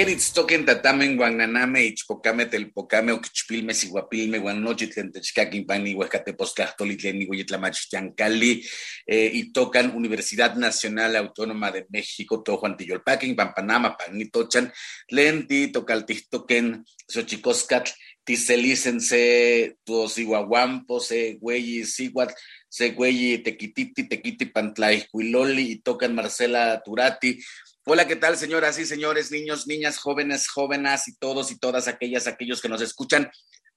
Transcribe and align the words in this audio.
Queritztoquen 0.00 0.64
tatamen 0.64 1.14
guananame 1.14 1.82
ichpocame 1.84 2.46
telpocame 2.46 3.12
oquichpilme 3.12 3.74
siguapilme 3.74 4.38
guanochitlen 4.38 5.10
techcaquimpani 5.12 5.92
huescatepostlahtolitlen 5.92 7.26
hueyitlamachtiancali 7.28 8.64
eh, 9.06 9.30
y 9.34 9.52
tocan 9.52 9.94
Universidad 9.94 10.54
Nacional 10.54 11.16
Autónoma 11.16 11.70
de 11.70 11.84
México, 11.90 12.42
to 12.42 12.56
Juan 12.56 12.78
Tiyolpaquin, 12.78 13.36
Pampanama, 13.36 13.94
Panitochan, 13.98 14.72
Lenti, 15.10 15.70
Tocaltistoquen, 15.70 16.82
Xochicoscatl, 17.06 17.90
Tiselícense, 18.24 19.76
Tuosihuahuampo, 19.84 21.00
Se 21.00 21.36
Güeyi, 21.38 21.84
Siguat, 21.84 22.32
Se 22.70 22.92
Güeyi, 22.92 23.38
Tequititi, 23.42 24.08
Tequiti, 24.08 24.46
Pantlaiscuiloli, 24.46 25.72
y 25.72 25.80
tocan 25.80 26.14
Marcela 26.14 26.80
Turati, 26.82 27.38
Hola, 27.92 28.06
¿qué 28.06 28.14
tal, 28.14 28.36
señoras 28.36 28.78
y 28.78 28.86
señores, 28.86 29.32
niños, 29.32 29.66
niñas, 29.66 29.98
jóvenes, 29.98 30.46
jóvenes 30.46 31.08
y 31.08 31.16
todos 31.16 31.50
y 31.50 31.58
todas 31.58 31.88
aquellas, 31.88 32.28
aquellos 32.28 32.62
que 32.62 32.68
nos 32.68 32.80
escuchan 32.82 33.28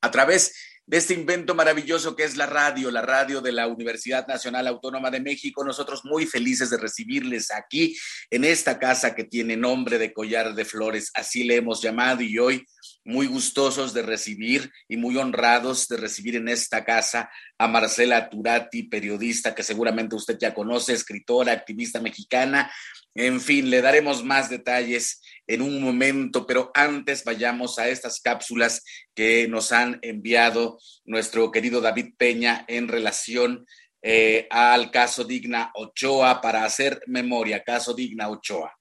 a 0.01 0.11
través 0.11 0.53
de 0.85 0.97
este 0.97 1.15
invento 1.15 1.55
maravilloso 1.55 2.15
que 2.15 2.23
es 2.23 2.37
la 2.37 2.45
radio, 2.45 2.91
la 2.91 3.01
radio 3.01 3.41
de 3.41 3.51
la 3.51 3.65
Universidad 3.65 4.27
Nacional 4.27 4.67
Autónoma 4.67 5.09
de 5.09 5.19
México. 5.19 5.63
Nosotros 5.63 6.01
muy 6.03 6.27
felices 6.27 6.69
de 6.69 6.77
recibirles 6.77 7.49
aquí 7.49 7.97
en 8.29 8.43
esta 8.43 8.77
casa 8.77 9.15
que 9.15 9.23
tiene 9.23 9.57
nombre 9.57 9.97
de 9.97 10.13
Collar 10.13 10.53
de 10.53 10.65
Flores, 10.65 11.09
así 11.15 11.43
le 11.43 11.55
hemos 11.55 11.81
llamado 11.81 12.21
y 12.21 12.37
hoy 12.37 12.67
muy 13.05 13.25
gustosos 13.25 13.93
de 13.93 14.03
recibir 14.03 14.71
y 14.87 14.97
muy 14.97 15.17
honrados 15.17 15.87
de 15.87 15.97
recibir 15.97 16.35
en 16.35 16.49
esta 16.49 16.85
casa 16.85 17.31
a 17.57 17.67
Marcela 17.67 18.29
Turati, 18.29 18.83
periodista 18.83 19.55
que 19.55 19.63
seguramente 19.63 20.15
usted 20.15 20.37
ya 20.39 20.53
conoce, 20.53 20.93
escritora, 20.93 21.51
activista 21.51 21.99
mexicana. 21.99 22.71
En 23.15 23.39
fin, 23.39 23.69
le 23.69 23.81
daremos 23.81 24.23
más 24.23 24.49
detalles 24.49 25.21
en 25.45 25.61
un 25.61 25.81
momento, 25.81 26.47
pero 26.47 26.71
antes 26.73 27.23
vayamos 27.23 27.77
a 27.77 27.87
estas 27.87 28.19
cápsulas 28.19 28.83
que 29.13 29.47
nos 29.47 29.71
han 29.71 29.99
enviado 30.01 30.79
nuestro 31.05 31.51
querido 31.51 31.79
David 31.79 32.15
Peña 32.17 32.65
en 32.67 32.87
relación 32.87 33.65
eh, 34.01 34.47
al 34.49 34.89
caso 34.89 35.23
Digna 35.23 35.71
Ochoa 35.75 36.41
para 36.41 36.65
hacer 36.65 37.01
memoria, 37.07 37.63
caso 37.63 37.93
Digna 37.93 38.29
Ochoa. 38.29 38.73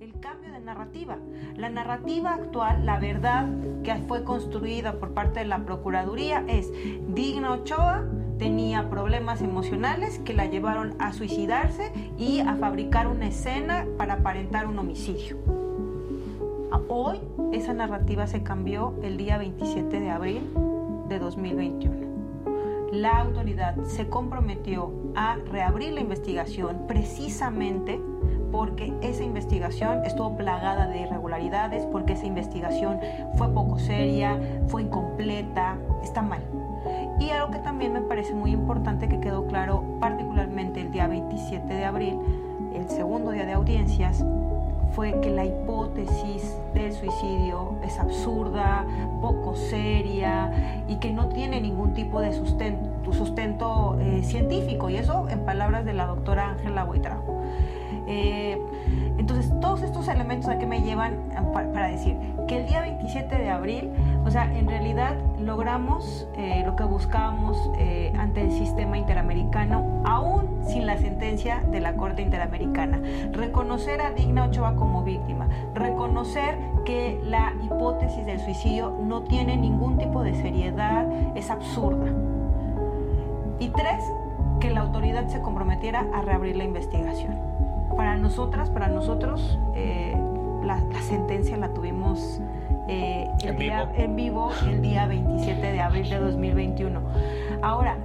El 0.00 0.20
cambio 0.20 0.52
de 0.52 0.60
narrativa. 0.60 1.18
La 1.56 1.68
narrativa 1.68 2.34
actual, 2.34 2.84
la 2.84 2.98
verdad 2.98 3.46
que 3.84 3.94
fue 4.08 4.24
construida 4.24 4.98
por 4.98 5.14
parte 5.14 5.40
de 5.40 5.46
la 5.46 5.64
Procuraduría 5.64 6.44
es 6.48 6.66
Digna 7.14 7.52
Ochoa 7.52 8.04
tenía 8.40 8.88
problemas 8.88 9.42
emocionales 9.42 10.18
que 10.18 10.32
la 10.32 10.46
llevaron 10.46 10.94
a 10.98 11.12
suicidarse 11.12 11.92
y 12.18 12.40
a 12.40 12.54
fabricar 12.54 13.06
una 13.06 13.28
escena 13.28 13.86
para 13.98 14.14
aparentar 14.14 14.66
un 14.66 14.78
homicidio. 14.78 15.36
Hoy 16.88 17.20
esa 17.52 17.74
narrativa 17.74 18.26
se 18.26 18.42
cambió 18.42 18.94
el 19.02 19.18
día 19.18 19.36
27 19.36 20.00
de 20.00 20.10
abril 20.10 20.40
de 21.08 21.18
2021. 21.18 21.94
La 22.92 23.18
autoridad 23.18 23.76
se 23.84 24.08
comprometió 24.08 24.90
a 25.14 25.36
reabrir 25.36 25.92
la 25.92 26.00
investigación 26.00 26.86
precisamente 26.88 28.00
porque 28.50 28.94
esa 29.02 29.22
investigación 29.22 30.02
estuvo 30.06 30.36
plagada 30.38 30.88
de 30.88 31.02
irregularidades, 31.02 31.84
porque 31.92 32.14
esa 32.14 32.24
investigación 32.24 33.00
fue 33.36 33.52
poco 33.52 33.78
seria, 33.78 34.40
fue 34.66 34.82
incompleta, 34.82 35.76
está 36.02 36.22
mal. 36.22 36.42
Y 37.20 37.30
algo 37.30 37.50
que 37.52 37.58
también 37.58 37.92
me 37.92 38.00
parece 38.00 38.34
muy 38.34 38.50
importante 38.50 39.08
que 39.08 39.20
quedó 39.20 39.46
claro, 39.46 39.84
particularmente 40.00 40.80
el 40.80 40.90
día 40.90 41.06
27 41.06 41.72
de 41.72 41.84
abril, 41.84 42.18
el 42.74 42.88
segundo 42.88 43.30
día 43.30 43.44
de 43.44 43.52
audiencias, 43.52 44.24
fue 44.94 45.20
que 45.20 45.30
la 45.30 45.44
hipótesis 45.44 46.56
del 46.74 46.92
suicidio 46.92 47.74
es 47.84 47.98
absurda, 47.98 48.84
poco 49.20 49.54
seria 49.54 50.82
y 50.88 50.96
que 50.96 51.12
no 51.12 51.28
tiene 51.28 51.60
ningún 51.60 51.94
tipo 51.94 52.20
de 52.20 52.32
sustento, 52.32 53.98
eh, 54.00 54.22
científico. 54.22 54.90
Y 54.90 54.96
eso 54.96 55.28
en 55.28 55.40
palabras 55.40 55.84
de 55.84 55.92
la 55.92 56.06
doctora 56.06 56.50
Ángela 56.50 56.84
Buitrago. 56.84 57.42
Eh, 58.06 58.60
entonces, 59.30 59.60
todos 59.60 59.82
estos 59.82 60.08
elementos 60.08 60.50
a 60.50 60.58
que 60.58 60.66
me 60.66 60.82
llevan 60.82 61.30
para, 61.52 61.86
decir 61.86 62.16
que 62.48 62.58
el 62.58 62.66
día 62.66 62.80
27 62.80 63.38
de 63.38 63.48
abril, 63.48 63.88
o 64.24 64.30
sea, 64.30 64.52
en 64.52 64.66
realidad 64.66 65.14
logramos 65.38 66.26
eh, 66.34 66.64
lo 66.66 66.74
que 66.74 66.82
buscábamos 66.82 67.70
eh, 67.78 68.12
ante 68.18 68.42
el 68.42 68.50
sistema 68.50 68.98
interamericano, 68.98 70.02
aún 70.04 70.58
sin 70.66 70.84
la 70.84 70.98
sentencia 70.98 71.62
de 71.70 71.78
la 71.78 71.94
Corte 71.94 72.22
Interamericana. 72.22 73.00
Reconocer 73.30 74.00
a 74.00 74.10
Digna 74.10 74.46
Ochoa 74.46 74.74
como 74.74 75.04
víctima, 75.04 75.48
reconocer 75.74 76.58
que 76.84 77.20
la 77.22 77.52
hipótesis 77.62 78.26
del 78.26 78.40
suicidio 78.40 78.98
no 79.00 79.22
tiene 79.22 79.56
ningún 79.56 79.96
tipo 79.96 80.24
de 80.24 80.34
seriedad, 80.34 81.06
es 81.36 81.50
absurda. 81.50 82.10
Y 83.60 83.68
tres, 83.68 84.02
que 84.58 84.70
la 84.70 84.80
autoridad 84.80 85.28
se 85.28 85.40
comprometiera 85.40 86.04
a 86.12 86.22
reabrir 86.22 86.56
la 86.56 86.64
investigación. 86.64 87.49
Para 88.00 88.16
nosotras, 88.16 88.70
para 88.70 88.88
nosotros, 88.88 89.58
eh, 89.74 90.16
la, 90.64 90.80
sentencia 91.02 91.58
la 91.58 91.74
tuvimos 91.74 92.40
eh, 92.88 93.30
¿En, 93.42 93.58
vivo? 93.58 93.74
en 93.94 94.16
vivo 94.16 94.52
el 94.66 94.80
día 94.80 95.06
27 95.06 95.60
de 95.60 95.80
abril 95.82 96.08
de 96.08 96.18
2021. 96.18 96.98
Ahora, 97.60 97.98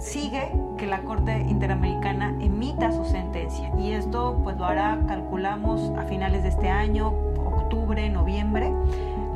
sigue 0.00 0.50
que 0.76 0.88
la 0.88 1.02
Corte 1.02 1.38
Interamericana 1.42 2.34
emita 2.40 2.90
su 2.90 3.04
sentencia 3.04 3.70
y 3.78 3.92
esto 3.92 4.40
pues 4.42 4.56
lo 4.56 4.64
hará, 4.64 4.98
calculamos, 5.06 5.92
a 5.96 6.02
finales 6.02 6.42
de 6.42 6.48
este 6.48 6.68
año, 6.68 7.14
octubre, 7.36 8.10
noviembre. 8.10 8.72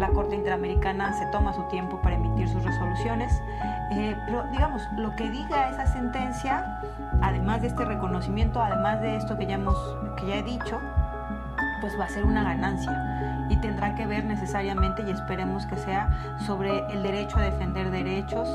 La 0.00 0.08
Corte 0.08 0.34
Interamericana 0.34 1.12
se 1.12 1.26
toma 1.26 1.52
su 1.52 1.62
tiempo 1.68 2.00
para 2.02 2.16
emitir 2.16 2.48
sus 2.48 2.64
resoluciones, 2.64 3.40
eh, 3.92 4.16
pero 4.26 4.42
digamos, 4.50 4.82
lo 4.96 5.14
que 5.14 5.30
diga 5.30 5.70
esa 5.70 5.86
sentencia 5.86 6.80
además 7.20 7.62
de 7.62 7.68
este 7.68 7.84
reconocimiento, 7.84 8.60
además 8.60 9.00
de 9.00 9.16
esto 9.16 9.36
que 9.36 9.46
ya, 9.46 9.54
hemos, 9.54 9.76
que 10.16 10.26
ya 10.26 10.36
he 10.36 10.42
dicho, 10.42 10.80
pues 11.80 11.98
va 11.98 12.04
a 12.04 12.08
ser 12.08 12.24
una 12.24 12.44
ganancia 12.44 13.46
y 13.48 13.56
tendrá 13.56 13.94
que 13.94 14.06
ver 14.06 14.24
necesariamente 14.24 15.02
y 15.06 15.10
esperemos 15.10 15.66
que 15.66 15.76
sea 15.76 16.38
sobre 16.46 16.78
el 16.92 17.02
derecho 17.02 17.38
a 17.38 17.42
defender 17.42 17.90
derechos, 17.90 18.48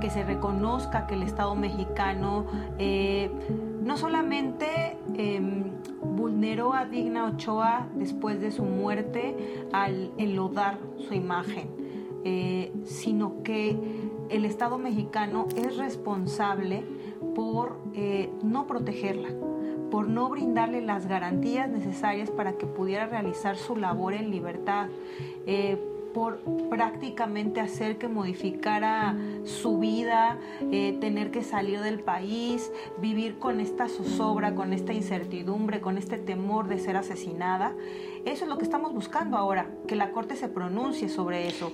que 0.00 0.10
se 0.10 0.24
reconozca 0.24 1.06
que 1.06 1.14
el 1.14 1.22
Estado 1.22 1.54
mexicano 1.54 2.46
eh, 2.78 3.30
no 3.82 3.96
solamente 3.96 4.98
em, 5.14 5.72
vulneró 6.02 6.74
a 6.74 6.84
Digna 6.84 7.24
Ochoa 7.24 7.88
después 7.94 8.40
de 8.40 8.50
su 8.50 8.64
muerte 8.64 9.66
al 9.72 10.12
enlodar 10.18 10.78
su 11.08 11.14
imagen, 11.14 11.70
eh, 12.24 12.72
sino 12.84 13.42
que 13.42 13.78
el 14.28 14.44
Estado 14.44 14.76
mexicano 14.78 15.46
es 15.56 15.76
responsable 15.78 16.84
por 17.34 17.78
eh, 17.94 18.30
no 18.42 18.66
protegerla, 18.66 19.30
por 19.90 20.08
no 20.08 20.28
brindarle 20.28 20.80
las 20.80 21.06
garantías 21.06 21.68
necesarias 21.68 22.30
para 22.30 22.54
que 22.54 22.66
pudiera 22.66 23.06
realizar 23.06 23.56
su 23.56 23.76
labor 23.76 24.14
en 24.14 24.30
libertad, 24.30 24.88
eh, 25.46 25.78
por 26.14 26.40
prácticamente 26.68 27.60
hacer 27.60 27.96
que 27.96 28.08
modificara 28.08 29.16
su 29.44 29.78
vida, 29.78 30.38
eh, 30.70 30.96
tener 31.00 31.30
que 31.30 31.42
salir 31.42 31.80
del 31.80 32.00
país, 32.00 32.70
vivir 33.00 33.38
con 33.38 33.60
esta 33.60 33.88
zozobra, 33.88 34.54
con 34.54 34.72
esta 34.72 34.92
incertidumbre, 34.92 35.80
con 35.80 35.96
este 35.98 36.18
temor 36.18 36.68
de 36.68 36.78
ser 36.78 36.96
asesinada. 36.96 37.74
Eso 38.24 38.44
es 38.44 38.48
lo 38.50 38.58
que 38.58 38.64
estamos 38.64 38.92
buscando 38.92 39.36
ahora, 39.36 39.70
que 39.88 39.96
la 39.96 40.10
Corte 40.12 40.36
se 40.36 40.48
pronuncie 40.48 41.08
sobre 41.08 41.48
eso. 41.48 41.72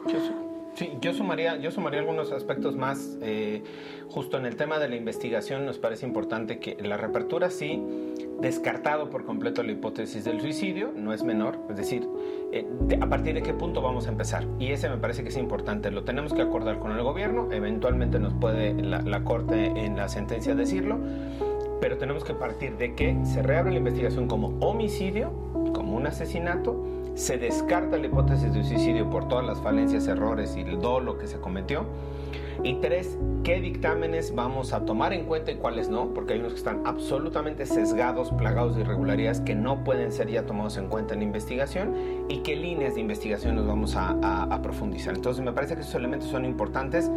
Sí, 0.78 0.92
yo 1.00 1.12
sumaría, 1.12 1.56
yo 1.56 1.72
sumaría 1.72 1.98
algunos 1.98 2.30
aspectos 2.30 2.76
más. 2.76 3.18
Eh, 3.20 3.64
justo 4.08 4.36
en 4.38 4.46
el 4.46 4.54
tema 4.54 4.78
de 4.78 4.88
la 4.88 4.94
investigación 4.94 5.66
nos 5.66 5.76
parece 5.76 6.06
importante 6.06 6.60
que 6.60 6.76
la 6.80 6.96
reapertura 6.96 7.50
sí, 7.50 7.82
descartado 8.40 9.10
por 9.10 9.24
completo 9.24 9.64
la 9.64 9.72
hipótesis 9.72 10.22
del 10.22 10.40
suicidio, 10.40 10.92
no 10.94 11.12
es 11.12 11.24
menor, 11.24 11.58
es 11.68 11.76
decir, 11.76 12.06
eh, 12.52 12.64
a 13.00 13.08
partir 13.08 13.34
de 13.34 13.42
qué 13.42 13.54
punto 13.54 13.82
vamos 13.82 14.06
a 14.06 14.10
empezar. 14.10 14.46
Y 14.60 14.68
ese 14.68 14.88
me 14.88 14.98
parece 14.98 15.24
que 15.24 15.30
es 15.30 15.36
importante, 15.36 15.90
lo 15.90 16.04
tenemos 16.04 16.32
que 16.32 16.42
acordar 16.42 16.78
con 16.78 16.92
el 16.92 17.02
gobierno, 17.02 17.48
eventualmente 17.50 18.20
nos 18.20 18.34
puede 18.34 18.72
la, 18.74 19.02
la 19.02 19.24
Corte 19.24 19.72
en 19.84 19.96
la 19.96 20.08
sentencia 20.08 20.54
decirlo, 20.54 20.96
pero 21.80 21.98
tenemos 21.98 22.22
que 22.22 22.34
partir 22.34 22.76
de 22.76 22.94
que 22.94 23.16
se 23.24 23.42
reabre 23.42 23.72
la 23.72 23.78
investigación 23.78 24.28
como 24.28 24.56
homicidio, 24.64 25.32
como 25.74 25.96
un 25.96 26.06
asesinato, 26.06 26.97
se 27.18 27.36
descarta 27.36 27.98
la 27.98 28.06
hipótesis 28.06 28.54
de 28.54 28.62
suicidio 28.62 29.10
por 29.10 29.26
todas 29.26 29.44
las 29.44 29.60
falencias, 29.60 30.06
errores 30.06 30.56
y 30.56 30.60
el 30.60 30.80
dolo 30.80 31.18
que 31.18 31.26
se 31.26 31.38
cometió. 31.38 31.84
Y 32.62 32.74
tres, 32.74 33.16
qué 33.44 33.60
dictámenes 33.60 34.34
vamos 34.34 34.72
a 34.72 34.84
tomar 34.84 35.12
en 35.12 35.24
cuenta 35.24 35.50
y 35.50 35.56
cuáles 35.56 35.88
no, 35.88 36.14
porque 36.14 36.34
hay 36.34 36.40
unos 36.40 36.52
que 36.52 36.58
están 36.58 36.82
absolutamente 36.86 37.66
sesgados, 37.66 38.30
plagados 38.30 38.76
de 38.76 38.82
irregularidades 38.82 39.40
que 39.40 39.54
no 39.54 39.84
pueden 39.84 40.12
ser 40.12 40.28
ya 40.28 40.46
tomados 40.46 40.76
en 40.76 40.88
cuenta 40.88 41.14
en 41.14 41.20
la 41.20 41.26
investigación 41.26 41.94
y 42.28 42.38
qué 42.38 42.56
líneas 42.56 42.94
de 42.94 43.00
investigación 43.00 43.56
nos 43.56 43.66
vamos 43.66 43.96
a, 43.96 44.10
a 44.42 44.62
profundizar. 44.62 45.14
Entonces 45.14 45.44
me 45.44 45.52
parece 45.52 45.74
que 45.74 45.82
esos 45.82 45.94
elementos 45.96 46.28
son 46.28 46.44
importantes, 46.44 47.10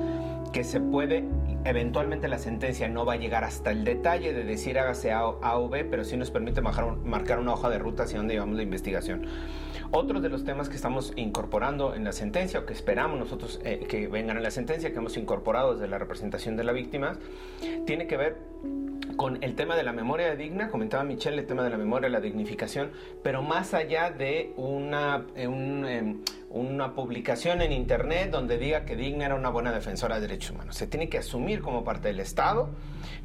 que 0.51 0.63
se 0.63 0.79
puede, 0.79 1.25
eventualmente 1.63 2.27
la 2.27 2.37
sentencia 2.37 2.87
no 2.87 3.05
va 3.05 3.13
a 3.13 3.17
llegar 3.17 3.43
hasta 3.43 3.71
el 3.71 3.83
detalle 3.83 4.33
de 4.33 4.43
decir 4.43 4.77
hágase 4.77 5.11
A, 5.11 5.27
o 5.27 5.69
B, 5.69 5.85
pero 5.85 6.03
sí 6.03 6.17
nos 6.17 6.29
permite 6.29 6.61
marcar, 6.61 6.97
marcar 6.97 7.39
una 7.39 7.53
hoja 7.53 7.69
de 7.69 7.79
ruta 7.79 8.03
hacia 8.03 8.17
dónde 8.17 8.33
llevamos 8.33 8.57
la 8.57 8.63
investigación. 8.63 9.27
Otro 9.93 10.21
de 10.21 10.29
los 10.29 10.45
temas 10.45 10.69
que 10.69 10.77
estamos 10.77 11.11
incorporando 11.17 11.93
en 11.95 12.05
la 12.05 12.13
sentencia 12.13 12.61
o 12.61 12.65
que 12.65 12.71
esperamos 12.71 13.19
nosotros 13.19 13.59
eh, 13.65 13.85
que 13.89 14.07
vengan 14.07 14.37
en 14.37 14.43
la 14.43 14.51
sentencia, 14.51 14.91
que 14.91 14.97
hemos 14.97 15.17
incorporado 15.17 15.73
desde 15.73 15.89
la 15.89 15.97
representación 15.97 16.55
de 16.55 16.63
la 16.63 16.71
víctima, 16.71 17.17
tiene 17.85 18.07
que 18.07 18.15
ver 18.15 18.37
con 19.17 19.43
el 19.43 19.55
tema 19.55 19.75
de 19.75 19.83
la 19.83 19.91
memoria 19.91 20.33
digna, 20.37 20.69
comentaba 20.69 21.03
Michelle, 21.03 21.37
el 21.37 21.45
tema 21.45 21.63
de 21.65 21.71
la 21.71 21.77
memoria, 21.77 22.07
la 22.07 22.21
dignificación, 22.21 22.91
pero 23.21 23.41
más 23.41 23.73
allá 23.73 24.11
de 24.11 24.53
una, 24.55 25.25
eh, 25.35 25.43
em, 25.43 26.21
una 26.53 26.93
publicación 26.93 27.61
en 27.61 27.71
Internet 27.71 28.29
donde 28.29 28.57
diga 28.57 28.85
que 28.85 28.95
Digna 28.95 29.25
era 29.25 29.35
una 29.35 29.49
buena 29.49 29.71
defensora 29.71 30.15
de 30.15 30.21
derechos 30.27 30.51
humanos. 30.51 30.75
Se 30.75 30.87
tiene 30.87 31.07
que 31.09 31.17
asumir 31.17 31.61
como 31.61 31.83
parte 31.83 32.09
del 32.09 32.19
Estado. 32.19 32.69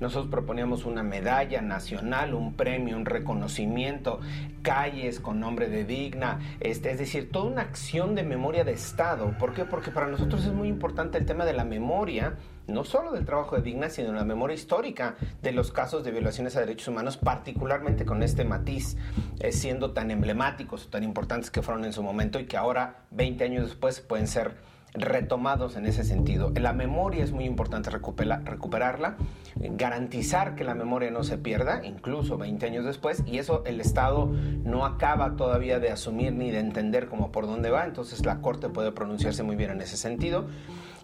Nosotros 0.00 0.30
proponíamos 0.30 0.84
una 0.84 1.02
medalla 1.02 1.60
nacional, 1.60 2.34
un 2.34 2.54
premio, 2.54 2.96
un 2.96 3.04
reconocimiento, 3.04 4.20
calles 4.62 5.20
con 5.20 5.40
nombre 5.40 5.68
de 5.68 5.84
Digna, 5.84 6.40
este, 6.60 6.90
es 6.90 6.98
decir, 6.98 7.30
toda 7.30 7.46
una 7.46 7.62
acción 7.62 8.14
de 8.14 8.22
memoria 8.22 8.64
de 8.64 8.72
Estado. 8.72 9.34
¿Por 9.38 9.54
qué? 9.54 9.64
Porque 9.64 9.90
para 9.90 10.06
nosotros 10.06 10.44
es 10.44 10.52
muy 10.52 10.68
importante 10.68 11.18
el 11.18 11.26
tema 11.26 11.44
de 11.44 11.52
la 11.52 11.64
memoria 11.64 12.36
no 12.66 12.84
solo 12.84 13.12
del 13.12 13.24
trabajo 13.24 13.56
de 13.56 13.62
Digna, 13.62 13.90
sino 13.90 14.08
de 14.08 14.14
la 14.14 14.24
memoria 14.24 14.54
histórica 14.54 15.16
de 15.42 15.52
los 15.52 15.72
casos 15.72 16.04
de 16.04 16.10
violaciones 16.10 16.56
a 16.56 16.60
derechos 16.60 16.88
humanos, 16.88 17.16
particularmente 17.16 18.04
con 18.04 18.22
este 18.22 18.44
matiz, 18.44 18.96
eh, 19.40 19.52
siendo 19.52 19.92
tan 19.92 20.10
emblemáticos 20.10 20.90
tan 20.90 21.04
importantes 21.04 21.50
que 21.50 21.62
fueron 21.62 21.84
en 21.84 21.92
su 21.92 22.02
momento 22.02 22.38
y 22.38 22.46
que 22.46 22.56
ahora, 22.56 23.04
20 23.10 23.44
años 23.44 23.64
después, 23.64 24.00
pueden 24.00 24.26
ser 24.26 24.54
retomados 24.96 25.76
en 25.76 25.86
ese 25.86 26.04
sentido. 26.04 26.52
La 26.54 26.72
memoria 26.72 27.22
es 27.22 27.32
muy 27.32 27.44
importante 27.44 27.90
recuperarla, 27.90 29.16
garantizar 29.56 30.54
que 30.54 30.64
la 30.64 30.74
memoria 30.74 31.10
no 31.10 31.22
se 31.22 31.38
pierda, 31.38 31.84
incluso 31.84 32.38
20 32.38 32.66
años 32.66 32.84
después, 32.84 33.22
y 33.26 33.38
eso 33.38 33.62
el 33.66 33.80
Estado 33.80 34.26
no 34.26 34.84
acaba 34.84 35.36
todavía 35.36 35.78
de 35.78 35.90
asumir 35.90 36.32
ni 36.32 36.50
de 36.50 36.60
entender 36.60 37.08
cómo 37.08 37.30
por 37.30 37.46
dónde 37.46 37.70
va, 37.70 37.84
entonces 37.84 38.24
la 38.24 38.40
Corte 38.40 38.68
puede 38.68 38.92
pronunciarse 38.92 39.42
muy 39.42 39.56
bien 39.56 39.70
en 39.70 39.80
ese 39.80 39.96
sentido. 39.96 40.46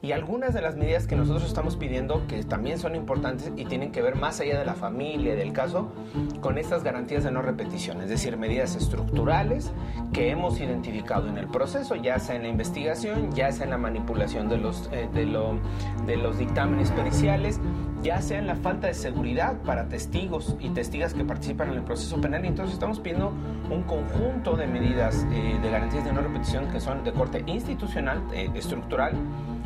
Y 0.02 0.11
algunas 0.11 0.52
de 0.52 0.61
las 0.61 0.76
medidas 0.76 1.06
que 1.06 1.14
nosotros 1.14 1.44
estamos 1.44 1.76
pidiendo, 1.76 2.26
que 2.26 2.42
también 2.42 2.78
son 2.80 2.97
importantes 2.97 3.52
y 3.56 3.64
tienen 3.66 3.92
que 3.92 4.02
ver 4.02 4.16
más 4.16 4.40
allá 4.40 4.59
de 4.59 4.64
la 4.64 4.75
familia, 4.75 5.37
del 5.37 5.52
caso, 5.52 5.92
con 6.40 6.59
estas 6.59 6.82
garantías 6.82 7.23
de 7.23 7.30
no 7.30 7.40
repetición, 7.40 8.02
es 8.02 8.09
decir, 8.09 8.37
medidas 8.37 8.75
estructurales 8.75 9.73
que 10.12 10.30
hemos 10.30 10.61
identificado 10.61 11.28
en 11.28 11.38
el 11.38 11.47
proceso, 11.47 11.94
ya 11.94 12.18
sea 12.18 12.35
en 12.35 12.42
la 12.42 12.49
investigación, 12.49 13.32
ya 13.32 13.52
sea 13.52 13.64
en 13.64 13.71
la 13.71 13.78
manipulación 13.78 14.49
de 14.49 14.59
los, 14.59 14.90
eh, 14.92 15.09
de, 15.14 15.25
de 16.04 16.16
los 16.16 16.37
dictámenes 16.37 16.90
periciales, 16.90 17.61
ya 18.02 18.21
sea 18.21 18.40
en 18.40 18.49
la 18.49 18.56
falta 18.56 18.88
de 18.88 18.94
seguridad 18.94 19.62
para 19.62 19.88
testigos 19.88 20.56
y 20.59 20.71
testigas 20.71 21.14
que 21.14 21.25
participan 21.25 21.71
en 21.71 21.76
el 21.76 21.85
proceso 21.85 22.21
penal. 22.21 22.44
Y 22.44 22.49
entonces 22.49 22.75
estamos 22.75 22.99
pidiendo 22.99 23.32
un 23.71 23.85
conjunto 23.85 24.56
de 24.56 24.66
medidas 24.66 25.25
eh, 25.32 25.59
de 25.62 25.71
garantías 25.71 26.04
de 26.04 26.12
no 26.12 26.21
repetición 26.21 26.68
que 26.73 26.80
son 26.80 27.04
de 27.04 27.12
corte 27.12 27.44
institucional, 27.47 28.21
eh, 28.35 28.50
estructural, 28.54 29.12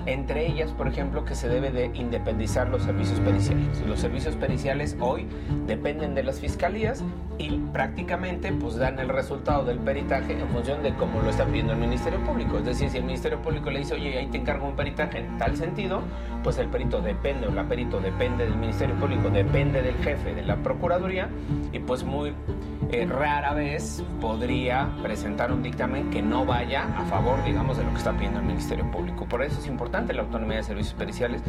entre 0.07 0.47
ellas, 0.47 0.71
por 0.73 0.89
ejemplo, 0.89 1.25
que 1.25 1.35
se 1.35 1.49
debe 1.49 1.71
de 1.71 1.91
independizar 1.95 2.69
los 2.69 2.83
servicios 2.83 3.21
periciales. 3.21 3.83
Los 3.87 4.01
servicios 4.01 4.37
periciales 4.37 4.97
hoy 5.01 5.27
dependen 5.67 6.15
de 6.15 6.23
las 6.23 6.41
fiscalías 6.41 7.03
y 7.39 7.59
prácticamente 7.73 8.53
pues 8.53 8.77
dan 8.77 8.99
el 8.99 9.09
resultado 9.09 9.65
del 9.65 9.79
peritaje 9.79 10.33
en 10.33 10.49
función 10.49 10.83
de 10.83 10.95
cómo 10.95 11.21
lo 11.21 11.31
está 11.31 11.45
pidiendo 11.45 11.73
el 11.73 11.79
Ministerio 11.79 12.19
Público. 12.25 12.59
Es 12.59 12.65
decir, 12.65 12.89
si 12.89 12.99
el 12.99 13.05
Ministerio 13.05 13.43
Público 13.43 13.71
le 13.71 13.81
dice, 13.81 13.95
oye, 13.95 14.17
ahí 14.19 14.27
te 14.29 14.39
encargo 14.39 14.67
un 14.67 14.77
peritaje 14.77 15.19
en 15.19 15.37
tal 15.39 15.57
sentido, 15.57 16.03
pues 16.43 16.59
el 16.59 16.69
perito 16.69 17.01
depende 17.01 17.47
o 17.49 17.51
la 17.51 17.69
perito 17.69 18.01
depende 18.01 18.45
del 18.45 18.57
Ministerio 18.57 18.95
Público, 18.97 19.29
depende 19.29 19.83
del 19.83 19.97
jefe 19.97 20.35
de 20.35 20.43
la 20.43 20.57
Procuraduría 20.57 21.29
y 21.73 21.79
pues 21.81 22.05
muy 22.05 22.33
eh, 22.91 23.07
rara 23.07 23.55
vez 23.55 24.03
podría 24.21 24.89
presentar 25.03 25.53
un 25.53 25.63
dictamen 25.63 26.11
que 26.11 26.23
no 26.23 26.45
vaya 26.45 26.85
a 26.97 27.05
favor, 27.07 27.43
digamos, 27.45 27.77
de 27.77 27.85
lo 27.85 27.91
que 27.91 27.99
está 27.99 28.13
pidiendo 28.13 28.41
el 28.41 28.47
Ministerio 28.47 28.91
Público. 28.91 29.27
Por 29.27 29.43
eso 29.43 29.59
es 29.61 29.67
importante 29.67 30.13
la 30.13 30.23
autonomía 30.23 30.59
de 30.59 30.63
servicios 30.63 30.95
periciales, 30.95 31.43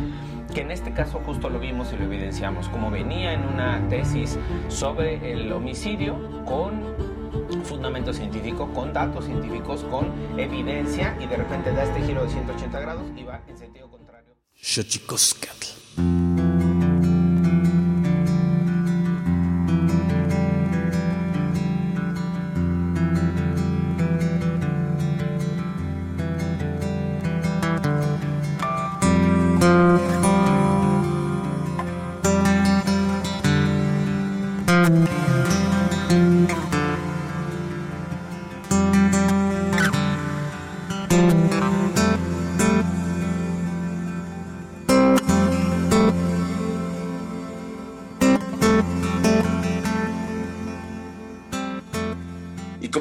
que 0.53 0.61
en 0.61 0.71
este 0.71 0.93
caso 0.93 1.21
justo 1.25 1.49
lo 1.49 1.59
vimos 1.59 1.93
y 1.93 1.97
lo 1.97 2.05
evidenciamos, 2.05 2.69
como 2.69 2.89
venía 2.89 3.33
en 3.33 3.43
una 3.43 3.87
tesis 3.89 4.37
sobre 4.67 5.31
el 5.31 5.51
homicidio 5.51 6.43
con 6.45 7.17
fundamento 7.63 8.13
científico, 8.13 8.71
con 8.73 8.93
datos 8.93 9.25
científicos, 9.25 9.83
con 9.85 10.11
evidencia, 10.39 11.15
y 11.19 11.27
de 11.27 11.37
repente 11.37 11.71
da 11.71 11.83
este 11.83 12.01
giro 12.01 12.23
de 12.23 12.29
180 12.29 12.79
grados 12.79 13.03
y 13.15 13.23
va 13.23 13.41
en 13.47 13.57
sentido 13.57 13.89
contrario. 13.89 14.33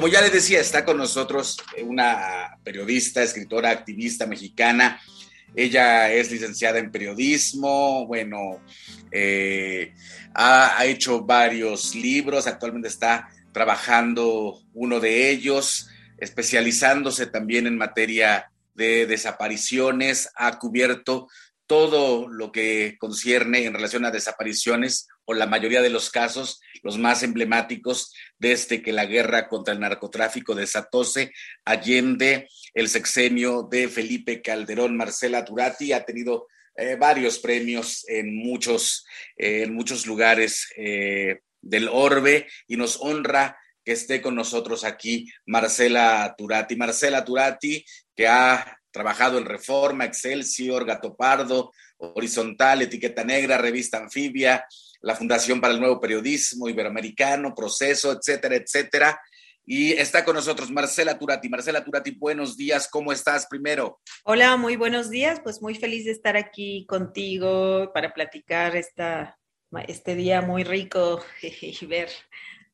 Ya 0.07 0.21
les 0.21 0.31
decía, 0.31 0.59
está 0.59 0.85
con 0.85 0.97
nosotros 0.97 1.57
una 1.83 2.57
periodista, 2.63 3.23
escritora, 3.23 3.71
activista 3.71 4.25
mexicana. 4.25 4.99
Ella 5.55 6.11
es 6.11 6.31
licenciada 6.31 6.79
en 6.79 6.91
periodismo, 6.91 8.05
bueno, 8.05 8.61
eh, 9.11 9.93
ha, 10.33 10.85
hecho 10.85 11.21
varios 11.21 11.95
libros, 11.95 12.47
actualmente 12.47 12.89
está 12.89 13.29
trabajando 13.53 14.61
uno 14.73 14.99
de 14.99 15.31
ellos, 15.31 15.89
especializándose 16.19 17.25
también 17.25 17.65
en 17.65 17.77
materia 17.77 18.51
de 18.75 19.07
desapariciones, 19.07 20.29
ha 20.35 20.59
cubierto 20.59 21.27
todo 21.65 22.27
lo 22.29 22.51
que 22.51 22.95
concierne 22.99 23.65
en 23.65 23.73
relación 23.73 24.05
a 24.05 24.11
desapariciones 24.11 25.07
o 25.25 25.33
la 25.33 25.47
mayoría 25.47 25.81
de 25.81 25.89
los 25.89 26.09
casos, 26.09 26.61
los 26.83 26.97
más 26.97 27.23
emblemáticos, 27.23 28.13
desde 28.37 28.81
que 28.81 28.91
la 28.91 29.05
guerra 29.05 29.47
contra 29.47 29.73
el 29.73 29.79
narcotráfico 29.79 30.55
desatóse 30.55 31.31
allende 31.65 32.47
el 32.73 32.89
sexenio 32.89 33.63
de 33.63 33.87
Felipe 33.87 34.41
Calderón. 34.41 34.97
Marcela 34.97 35.43
Turati 35.45 35.93
ha 35.93 36.05
tenido 36.05 36.47
eh, 36.75 36.95
varios 36.95 37.39
premios 37.39 38.05
en 38.07 38.35
muchos, 38.35 39.05
eh, 39.35 39.63
en 39.63 39.73
muchos 39.73 40.05
lugares 40.05 40.67
eh, 40.77 41.39
del 41.61 41.89
orbe 41.91 42.47
y 42.67 42.77
nos 42.77 42.97
honra 43.01 43.57
que 43.83 43.93
esté 43.93 44.21
con 44.21 44.35
nosotros 44.35 44.83
aquí 44.83 45.27
Marcela 45.45 46.35
Turati. 46.37 46.75
Marcela 46.75 47.25
Turati, 47.25 47.83
que 48.15 48.27
ha 48.27 48.77
trabajado 48.91 49.37
en 49.37 49.45
Reforma, 49.45 50.05
Excelsior, 50.05 50.85
Gato 50.85 51.15
Pardo, 51.15 51.71
Horizontal, 51.97 52.81
Etiqueta 52.81 53.23
Negra, 53.23 53.57
Revista 53.57 53.97
Anfibia, 53.97 54.65
la 55.01 55.15
Fundación 55.15 55.61
para 55.61 55.73
el 55.73 55.79
Nuevo 55.79 55.99
Periodismo 55.99 56.69
Iberoamericano, 56.69 57.53
Proceso, 57.55 58.11
etcétera, 58.11 58.55
etcétera. 58.55 59.19
Y 59.65 59.91
está 59.91 60.23
con 60.23 60.35
nosotros 60.35 60.71
Marcela 60.71 61.19
Turati. 61.19 61.49
Marcela 61.49 61.83
Turati, 61.83 62.11
buenos 62.11 62.55
días, 62.55 62.87
¿cómo 62.89 63.11
estás 63.11 63.47
primero? 63.47 63.99
Hola, 64.23 64.55
muy 64.55 64.77
buenos 64.77 65.09
días, 65.09 65.41
pues 65.43 65.61
muy 65.61 65.75
feliz 65.75 66.05
de 66.05 66.11
estar 66.11 66.37
aquí 66.37 66.85
contigo 66.87 67.91
para 67.93 68.13
platicar 68.13 68.77
esta, 68.77 69.37
este 69.87 70.15
día 70.15 70.41
muy 70.41 70.63
rico 70.63 71.21
y 71.41 71.85
ver 71.85 72.09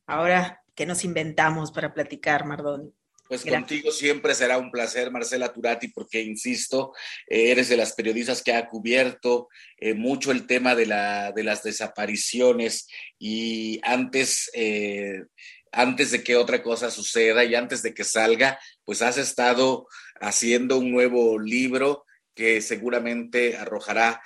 ahora 0.05 0.61
qué 0.75 0.85
nos 0.85 1.03
inventamos 1.03 1.71
para 1.71 1.93
platicar, 1.93 2.45
Mardón. 2.45 2.93
Pues 3.33 3.45
contigo 3.45 3.91
siempre 3.91 4.35
será 4.35 4.59
un 4.59 4.69
placer, 4.69 5.09
Marcela 5.09 5.51
Turati, 5.51 5.87
porque, 5.87 6.21
insisto, 6.21 6.93
eh, 7.27 7.49
eres 7.49 7.67
de 7.67 7.77
las 7.77 7.93
periodistas 7.93 8.43
que 8.43 8.53
ha 8.53 8.69
cubierto 8.69 9.49
eh, 9.79 9.95
mucho 9.95 10.31
el 10.31 10.45
tema 10.45 10.75
de, 10.75 10.85
la, 10.85 11.31
de 11.31 11.43
las 11.43 11.63
desapariciones 11.63 12.87
y 13.17 13.79
antes, 13.81 14.51
eh, 14.53 15.23
antes 15.71 16.11
de 16.11 16.23
que 16.23 16.35
otra 16.35 16.61
cosa 16.61 16.91
suceda 16.91 17.43
y 17.43 17.55
antes 17.55 17.81
de 17.81 17.95
que 17.95 18.03
salga, 18.03 18.59
pues 18.85 19.01
has 19.01 19.17
estado 19.17 19.87
haciendo 20.21 20.77
un 20.77 20.91
nuevo 20.91 21.39
libro 21.39 22.05
que 22.35 22.61
seguramente 22.61 23.57
arrojará 23.57 24.21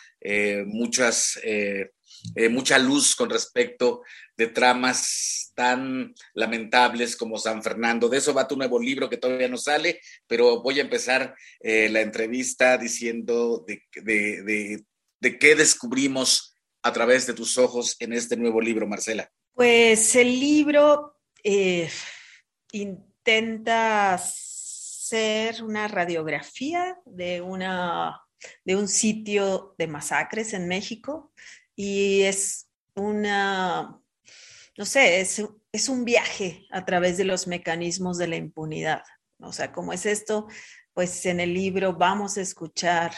muchas, 0.65 1.39
mucha 2.49 2.77
luz 2.77 3.15
con 3.15 3.29
respecto 3.29 4.03
de 4.35 4.47
tramas 4.47 5.51
tan 5.55 6.13
lamentables 6.35 7.15
como 7.15 7.39
San 7.39 7.63
Fernando. 7.63 8.07
De 8.07 8.19
eso 8.19 8.31
va 8.31 8.47
tu 8.47 8.55
nuevo 8.55 8.79
libro 8.79 9.09
que 9.09 9.17
todavía 9.17 9.47
no 9.47 9.57
sale, 9.57 9.99
pero 10.27 10.61
voy 10.61 10.77
a 10.77 10.83
empezar 10.83 11.33
eh, 11.59 11.89
la 11.89 12.01
entrevista 12.01 12.77
diciendo 12.77 13.65
de, 13.65 13.81
qué 15.39 15.55
descubrimos 15.55 16.55
a 16.83 16.93
través 16.93 17.25
de 17.25 17.33
tus 17.33 17.57
ojos 17.57 17.95
en 17.99 18.13
este 18.13 18.37
nuevo 18.37 18.61
libro, 18.61 18.87
Marcela. 18.87 19.31
Pues 19.53 20.15
el 20.15 20.39
libro 20.39 21.17
eh, 21.43 21.89
intenta 22.71 24.21
ser 24.23 25.63
una 25.63 25.87
radiografía 25.87 26.99
de, 27.05 27.41
de 28.63 28.75
un 28.75 28.87
sitio 28.87 29.73
de 29.79 29.87
masacres 29.87 30.53
en 30.53 30.67
México 30.67 31.33
y 31.77 32.23
es 32.23 32.67
una 32.95 34.01
no 34.77 34.85
sé, 34.85 35.19
es, 35.19 35.89
un 35.89 36.05
viaje 36.05 36.65
a 36.71 36.85
través 36.85 37.17
de 37.17 37.25
los 37.25 37.47
mecanismos 37.47 38.17
de 38.17 38.27
la 38.27 38.35
impunidad. 38.35 39.03
O 39.39 39.51
sea, 39.51 39.71
¿cómo 39.71 39.91
es 39.91 40.05
esto? 40.05 40.47
Pues 40.93 41.25
en 41.25 41.39
el 41.39 41.53
libro 41.53 41.93
vamos 41.93 42.37
a 42.37 42.41
escuchar 42.41 43.11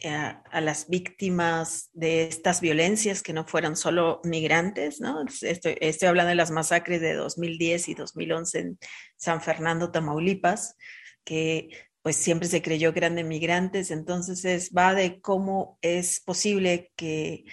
eh, 0.00 0.10
a, 0.10 0.60
las 0.60 0.88
víctimas 0.88 1.90
de 1.92 2.24
estas 2.24 2.60
violencias 2.60 3.22
que 3.22 3.32
no 3.32 3.44
fueron 3.44 3.76
solo 3.76 4.20
migrantes, 4.24 5.00
¿no? 5.00 5.24
Estoy, 5.42 5.76
estoy, 5.80 6.08
hablando 6.08 6.30
de 6.30 6.36
las 6.36 6.50
masacres 6.52 7.00
de 7.00 7.14
2010 7.14 7.88
y 7.88 7.94
2011 7.94 8.58
en 8.58 8.78
San 9.16 9.42
Fernando, 9.42 9.90
Tamaulipas, 9.90 10.76
que 11.24 11.68
pues 12.02 12.16
siempre 12.16 12.48
se 12.48 12.62
creyó 12.62 12.92
que 12.92 12.98
eran 12.98 13.28
migrantes, 13.28 13.92
entonces 13.92 14.44
es, 14.44 14.72
va 14.76 14.92
de 14.94 15.20
cómo 15.20 15.78
es 15.82 16.20
posible 16.20 16.92
que 16.96 17.44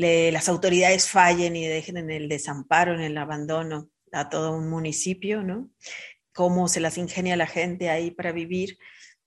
las 0.00 0.48
autoridades 0.48 1.08
fallen 1.08 1.56
y 1.56 1.66
dejen 1.66 1.96
en 1.96 2.10
el 2.10 2.28
desamparo, 2.28 2.94
en 2.94 3.00
el 3.00 3.18
abandono 3.18 3.90
a 4.12 4.28
todo 4.28 4.56
un 4.56 4.68
municipio, 4.68 5.42
¿no? 5.42 5.70
Cómo 6.32 6.68
se 6.68 6.80
las 6.80 6.98
ingenia 6.98 7.36
la 7.36 7.46
gente 7.46 7.90
ahí 7.90 8.10
para 8.10 8.32
vivir, 8.32 8.78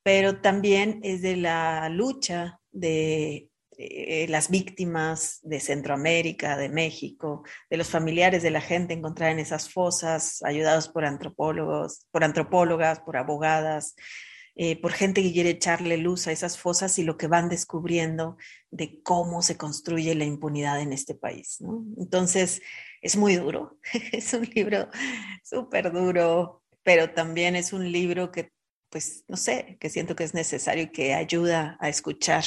pero 0.04 0.42
también 0.42 1.00
es 1.04 1.22
de 1.22 1.38
la 1.38 1.90
lucha 1.90 2.60
de 2.72 3.50
eh, 3.78 4.28
las 4.30 4.50
víctimas 4.50 5.40
de 5.44 5.60
Centroamérica, 5.60 6.58
de 6.58 6.70
México, 6.70 7.44
de 7.70 7.78
los 7.78 7.90
familiares 7.90 8.44
de 8.44 8.52
la 8.52 8.62
gente 8.62 8.94
encontrada 8.94 9.32
en 9.32 9.40
esas 9.40 9.70
fosas, 9.70 10.44
ayudados 10.44 10.90
por 10.90 11.06
antropólogos, 11.06 12.06
por 12.12 12.24
antropólogas, 12.24 13.00
por 13.00 13.18
abogadas, 13.18 13.96
eh, 14.56 14.80
por 14.80 14.92
gente 14.92 15.24
que 15.24 15.34
quiere 15.34 15.52
echarle 15.52 15.98
luz 15.98 16.28
a 16.28 16.32
esas 16.32 16.58
fosas 16.58 17.00
y 17.00 17.04
lo 17.04 17.18
que 17.18 17.28
van 17.28 17.50
descubriendo 17.50 18.38
de 18.70 19.02
cómo 19.02 19.42
se 19.42 19.58
construye 19.58 20.14
la 20.14 20.26
impunidad 20.26 20.80
en 20.80 20.94
este 20.94 21.16
país. 21.16 21.60
Entonces, 21.98 22.62
es 23.02 23.16
muy 23.16 23.36
duro, 23.36 23.80
es 24.12 24.34
un 24.34 24.48
libro 24.54 24.90
súper 25.44 25.92
duro, 25.92 26.64
pero 26.84 27.12
también 27.12 27.56
es 27.56 27.74
un 27.74 27.92
libro 27.92 28.32
que, 28.32 28.52
pues, 28.90 29.24
no 29.28 29.38
sé, 29.38 29.78
que 29.80 29.90
siento 29.90 30.16
que 30.16 30.24
es 30.24 30.34
necesario 30.34 30.84
y 30.84 30.92
que 30.92 31.14
ayuda 31.14 31.78
a 31.80 31.90
escuchar 31.90 32.44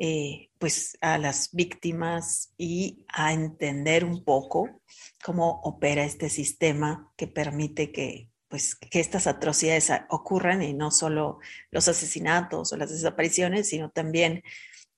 eh, 0.00 0.50
pues 0.58 0.96
a 1.00 1.18
las 1.18 1.50
víctimas 1.52 2.54
y 2.56 3.04
a 3.12 3.32
entender 3.32 4.04
un 4.04 4.24
poco 4.24 4.80
cómo 5.24 5.60
opera 5.64 6.04
este 6.04 6.30
sistema 6.30 7.12
que 7.16 7.26
permite 7.26 7.90
que 7.90 8.30
pues 8.48 8.74
que 8.74 9.00
estas 9.00 9.26
atrocidades 9.26 9.92
ocurran 10.08 10.62
y 10.62 10.72
no 10.72 10.90
solo 10.90 11.38
los 11.70 11.88
asesinatos 11.88 12.72
o 12.72 12.76
las 12.76 12.90
desapariciones, 12.90 13.68
sino 13.68 13.90
también 13.90 14.42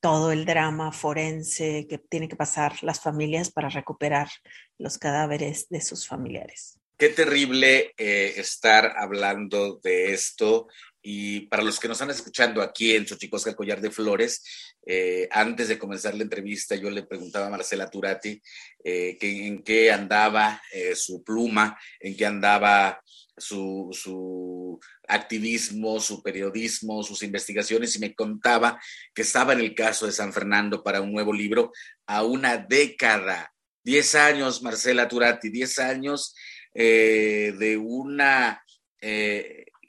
todo 0.00 0.33
el 0.33 0.47
drama 0.47 0.92
forense 0.92 1.87
que 1.88 1.99
tiene 1.99 2.28
que 2.28 2.37
pasar 2.37 2.83
las 2.83 3.00
familias 3.00 3.50
para 3.50 3.69
recuperar 3.69 4.28
los 4.78 4.99
cadáveres 4.99 5.69
de 5.69 5.80
sus 5.80 6.07
familiares. 6.07 6.78
Qué 6.97 7.11
terrible 7.11 7.95
eh, 7.97 8.35
estar 8.37 8.95
hablando 8.99 9.80
de 9.83 10.12
esto 10.12 10.69
y 11.02 11.47
para 11.47 11.62
los 11.62 11.80
que 11.80 11.88
nos 11.88 11.97
están 11.97 12.11
escuchando 12.11 12.61
aquí 12.61 12.95
en 12.95 13.07
Xochicosca, 13.07 13.49
el 13.49 13.57
Collar 13.57 13.80
de 13.80 13.90
Flores, 13.90 14.75
eh, 14.85 15.26
antes 15.30 15.69
de 15.69 15.78
comenzar 15.78 16.14
la 16.14 16.25
entrevista, 16.25 16.75
yo 16.76 16.90
le 16.90 17.04
preguntaba 17.04 17.47
a 17.47 17.50
Marcela 17.50 17.88
Turati 17.88 18.40
eh, 18.85 19.16
que, 19.19 19.47
en 19.47 19.62
qué 19.62 19.90
andaba 19.90 20.61
su 20.95 21.25
pluma, 21.25 21.78
en 22.00 22.16
qué 22.16 22.26
andaba 22.26 23.02
su, 23.40 23.88
su, 23.92 24.78
activismo, 25.09 25.99
su 26.00 26.23
periodismo, 26.23 27.02
sus 27.02 27.23
investigaciones, 27.23 27.97
y 27.97 27.99
me 27.99 28.14
contaba 28.14 28.80
que 29.14 29.23
estaba 29.23 29.52
en 29.52 29.61
el 29.61 29.75
caso 29.75 30.06
de 30.06 30.12
San 30.12 30.32
Fernando 30.32 30.82
para 30.82 31.00
un 31.00 31.12
nuevo 31.12 31.32
libro 31.32 31.73
a 32.06 32.23
una 32.23 32.56
década. 32.56 33.52
Diez 33.82 34.14
años, 34.14 34.62
Marcela 34.62 35.09
Turati, 35.09 35.49
diez 35.49 35.78
años 35.78 36.35
de 36.73 37.76
una 37.76 38.62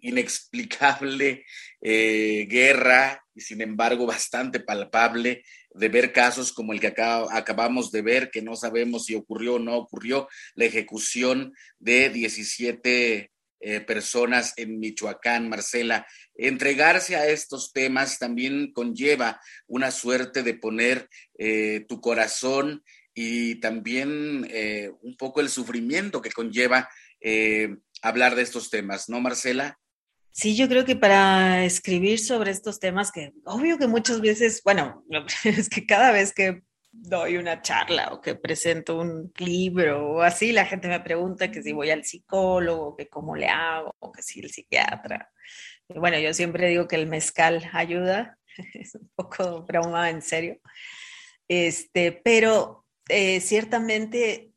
inexplicable 0.02 1.46
eh, 1.80 2.48
guerra 2.50 3.24
y 3.34 3.42
sin 3.42 3.62
embargo 3.62 4.06
bastante 4.06 4.60
palpable 4.60 5.44
de 5.74 5.90
ver 5.90 6.12
casos 6.12 6.52
como 6.52 6.74
el 6.74 6.82
que 6.82 6.94
acabamos 6.98 7.92
de 7.92 8.02
ver, 8.02 8.30
que 8.30 8.42
no 8.42 8.56
sabemos 8.56 9.06
si 9.06 9.16
ocurrió 9.16 9.56
o 9.56 9.60
no 9.60 9.78
ocurrió, 9.78 10.28
la 10.56 10.66
ejecución 10.66 11.54
de 11.80 12.10
17 12.10 13.32
eh, 13.62 13.82
personas 13.82 14.54
en 14.58 14.80
Michoacán, 14.80 15.50
Marcela. 15.50 16.06
Entregarse 16.36 17.16
a 17.16 17.28
estos 17.28 17.74
temas 17.74 18.20
también 18.20 18.74
conlleva 18.74 19.40
una 19.68 19.92
suerte 19.92 20.44
de 20.44 20.54
poner 20.54 21.10
eh, 21.38 21.86
tu 21.88 22.02
corazón 22.02 22.84
y 23.14 23.56
también 23.56 24.50
un 25.02 25.18
poco 25.18 25.42
el 25.42 25.50
sufrimiento 25.50 26.22
que 26.22 26.32
conlleva 26.32 26.90
hablar 28.02 28.36
de 28.36 28.42
estos 28.42 28.70
temas, 28.70 29.10
¿no, 29.10 29.20
Marcela? 29.20 29.78
Sí, 30.32 30.56
yo 30.56 30.70
creo 30.70 30.86
que 30.86 30.96
para 30.96 31.66
escribir 31.66 32.20
sobre 32.20 32.52
estos 32.52 32.80
temas, 32.80 33.12
que 33.12 33.34
obvio 33.44 33.78
que 33.78 33.88
muchas 33.88 34.22
veces, 34.22 34.62
bueno, 34.64 35.04
es 35.44 35.70
que 35.70 35.86
cada 35.86 36.12
vez 36.12 36.34
que 36.34 36.62
doy 36.92 37.38
una 37.38 37.62
charla 37.62 38.14
o 38.14 38.22
que 38.22 38.36
presento 38.36 39.00
un 39.00 39.32
libro 39.38 40.14
o 40.14 40.22
así, 40.22 40.52
la 40.52 40.66
gente 40.66 40.88
me 40.88 41.00
pregunta 41.00 41.52
que 41.52 41.64
si 41.64 41.72
voy 41.72 41.90
al 41.90 42.04
psicólogo, 42.04 42.96
que 42.96 43.08
cómo 43.08 43.36
le 43.36 43.48
hago, 43.48 43.96
o 44.00 44.12
que 44.12 44.22
si 44.22 44.42
el 44.42 44.50
psiquiatra. 44.50 45.32
Y 45.88 46.00
bueno, 46.00 46.20
yo 46.20 46.34
siempre 46.34 46.68
digo 46.68 46.88
que 46.88 46.98
el 46.98 47.08
mezcal 47.08 47.70
ayuda, 47.74 48.38
es 48.74 48.96
un 48.96 49.10
poco 49.16 49.64
broma 49.64 50.10
en 50.10 50.22
serio. 50.22 50.60
Este, 51.48 52.12
pero 52.12 52.86
eh, 53.10 53.40
ciertamente 53.42 54.52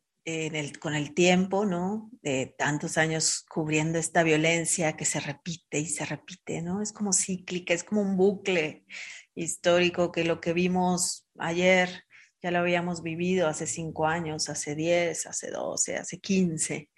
con 0.80 0.94
el 0.94 1.12
tiempo, 1.12 1.66
¿no? 1.66 2.10
De 2.22 2.54
tantos 2.56 2.96
años 2.96 3.44
cubriendo 3.46 3.98
esta 3.98 4.22
violencia 4.22 4.96
que 4.96 5.04
se 5.04 5.20
repite 5.20 5.78
y 5.78 5.86
se 5.86 6.06
repite, 6.06 6.62
¿no? 6.62 6.80
Es 6.80 6.92
como 6.92 7.12
cíclica, 7.12 7.74
es 7.74 7.84
como 7.84 8.00
un 8.00 8.16
bucle 8.16 8.84
histórico 9.34 10.12
que 10.12 10.24
lo 10.24 10.40
que 10.40 10.54
vimos 10.54 11.26
ayer 11.38 12.04
ya 12.44 12.50
lo 12.50 12.58
habíamos 12.58 13.02
vivido 13.02 13.48
hace 13.48 13.66
cinco 13.66 14.06
años, 14.06 14.50
hace 14.50 14.74
diez, 14.74 15.26
hace 15.26 15.50
doce, 15.50 15.96
hace 15.96 16.18
quince, 16.20 16.90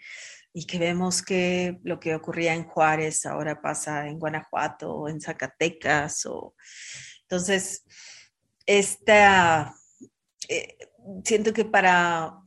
y 0.52 0.66
que 0.66 0.80
vemos 0.80 1.22
que 1.22 1.78
lo 1.84 2.00
que 2.00 2.16
ocurría 2.16 2.52
en 2.52 2.64
Juárez 2.64 3.26
ahora 3.26 3.62
pasa 3.62 4.08
en 4.08 4.18
Guanajuato 4.18 4.92
o 4.92 5.08
en 5.08 5.20
Zacatecas. 5.20 6.26
O... 6.26 6.56
Entonces, 7.22 7.84
esta, 8.66 9.72
eh, 10.48 10.76
siento 11.22 11.52
que 11.52 11.64
para 11.64 12.42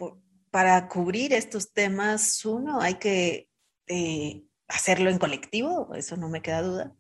para 0.52 0.88
cubrir 0.88 1.34
estos 1.34 1.74
temas, 1.74 2.43
uno, 2.43 2.82
hay 2.82 2.95
que 2.95 3.47
eh, 3.88 4.43
hacerlo 4.67 5.10
en 5.10 5.19
colectivo, 5.19 5.93
eso 5.95 6.17
no 6.17 6.30
me 6.30 6.41
queda 6.41 6.62
duda, 6.62 6.95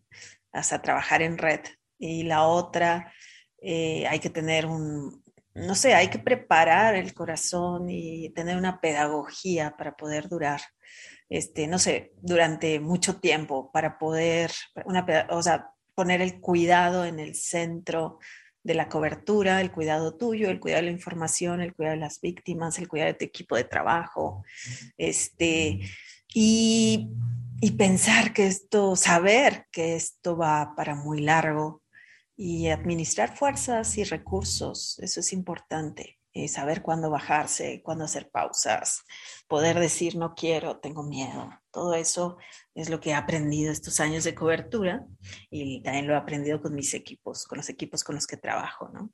hasta 0.51 0.81
trabajar 0.81 1.21
en 1.21 1.37
red. 1.37 1.61
Y 1.97 2.23
la 2.23 2.45
otra, 2.45 3.13
eh, 3.61 4.07
hay 4.07 4.19
que 4.19 4.29
tener 4.29 4.65
un, 4.65 5.23
no 5.65 5.75
sé, 5.75 5.93
hay 5.93 6.09
que 6.09 6.19
preparar 6.19 6.95
el 6.95 7.13
corazón 7.13 7.89
y 7.89 8.29
tener 8.31 8.57
una 8.57 8.81
pedagogía 8.81 9.75
para 9.77 9.95
poder 9.95 10.29
durar, 10.29 10.61
este, 11.29 11.67
no 11.67 11.79
sé, 11.79 12.13
durante 12.21 12.79
mucho 12.79 13.19
tiempo, 13.19 13.71
para 13.71 13.97
poder, 13.97 14.51
una, 14.85 15.05
o 15.29 15.41
sea, 15.41 15.71
poner 15.95 16.21
el 16.21 16.39
cuidado 16.39 17.05
en 17.05 17.19
el 17.19 17.35
centro 17.35 18.19
de 18.63 18.73
la 18.73 18.89
cobertura, 18.89 19.61
el 19.61 19.71
cuidado 19.71 20.15
tuyo, 20.15 20.49
el 20.49 20.59
cuidado 20.59 20.81
de 20.81 20.87
la 20.87 20.95
información, 20.95 21.61
el 21.61 21.73
cuidado 21.73 21.95
de 21.95 22.01
las 22.01 22.21
víctimas, 22.21 22.77
el 22.77 22.87
cuidado 22.87 23.11
de 23.11 23.17
tu 23.17 23.25
equipo 23.25 23.55
de 23.55 23.63
trabajo, 23.63 24.43
este, 24.97 25.79
y, 26.33 27.09
y 27.61 27.71
pensar 27.71 28.33
que 28.33 28.47
esto, 28.47 28.95
saber 28.95 29.67
que 29.71 29.95
esto 29.95 30.37
va 30.37 30.73
para 30.75 30.95
muy 30.95 31.21
largo 31.21 31.81
y 32.41 32.69
administrar 32.69 33.35
fuerzas 33.35 33.97
y 33.97 34.05
recursos, 34.05 34.97
eso 34.99 35.19
es 35.19 35.33
importante. 35.33 36.19
Eh, 36.31 36.47
saber 36.47 36.81
cuándo 36.81 37.09
bajarse, 37.09 37.81
cuándo 37.83 38.05
hacer 38.05 38.29
pausas, 38.29 39.03
poder 39.49 39.77
decir 39.77 40.15
no 40.15 40.35
quiero, 40.35 40.77
tengo 40.77 41.03
miedo. 41.03 41.49
Todo 41.69 41.95
eso 41.95 42.37
es 42.75 42.89
lo 42.89 43.01
que 43.01 43.09
he 43.09 43.13
aprendido 43.13 43.73
estos 43.73 43.99
años 43.99 44.23
de 44.23 44.35
cobertura 44.35 45.05
y 45.49 45.83
también 45.83 46.07
lo 46.07 46.13
he 46.13 46.17
aprendido 46.17 46.61
con 46.61 46.73
mis 46.75 46.93
equipos, 46.93 47.45
con 47.45 47.57
los 47.57 47.67
equipos 47.67 48.05
con 48.05 48.15
los 48.15 48.25
que 48.25 48.37
trabajo, 48.37 48.87
¿no? 48.87 49.11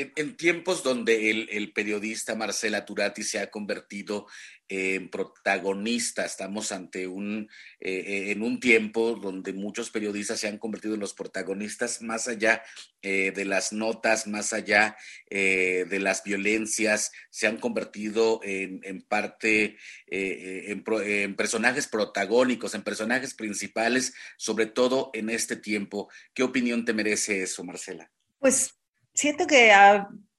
En, 0.00 0.34
tiempos 0.36 0.82
donde 0.82 1.30
el, 1.30 1.72
periodista 1.72 2.34
Marcela 2.34 2.86
Turati 2.86 3.22
se 3.22 3.38
ha 3.38 3.50
convertido 3.50 4.26
en 4.66 5.10
protagonista, 5.10 6.24
estamos 6.24 6.72
ante 6.72 7.06
un, 7.06 7.50
eh, 7.80 8.04
eh, 8.06 8.30
en 8.30 8.42
un 8.42 8.60
tiempo 8.60 9.14
donde 9.14 9.52
muchos 9.52 9.90
periodistas 9.90 10.40
se 10.40 10.48
han 10.48 10.56
convertido 10.56 10.94
en 10.94 11.00
los 11.00 11.12
protagonistas, 11.12 12.00
más 12.00 12.28
allá 12.28 12.62
eh, 13.02 13.30
de 13.32 13.44
las 13.44 13.74
notas, 13.74 14.26
más 14.26 14.54
allá 14.54 14.96
de 15.28 15.98
las 16.00 16.24
violencias, 16.24 17.12
se 17.28 17.46
han 17.46 17.58
convertido 17.58 18.40
en, 18.42 19.02
parte 19.02 19.76
en, 20.06 20.84
en, 20.86 21.36
personajes 21.36 21.88
protagónicos, 21.88 22.74
en 22.74 22.82
personajes 22.82 23.34
principales, 23.34 24.14
sobre 24.36 24.66
todo 24.66 25.10
en 25.12 25.30
este 25.30 25.56
tiempo. 25.56 26.10
¿Qué 26.32 26.42
opinión 26.42 26.84
te 26.84 26.94
merece 26.94 27.42
eso, 27.42 27.64
Marcela? 27.64 28.10
Pues 28.38 28.79
siento 29.14 29.46
que 29.46 29.72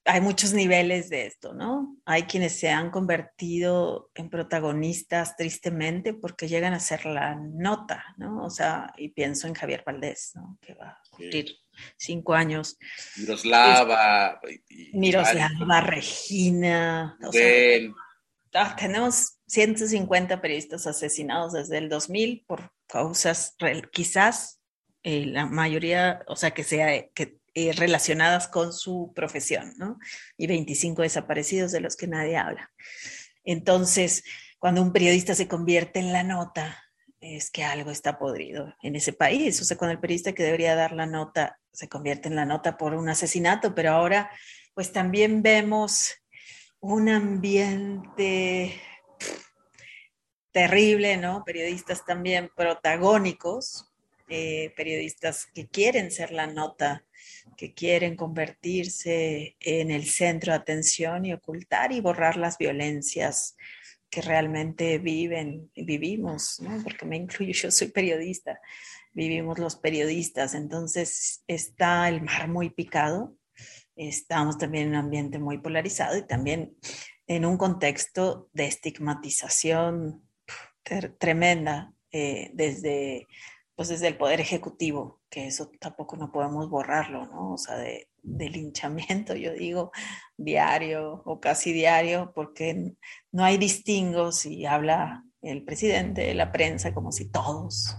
hay 0.04 0.20
muchos 0.20 0.52
niveles 0.52 1.08
de 1.10 1.26
esto, 1.26 1.54
¿no? 1.54 1.96
Hay 2.04 2.24
quienes 2.24 2.58
se 2.58 2.70
han 2.70 2.90
convertido 2.90 4.10
en 4.14 4.30
protagonistas 4.30 5.36
tristemente 5.36 6.12
porque 6.12 6.48
llegan 6.48 6.74
a 6.74 6.80
ser 6.80 7.06
la 7.06 7.36
nota, 7.36 8.04
¿no? 8.16 8.44
O 8.44 8.50
sea, 8.50 8.92
y 8.96 9.10
pienso 9.10 9.46
en 9.46 9.54
Javier 9.54 9.84
Valdés, 9.86 10.32
¿no? 10.34 10.58
Que 10.60 10.74
va 10.74 10.88
a 10.88 11.02
cumplir 11.10 11.56
cinco 11.96 12.34
años. 12.34 12.78
Miroslava. 13.16 14.40
Miroslava, 14.92 15.80
Regina. 15.80 17.16
Ah, 18.54 18.76
tenemos 18.76 19.38
150 19.46 20.40
periodistas 20.42 20.86
asesinados 20.86 21.54
desde 21.54 21.78
el 21.78 21.88
2000 21.88 22.44
por 22.46 22.70
causas 22.86 23.56
quizás 23.90 24.60
eh, 25.02 25.24
la 25.26 25.46
mayoría, 25.46 26.22
o 26.26 26.36
sea, 26.36 26.50
que 26.50 26.62
sea 26.62 27.08
que 27.14 27.38
eh, 27.54 27.72
relacionadas 27.72 28.48
con 28.48 28.72
su 28.72 29.12
profesión, 29.14 29.74
¿no? 29.76 29.98
Y 30.36 30.46
25 30.46 31.02
desaparecidos 31.02 31.72
de 31.72 31.80
los 31.80 31.96
que 31.96 32.06
nadie 32.06 32.36
habla. 32.36 32.70
Entonces, 33.44 34.24
cuando 34.58 34.82
un 34.82 34.92
periodista 34.92 35.34
se 35.34 35.48
convierte 35.48 35.98
en 35.98 36.12
la 36.12 36.22
nota, 36.22 36.82
es 37.20 37.50
que 37.50 37.62
algo 37.64 37.90
está 37.90 38.18
podrido 38.18 38.74
en 38.82 38.96
ese 38.96 39.12
país. 39.12 39.60
O 39.60 39.64
sea, 39.64 39.76
cuando 39.76 39.92
el 39.92 40.00
periodista 40.00 40.32
que 40.32 40.42
debería 40.42 40.74
dar 40.74 40.92
la 40.92 41.06
nota 41.06 41.58
se 41.72 41.88
convierte 41.88 42.28
en 42.28 42.36
la 42.36 42.44
nota 42.44 42.76
por 42.76 42.94
un 42.94 43.08
asesinato, 43.08 43.74
pero 43.74 43.92
ahora, 43.92 44.30
pues 44.74 44.92
también 44.92 45.42
vemos 45.42 46.14
un 46.80 47.08
ambiente 47.08 48.80
terrible, 50.52 51.16
¿no? 51.16 51.44
Periodistas 51.44 52.04
también 52.04 52.50
protagónicos 52.54 53.92
eh, 54.34 54.72
periodistas 54.76 55.44
que 55.52 55.68
quieren 55.68 56.10
ser 56.10 56.32
la 56.32 56.46
nota, 56.46 57.04
que 57.56 57.74
quieren 57.74 58.16
convertirse 58.16 59.56
en 59.60 59.90
el 59.90 60.06
centro 60.06 60.52
de 60.52 60.58
atención 60.58 61.24
y 61.24 61.32
ocultar 61.32 61.92
y 61.92 62.00
borrar 62.00 62.36
las 62.36 62.58
violencias 62.58 63.56
que 64.10 64.20
realmente 64.20 64.98
viven 64.98 65.70
y 65.74 65.84
vivimos, 65.84 66.60
¿no? 66.60 66.82
porque 66.82 67.06
me 67.06 67.16
incluyo, 67.16 67.52
yo 67.52 67.70
soy 67.70 67.88
periodista, 67.88 68.60
vivimos 69.12 69.58
los 69.58 69.76
periodistas, 69.76 70.54
entonces 70.54 71.42
está 71.46 72.08
el 72.08 72.20
mar 72.20 72.48
muy 72.48 72.70
picado, 72.70 73.34
estamos 73.96 74.58
también 74.58 74.84
en 74.84 74.90
un 74.90 74.96
ambiente 74.96 75.38
muy 75.38 75.58
polarizado 75.58 76.18
y 76.18 76.26
también 76.26 76.76
en 77.26 77.46
un 77.46 77.56
contexto 77.56 78.50
de 78.52 78.66
estigmatización 78.66 80.22
tremenda 81.18 81.94
eh, 82.10 82.50
desde, 82.52 83.26
pues 83.74 83.88
desde 83.88 84.08
el 84.08 84.16
Poder 84.16 84.40
Ejecutivo, 84.40 85.20
que 85.30 85.46
eso 85.46 85.70
tampoco 85.80 86.16
no 86.16 86.30
podemos 86.30 86.68
borrarlo, 86.68 87.26
¿no? 87.26 87.52
O 87.52 87.58
sea, 87.58 87.76
de, 87.76 88.08
de 88.22 88.48
linchamiento, 88.50 89.34
yo 89.34 89.52
digo, 89.52 89.92
diario 90.36 91.22
o 91.24 91.40
casi 91.40 91.72
diario, 91.72 92.32
porque 92.34 92.94
no 93.30 93.44
hay 93.44 93.56
distingos 93.56 94.46
y 94.46 94.66
habla 94.66 95.24
el 95.40 95.64
presidente, 95.64 96.34
la 96.34 96.52
prensa, 96.52 96.94
como 96.94 97.12
si 97.12 97.30
todos 97.30 97.96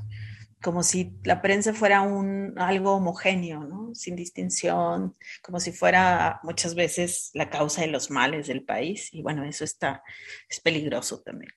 como 0.63 0.81
si 0.81 1.19
la 1.23 1.41
prensa 1.41 1.73
fuera 1.73 2.01
un, 2.01 2.55
algo 2.57 2.93
homogéneo, 2.93 3.65
¿no? 3.65 3.93
sin 3.93 4.15
distinción, 4.15 5.15
como 5.43 5.59
si 5.59 5.73
fuera 5.73 6.39
muchas 6.41 6.73
veces 6.73 7.29
la 7.33 7.49
causa 7.49 7.81
de 7.81 7.87
los 7.87 8.09
males 8.09 8.47
del 8.47 8.63
país. 8.63 9.13
Y 9.13 9.21
bueno, 9.21 9.43
eso 9.43 9.65
está, 9.65 10.01
es 10.49 10.61
peligroso 10.61 11.21
también. 11.21 11.51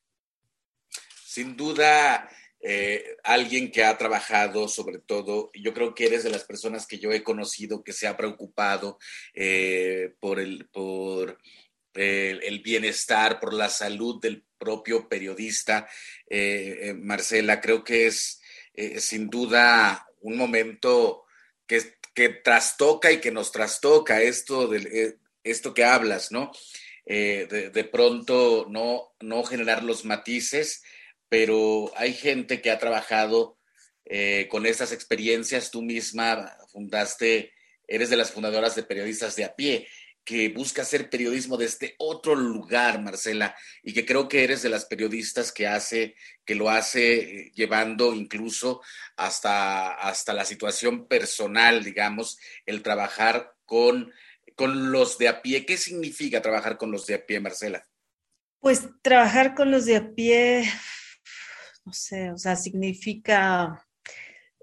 Sin 1.25 1.57
duda, 1.57 2.29
eh, 2.69 3.17
alguien 3.23 3.71
que 3.71 3.85
ha 3.85 3.97
trabajado 3.97 4.67
sobre 4.67 4.99
todo, 4.99 5.53
yo 5.55 5.73
creo 5.73 5.95
que 5.95 6.07
eres 6.07 6.25
de 6.25 6.31
las 6.31 6.43
personas 6.43 6.85
que 6.85 6.99
yo 6.99 7.13
he 7.13 7.23
conocido 7.23 7.85
que 7.85 7.93
se 7.93 8.09
ha 8.09 8.17
preocupado 8.17 8.99
eh, 9.35 10.17
por, 10.19 10.41
el, 10.41 10.67
por 10.73 11.39
el, 11.95 12.61
bienestar, 12.65 13.39
por 13.39 13.55
la 13.55 13.69
salud 13.69 14.21
del 14.21 14.45
propio 14.59 15.09
periodista. 15.09 15.89
Eh, 16.29 16.93
Marcela, 16.99 17.61
creo 17.61 17.85
que 17.85 18.09
es 18.09 18.41
sin 18.99 19.31
duda 19.31 20.05
un 20.23 20.37
momento 20.37 21.25
que, 21.69 21.95
que, 22.15 22.31
trastoca 22.31 23.13
y 23.13 23.21
que 23.21 23.31
nos 23.31 23.53
trastoca 23.53 24.21
esto, 24.23 24.67
de, 24.67 25.19
esto 25.45 25.73
que 25.73 25.85
hablas, 25.85 26.33
¿no? 26.33 26.51
Eh, 27.09 27.71
de, 27.73 27.85
pronto 27.85 28.67
no, 28.69 29.15
no 29.21 29.45
generar 29.45 29.85
los 29.85 30.05
matices, 30.05 30.83
pero 31.29 31.93
hay 31.97 32.13
gente 32.13 32.61
que 32.61 32.71
ha 32.71 32.79
trabajado 32.79 33.59
con 34.49 34.67
estas 34.67 34.93
experiencias. 34.93 35.73
Tú 35.73 35.83
misma 35.83 36.57
fundaste, 36.73 37.53
eres 37.89 38.09
de 38.09 38.17
las 38.17 38.31
fundadoras 38.31 38.77
de 38.77 38.85
periodistas 38.85 39.35
de 39.35 39.45
a 39.45 39.57
pie 39.57 39.89
que 40.27 40.49
busca 40.49 40.83
hacer 40.83 41.09
periodismo 41.09 41.57
desde 41.57 41.95
otro 41.99 42.35
lugar, 42.35 43.01
Marcela, 43.01 43.57
y 43.85 43.93
que 43.93 44.05
creo 44.05 44.27
que 44.27 44.43
eres 44.43 44.61
de 44.61 44.69
las 44.69 44.85
periodistas 44.85 45.53
que 45.53 45.69
hace, 45.69 46.17
que 46.45 46.57
lo 46.57 46.69
hace 46.69 47.15
eh, 47.15 47.53
llevando 47.55 48.13
incluso 48.13 48.83
hasta, 49.17 49.93
hasta 49.93 50.35
la 50.35 50.45
situación 50.45 51.07
personal, 51.07 51.85
digamos, 51.85 52.39
el 52.67 52.83
trabajar 52.83 53.55
con, 53.65 54.13
con 54.57 54.91
los 54.91 55.17
de 55.17 55.29
a 55.29 55.43
pie. 55.43 55.65
¿Qué 55.65 55.77
significa 55.77 56.43
trabajar 56.43 56.77
con 56.77 56.91
los 56.91 57.07
de 57.07 57.15
a 57.15 57.25
pie, 57.25 57.39
Marcela? 57.39 57.87
Pues 58.59 58.83
trabajar 59.03 59.55
con 59.55 59.71
los 59.71 59.85
de 59.85 59.95
a 59.95 60.11
pie, 60.13 60.69
no 61.87 61.93
sé, 61.93 62.33
o 62.33 62.37
sea, 62.37 62.57
significa 62.57 63.87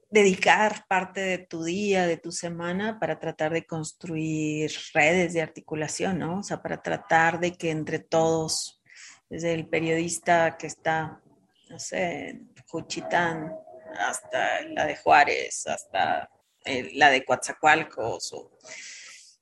dedicar 0.10 0.86
parte 0.88 1.22
de 1.22 1.38
tu 1.40 1.64
día, 1.64 2.06
de 2.06 2.18
tu 2.18 2.32
semana 2.32 3.00
para 3.00 3.18
tratar 3.18 3.54
de 3.54 3.66
construir 3.66 4.72
redes 4.94 5.34
de 5.34 5.42
articulación, 5.42 6.20
¿no? 6.20 6.40
O 6.40 6.44
sea, 6.44 6.62
para 6.62 6.84
tratar 6.84 7.40
de 7.40 7.54
que 7.54 7.72
entre 7.72 8.00
todos, 8.00 8.82
desde 9.30 9.54
el 9.54 9.68
periodista 9.68 10.58
que 10.58 10.68
está, 10.68 11.22
no 11.70 11.80
sé, 11.80 12.30
en 12.30 12.54
Juchitán, 12.68 13.56
hasta 13.98 14.62
la 14.64 14.86
de 14.86 14.98
Juárez, 14.98 15.66
hasta 15.66 16.30
la 16.94 17.10
de 17.10 17.24
Coatzacoalcos, 17.24 18.34
o, 18.34 18.52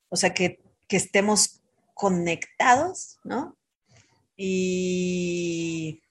o 0.08 0.15
sea, 0.15 0.34
que, 0.34 0.62
que 0.88 0.98
estemos 0.98 1.62
conectados, 1.96 3.17
¿no? 3.24 3.58
Y, 4.38 6.02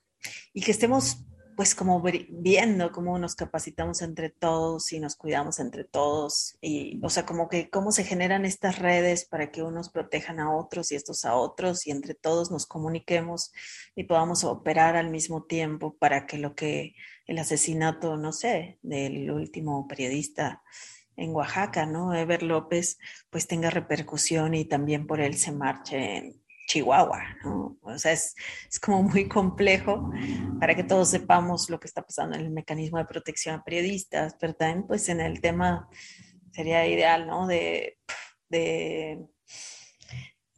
y 0.52 0.60
que 0.60 0.72
estemos 0.72 1.18
pues 1.60 1.74
como 1.74 2.02
viendo 2.30 2.90
cómo 2.90 3.18
nos 3.18 3.34
capacitamos 3.34 4.00
entre 4.00 4.30
todos 4.30 4.94
y 4.94 4.98
nos 4.98 5.14
cuidamos 5.14 5.58
entre 5.58 5.84
todos 5.84 6.56
y 6.62 6.98
o 7.02 7.10
sea 7.10 7.26
como 7.26 7.50
que 7.50 7.68
cómo 7.68 7.92
se 7.92 8.02
generan 8.02 8.46
estas 8.46 8.78
redes 8.78 9.26
para 9.26 9.50
que 9.50 9.62
unos 9.62 9.90
protejan 9.90 10.40
a 10.40 10.56
otros 10.56 10.90
y 10.90 10.94
estos 10.94 11.26
a 11.26 11.34
otros 11.34 11.86
y 11.86 11.90
entre 11.90 12.14
todos 12.14 12.50
nos 12.50 12.64
comuniquemos 12.64 13.52
y 13.94 14.04
podamos 14.04 14.42
operar 14.42 14.96
al 14.96 15.10
mismo 15.10 15.42
tiempo 15.44 15.98
para 15.98 16.24
que 16.24 16.38
lo 16.38 16.54
que 16.54 16.94
el 17.26 17.38
asesinato 17.38 18.16
no 18.16 18.32
sé 18.32 18.78
del 18.80 19.30
último 19.30 19.86
periodista 19.86 20.62
en 21.14 21.34
Oaxaca, 21.34 21.84
¿no? 21.84 22.14
Ever 22.14 22.42
López, 22.42 22.98
pues 23.28 23.46
tenga 23.46 23.68
repercusión 23.68 24.54
y 24.54 24.64
también 24.64 25.06
por 25.06 25.20
él 25.20 25.36
se 25.36 25.52
marche 25.52 26.16
en, 26.16 26.39
Chihuahua, 26.70 27.36
¿no? 27.42 27.76
O 27.82 27.98
sea, 27.98 28.12
es, 28.12 28.36
es, 28.70 28.78
como 28.78 29.02
muy 29.02 29.26
complejo 29.28 30.12
para 30.60 30.76
que 30.76 30.84
todos 30.84 31.10
sepamos 31.10 31.68
lo 31.68 31.80
que 31.80 31.88
está 31.88 32.02
pasando 32.02 32.36
en 32.36 32.42
el 32.42 32.50
mecanismo 32.52 32.98
de 32.98 33.06
protección 33.06 33.56
a 33.56 33.64
periodistas, 33.64 34.36
pero 34.38 34.54
también 34.54 34.86
pues 34.86 35.08
en 35.08 35.20
el 35.20 35.40
tema 35.40 35.88
sería 36.52 36.86
ideal, 36.86 37.26
¿no? 37.26 37.48
De, 37.48 37.98
de 38.48 39.18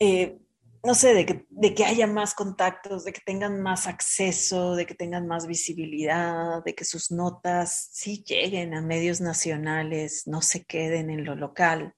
eh, 0.00 0.38
no 0.84 0.94
sé, 0.94 1.14
de 1.14 1.24
que, 1.24 1.46
de 1.48 1.74
que 1.74 1.86
haya 1.86 2.06
más 2.06 2.34
contactos, 2.34 3.04
de 3.04 3.14
que 3.14 3.22
tengan 3.24 3.62
más 3.62 3.86
acceso, 3.86 4.74
de 4.74 4.84
que 4.84 4.94
tengan 4.94 5.26
más 5.26 5.46
visibilidad, 5.46 6.62
de 6.62 6.74
que 6.74 6.84
sus 6.84 7.10
notas 7.10 7.88
sí 7.92 8.22
lleguen 8.26 8.74
a 8.74 8.82
medios 8.82 9.22
nacionales, 9.22 10.26
no 10.26 10.42
se 10.42 10.64
queden 10.64 11.08
en 11.08 11.24
lo 11.24 11.36
local 11.36 11.94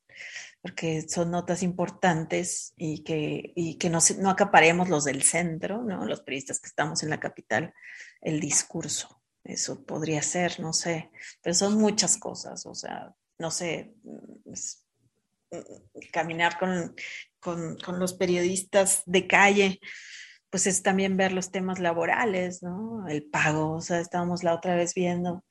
porque 0.65 1.07
son 1.07 1.31
notas 1.31 1.63
importantes 1.63 2.73
y 2.79 3.05
que, 3.05 3.53
y 3.55 3.77
que 3.77 3.91
no, 3.91 3.99
no 4.21 4.31
acaparemos 4.31 4.89
los 4.89 5.05
del 5.05 5.23
centro, 5.23 5.83
¿no? 5.83 6.07
los 6.07 6.23
periodistas 6.23 6.59
que 6.59 6.69
estamos 6.69 7.03
en 7.03 7.11
la 7.11 7.21
capital, 7.21 7.75
el 8.23 8.41
discurso. 8.41 9.23
Eso 9.45 9.85
podría 9.85 10.23
ser, 10.23 10.61
no 10.61 10.73
sé, 10.73 11.11
pero 11.43 11.53
son 11.53 11.75
muchas 11.75 12.17
cosas, 12.17 12.65
o 12.65 12.75
sea, 12.75 13.15
no 13.37 13.51
sé, 13.51 13.93
mm, 14.05 14.53
mm, 15.51 16.01
caminar 16.11 16.59
con, 16.59 16.95
con, 17.41 17.77
con 17.77 17.99
los 17.99 18.15
periodistas 18.15 19.03
de 19.05 19.27
calle, 19.27 19.81
pues 20.49 20.67
es 20.67 20.83
también 20.83 21.19
ver 21.19 21.33
los 21.33 21.51
temas 21.51 21.79
laborales, 21.79 22.63
¿no? 22.63 23.07
El 23.07 23.25
pago, 23.25 23.73
o 23.73 23.81
sea, 23.83 24.01
estábamos 24.01 24.43
la 24.43 24.55
otra 24.55 24.77
vez 24.77 24.95
viendo, 24.95 25.45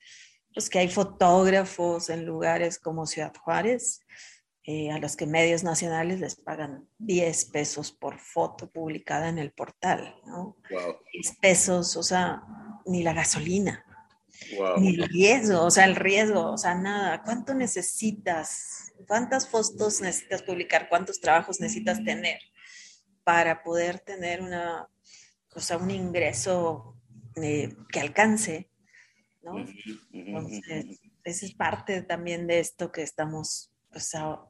pues 0.52 0.68
que 0.68 0.80
hay 0.80 0.88
fotógrafos 0.88 2.10
en 2.10 2.26
lugares 2.26 2.80
como 2.80 3.06
Ciudad 3.06 3.32
Juárez, 3.44 4.00
eh, 4.66 4.90
a 4.90 4.98
los 4.98 5.14
que 5.14 5.26
medios 5.26 5.62
nacionales 5.62 6.20
les 6.20 6.36
pagan 6.36 6.88
10 6.96 7.44
pesos 7.46 7.92
por 7.92 8.18
foto 8.18 8.70
publicada 8.70 9.28
en 9.28 9.38
el 9.38 9.52
portal, 9.52 10.16
¿no? 10.24 10.56
10 11.12 11.36
pesos, 11.38 11.98
o 11.98 12.02
sea, 12.02 12.42
ni 12.86 13.02
la 13.02 13.12
gasolina, 13.12 13.84
ni 14.78 14.94
el 14.94 15.06
riesgo, 15.06 15.64
o 15.64 15.70
sea, 15.70 15.84
el 15.84 15.96
riesgo, 15.96 16.52
o 16.52 16.56
sea, 16.56 16.74
nada. 16.74 17.22
¿Cuánto 17.22 17.52
necesitas? 17.52 18.94
¿Cuántas 19.06 19.50
fotos 19.50 20.00
necesitas 20.00 20.42
publicar? 20.42 20.88
¿Cuántos 20.88 21.20
trabajos 21.20 21.60
necesitas 21.60 22.02
tener 22.02 22.38
para 23.22 23.62
poder 23.62 24.00
tener 24.00 24.40
una, 24.40 24.88
o 25.54 25.60
sea, 25.60 25.76
un 25.76 25.90
ingreso 25.90 26.96
eh, 27.36 27.76
que 27.92 28.00
alcance, 28.00 28.70
¿no? 29.42 29.62
Entonces, 30.10 31.00
esa 31.22 31.44
es 31.44 31.54
parte 31.54 32.00
también 32.00 32.46
de 32.46 32.60
esto 32.60 32.90
que 32.90 33.02
estamos 33.02 33.73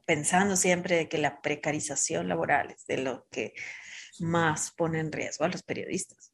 pensando 0.05 0.55
siempre 0.55 1.07
que 1.09 1.17
la 1.17 1.41
precarización 1.41 2.27
laboral 2.27 2.71
es 2.71 2.85
de 2.85 2.97
lo 2.97 3.27
que 3.31 3.53
más 4.19 4.71
pone 4.71 4.99
en 4.99 5.11
riesgo 5.11 5.45
a 5.45 5.49
los 5.49 5.63
periodistas. 5.63 6.31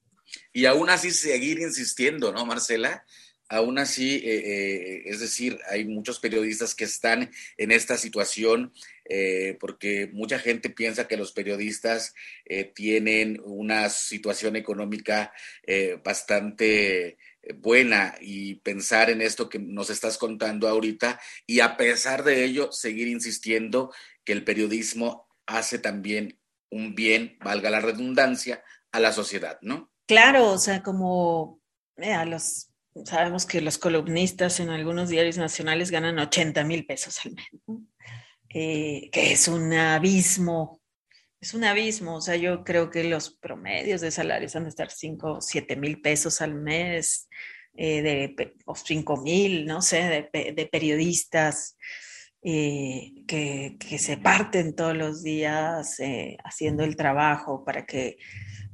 Y 0.53 0.65
aún 0.65 0.89
así 0.89 1.11
seguir 1.11 1.59
insistiendo, 1.59 2.31
¿no, 2.31 2.45
Marcela? 2.45 3.05
Aún 3.49 3.79
así, 3.79 4.15
eh, 4.15 4.21
eh, 4.23 5.01
es 5.07 5.19
decir, 5.19 5.59
hay 5.69 5.83
muchos 5.83 6.19
periodistas 6.19 6.73
que 6.73 6.85
están 6.85 7.29
en 7.57 7.71
esta 7.71 7.97
situación 7.97 8.71
eh, 9.09 9.57
porque 9.59 10.09
mucha 10.13 10.39
gente 10.39 10.69
piensa 10.69 11.05
que 11.05 11.17
los 11.17 11.33
periodistas 11.33 12.13
tienen 12.73 13.41
una 13.43 13.89
situación 13.89 14.55
económica 14.55 15.33
bastante 16.01 17.17
buena 17.55 18.15
y 18.21 18.55
pensar 18.55 19.09
en 19.09 19.21
esto 19.21 19.49
que 19.49 19.59
nos 19.59 19.89
estás 19.89 20.17
contando 20.17 20.67
ahorita 20.67 21.19
y 21.47 21.59
a 21.59 21.77
pesar 21.77 22.23
de 22.23 22.43
ello 22.43 22.71
seguir 22.71 23.07
insistiendo 23.07 23.93
que 24.23 24.33
el 24.33 24.43
periodismo 24.43 25.27
hace 25.45 25.79
también 25.79 26.39
un 26.69 26.95
bien, 26.95 27.37
valga 27.43 27.69
la 27.69 27.81
redundancia, 27.81 28.63
a 28.91 28.99
la 28.99 29.11
sociedad, 29.11 29.57
¿no? 29.61 29.91
Claro, 30.05 30.49
o 30.49 30.57
sea, 30.57 30.83
como 30.83 31.61
los 31.95 32.67
sabemos 33.05 33.45
que 33.45 33.61
los 33.61 33.77
columnistas 33.77 34.59
en 34.59 34.69
algunos 34.69 35.09
diarios 35.09 35.37
nacionales 35.37 35.91
ganan 35.91 36.19
80 36.19 36.63
mil 36.65 36.85
pesos 36.85 37.19
al 37.25 37.33
mes, 37.33 37.47
eh, 38.49 39.09
que 39.11 39.31
es 39.31 39.47
un 39.47 39.71
abismo, 39.73 40.80
es 41.41 41.53
un 41.53 41.63
abismo, 41.63 42.15
o 42.15 42.21
sea, 42.21 42.35
yo 42.35 42.63
creo 42.63 42.89
que 42.89 43.03
los 43.03 43.31
promedios 43.31 44.01
de 44.01 44.11
salarios 44.11 44.55
han 44.55 44.63
de 44.63 44.69
estar 44.69 44.91
5 44.91 45.33
o 45.33 45.41
7 45.41 45.75
mil 45.75 45.99
pesos 46.01 46.41
al 46.41 46.53
mes, 46.53 47.27
eh, 47.73 48.01
de, 48.01 48.55
o 48.65 48.75
5 48.75 49.17
mil, 49.17 49.65
no 49.65 49.81
sé, 49.81 50.29
de, 50.31 50.69
periodistas. 50.71 51.77
Eh, 52.43 53.23
que, 53.27 53.77
que, 53.79 53.99
se 53.99 54.17
parten 54.17 54.75
todos 54.75 54.97
los 54.97 55.21
días 55.21 55.97
haciendo 56.43 56.83
el 56.83 56.95
trabajo 56.95 57.63
para 57.63 57.85
que 57.85 58.17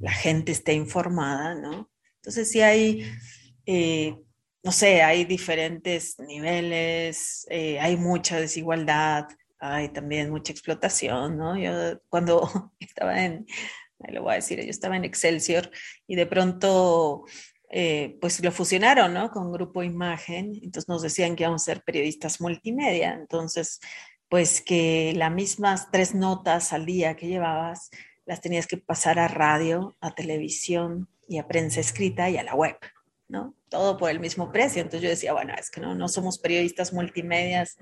la 0.00 0.10
gente 0.12 0.52
esté 0.52 0.72
informada, 0.72 1.54
¿no? 1.54 1.90
Entonces 2.16 2.50
sí 2.50 2.60
hay, 2.60 3.10
eh, 3.66 4.16
no 4.62 4.72
sé, 4.72 5.02
hay 5.02 5.24
diferentes 5.24 6.18
niveles, 6.18 7.46
eh, 7.50 7.78
hay 7.80 7.96
mucha 7.96 8.40
desigualdad, 8.40 9.26
hay 9.58 9.88
también 9.88 10.30
mucha 10.30 10.52
explotación, 10.52 11.36
¿no? 11.36 11.58
Yo 11.58 12.00
cuando 12.08 12.72
estaba 12.80 13.24
en, 13.24 13.46
lo 14.08 14.22
voy 14.22 14.32
a 14.32 14.36
decir, 14.36 14.62
yo 14.62 14.70
estaba 14.70 14.96
en 14.96 15.04
Excelsior 15.04 15.70
y 16.06 16.16
de 16.16 16.26
pronto 16.26 17.24
eh, 17.70 18.16
pues 18.20 18.42
lo 18.42 18.52
fusionaron, 18.52 19.12
¿no? 19.12 19.30
Con 19.30 19.52
Grupo 19.52 19.82
Imagen, 19.82 20.52
entonces 20.62 20.88
nos 20.88 21.02
decían 21.02 21.36
que 21.36 21.44
íbamos 21.44 21.62
a 21.62 21.72
ser 21.72 21.82
periodistas 21.82 22.40
multimedia, 22.40 23.12
entonces 23.14 23.80
pues 24.28 24.60
que 24.60 25.12
las 25.16 25.32
mismas 25.32 25.90
tres 25.90 26.14
notas 26.14 26.72
al 26.72 26.86
día 26.86 27.16
que 27.16 27.28
llevabas 27.28 27.90
las 28.26 28.40
tenías 28.40 28.66
que 28.66 28.76
pasar 28.76 29.18
a 29.18 29.28
radio, 29.28 29.96
a 30.00 30.14
televisión 30.14 31.08
y 31.26 31.38
a 31.38 31.48
prensa 31.48 31.80
escrita 31.80 32.28
y 32.28 32.36
a 32.36 32.42
la 32.42 32.54
web, 32.54 32.76
¿no? 33.28 33.54
Todo 33.68 33.96
por 33.96 34.10
el 34.10 34.20
mismo 34.20 34.50
precio. 34.50 34.80
Entonces 34.80 35.02
yo 35.02 35.10
decía, 35.10 35.32
bueno, 35.32 35.54
es 35.58 35.70
que 35.70 35.80
no, 35.80 35.94
no 35.94 36.08
somos 36.08 36.38
periodistas 36.38 36.92
multimedias, 36.92 37.76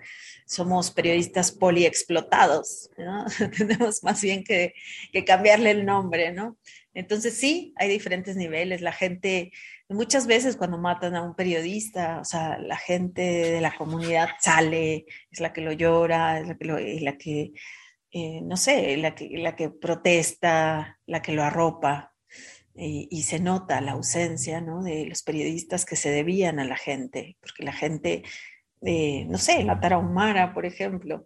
somos 0.44 0.90
periodistas 0.90 1.52
poliexplotados, 1.52 2.90
¿no? 2.98 3.24
Tenemos 3.56 4.02
más 4.02 4.20
bien 4.20 4.44
que, 4.44 4.74
cambiarle 5.24 5.70
el 5.70 5.87
nombre, 5.87 6.32
¿no? 6.32 6.59
Entonces 6.94 7.35
sí, 7.35 7.72
hay 7.76 7.88
diferentes 7.88 8.37
niveles. 8.37 8.80
La 8.80 8.92
gente, 8.92 9.52
muchas 9.88 10.26
veces 10.26 10.56
cuando 10.56 10.78
matan 10.78 11.14
a 11.14 11.22
un 11.22 11.35
periodista, 11.35 12.20
o 12.20 12.24
sea, 12.24 12.59
la 12.59 12.76
gente 12.76 13.22
de 13.22 13.61
la 13.61 13.76
comunidad 13.76 14.30
sale, 14.40 15.06
es 15.30 15.40
la 15.40 15.52
que 15.52 15.61
lo 15.61 15.72
llora, 15.72 16.40
es 16.40 16.48
la 16.48 16.56
que, 16.56 16.64
lo, 16.64 16.78
la 16.78 17.16
que 17.16 17.52
eh, 18.12 18.40
no 18.42 18.56
sé, 18.56 18.96
la 18.96 19.14
que, 19.14 19.28
la 19.37 19.54
que 19.54 19.68
protesta, 19.68 20.98
la 21.06 21.20
que 21.20 21.32
lo 21.32 21.42
arropa, 21.44 22.14
y 22.79 23.23
se 23.23 23.41
nota 23.41 23.81
la 23.81 23.93
ausencia 23.93 24.61
¿no? 24.61 24.83
de 24.83 25.07
los 25.07 25.23
periodistas 25.23 25.85
que 25.85 25.97
se 25.97 26.11
debían 26.11 26.59
a 26.59 26.65
la 26.65 26.77
gente, 26.77 27.37
porque 27.41 27.62
la 27.62 27.73
gente, 27.73 28.23
eh, 28.83 29.25
no 29.27 29.39
sé, 29.39 29.65
la 29.65 29.81
Tarahumara, 29.81 30.53
por 30.53 30.67
ejemplo, 30.67 31.25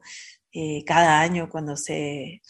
eh, 0.53 0.85
cada 0.85 1.21
año 1.21 1.49
cuando 1.49 1.77
se 1.77 2.41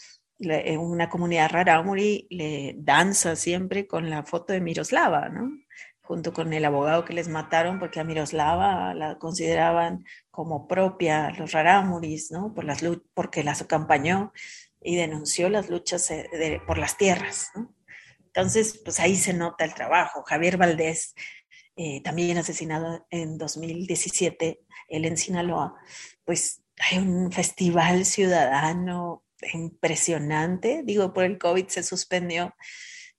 en 0.43 0.79
una 0.79 1.07
comunidad 1.07 1.51
rarámuri 1.51 2.25
le 2.31 2.75
danza 2.77 3.35
siempre 3.35 3.85
con 3.85 4.09
la 4.09 4.23
foto 4.23 4.53
de 4.53 4.61
Miroslava, 4.61 5.29
¿no? 5.29 5.51
junto 6.11 6.33
con 6.33 6.51
el 6.51 6.65
abogado 6.65 7.05
que 7.05 7.13
les 7.13 7.29
mataron, 7.29 7.79
porque 7.79 8.01
a 8.01 8.03
Miroslava 8.03 8.93
la 8.93 9.17
consideraban 9.17 10.03
como 10.29 10.67
propia 10.67 11.31
los 11.31 11.53
rarámuris, 11.53 12.31
¿no? 12.31 12.53
Por 12.53 12.65
las, 12.65 12.83
porque 13.13 13.45
las 13.45 13.61
acompañó 13.61 14.33
y 14.81 14.97
denunció 14.97 15.47
las 15.47 15.69
luchas 15.69 16.11
eh, 16.11 16.59
por 16.67 16.77
las 16.77 16.97
tierras, 16.97 17.51
¿no? 17.55 17.73
Entonces, 18.33 18.81
pues 18.83 18.99
ahí 18.99 19.15
se 19.15 19.33
nota 19.33 19.65
el 19.65 19.73
trabajo. 19.73 20.23
Javier 20.25 20.57
Valdés, 20.57 21.13
eh, 21.75 22.01
también 22.03 22.37
asesinado 22.37 23.05
en 23.09 23.37
2017, 23.37 24.61
él 24.87 25.05
en 25.05 25.17
Sinaloa, 25.17 25.75
pues 26.25 26.61
hay 26.79 26.97
un 26.99 27.31
festival 27.31 28.05
ciudadano 28.05 29.23
impresionante, 29.53 30.81
digo, 30.83 31.13
por 31.13 31.25
el 31.25 31.37
COVID 31.37 31.67
se 31.67 31.83
suspendió, 31.83 32.53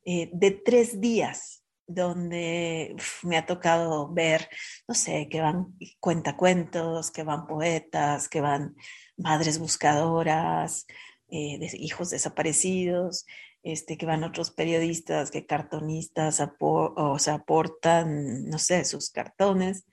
eh, 0.05 0.31
de 0.33 0.51
tres 0.51 1.01
días 1.01 1.62
donde 1.87 2.96
me 3.22 3.37
ha 3.37 3.46
tocado 3.46 4.12
ver, 4.12 4.48
no 4.88 4.94
sé, 4.94 5.29
que 5.29 5.40
van 5.40 5.75
cuentacuentos, 6.01 7.11
que 7.11 7.22
van 7.22 7.46
poetas, 7.46 8.29
que 8.29 8.40
van 8.40 8.75
madres 9.16 9.59
buscadoras, 9.59 10.87
eh, 11.29 11.59
de 11.59 11.70
hijos 11.79 12.11
desaparecidos, 12.11 13.27
este, 13.62 13.96
que 13.96 14.07
van 14.07 14.25
otros 14.25 14.51
periodistas, 14.51 15.31
que 15.31 15.46
cartonistas 15.46 16.42
o 16.61 17.18
se 17.18 17.31
aportan, 17.31 18.48
no 18.48 18.59
sé, 18.59 18.85
sus 18.85 19.11
cartones. 19.11 19.85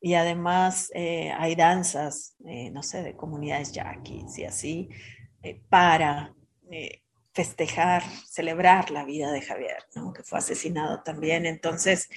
Y 0.00 0.14
además 0.14 0.90
eh, 0.94 1.32
hay 1.38 1.54
danzas, 1.54 2.36
eh, 2.46 2.70
no 2.70 2.82
sé, 2.82 3.02
de 3.02 3.16
comunidades 3.16 3.72
yaquis 3.72 4.38
y 4.38 4.44
así, 4.44 4.88
para 5.68 6.34
festejar, 7.38 8.02
celebrar 8.28 8.90
la 8.90 9.04
vida 9.04 9.30
de 9.30 9.42
Javier, 9.42 9.84
¿no? 9.94 10.12
que 10.12 10.24
fue 10.24 10.40
asesinado 10.40 11.04
también. 11.04 11.46
Entonces, 11.46 12.08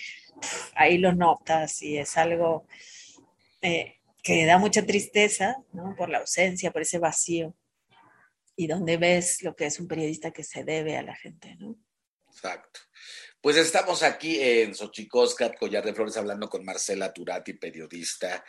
ahí 0.74 0.98
lo 0.98 1.14
notas 1.14 1.84
y 1.84 2.00
es 2.00 2.18
algo 2.18 2.66
eh, 3.62 4.00
que 4.24 4.46
da 4.48 4.58
mucha 4.58 4.84
tristeza 4.84 5.58
por 5.96 6.10
la 6.10 6.18
ausencia, 6.20 6.72
por 6.72 6.82
ese 6.82 6.98
vacío, 6.98 7.54
y 8.62 8.68
donde 8.68 8.98
ves 8.98 9.42
lo 9.42 9.56
que 9.56 9.66
es 9.66 9.80
un 9.80 9.88
periodista 9.88 10.30
que 10.30 10.44
se 10.44 10.64
debe 10.64 10.96
a 10.96 11.02
la 11.02 11.16
gente. 11.16 11.56
¿no? 11.60 11.76
Exacto. 12.32 12.80
Pues 13.42 13.58
estamos 13.58 14.04
aquí 14.04 14.40
en 14.40 14.76
Xochicoscat, 14.76 15.58
Collar 15.58 15.84
de 15.84 15.96
Flores, 15.96 16.16
hablando 16.16 16.48
con 16.48 16.64
Marcela 16.64 17.12
Turati, 17.12 17.54
periodista, 17.54 18.46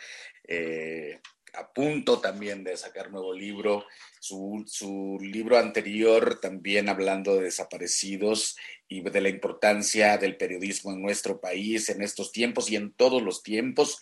eh, 0.47 1.19
a 1.53 1.73
punto 1.73 2.19
también 2.19 2.63
de 2.63 2.77
sacar 2.77 3.09
nuevo 3.09 3.33
libro. 3.33 3.85
Su, 4.19 4.63
su, 4.67 5.17
libro 5.19 5.57
anterior 5.57 6.39
también 6.39 6.89
hablando 6.89 7.35
de 7.35 7.45
desaparecidos 7.45 8.55
y 8.87 9.01
de 9.01 9.19
la 9.19 9.29
importancia 9.29 10.19
del 10.19 10.37
periodismo 10.37 10.91
en 10.91 11.01
nuestro 11.01 11.41
país 11.41 11.89
en 11.89 12.03
estos 12.03 12.31
tiempos 12.31 12.69
y 12.69 12.75
en 12.75 12.93
todos 12.93 13.23
los 13.23 13.41
tiempos. 13.41 13.99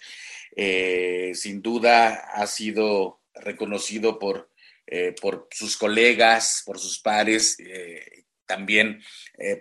Eh, 0.58 1.32
sin 1.36 1.62
duda 1.62 2.16
ha 2.34 2.46
sido 2.48 3.22
reconocido 3.34 4.20
por, 4.20 4.51
eh, 4.92 5.16
por 5.20 5.48
sus 5.52 5.78
colegas, 5.78 6.62
por 6.66 6.78
sus 6.78 7.00
pares, 7.00 7.58
eh, 7.60 8.26
también 8.46 9.02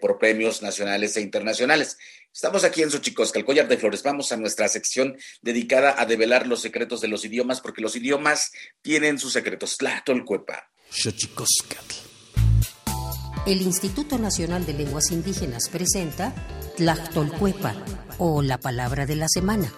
por 0.00 0.18
premios 0.18 0.62
nacionales 0.62 1.16
e 1.16 1.20
internacionales. 1.20 1.96
Estamos 2.34 2.64
aquí 2.64 2.82
en 2.82 2.90
Xochicosca, 2.90 3.38
el 3.38 3.44
collar 3.44 3.68
de 3.68 3.78
flores. 3.78 4.02
Vamos 4.02 4.32
a 4.32 4.36
nuestra 4.36 4.68
sección 4.68 5.16
dedicada 5.42 5.94
a 5.96 6.06
develar 6.06 6.48
los 6.48 6.60
secretos 6.60 7.00
de 7.00 7.06
los 7.06 7.24
idiomas, 7.24 7.60
porque 7.60 7.82
los 7.82 7.94
idiomas 7.94 8.50
tienen 8.82 9.20
sus 9.20 9.32
secretos. 9.32 9.78
Tlachtolcuepa. 9.78 10.70
Xochicoscatl. 10.90 11.94
El 13.46 13.62
Instituto 13.62 14.18
Nacional 14.18 14.66
de 14.66 14.74
Lenguas 14.74 15.12
Indígenas 15.12 15.68
presenta 15.68 16.34
Tlachtolcuepa, 16.76 17.76
o 18.18 18.42
la 18.42 18.58
palabra 18.58 19.06
de 19.06 19.16
la 19.16 19.28
semana. 19.28 19.72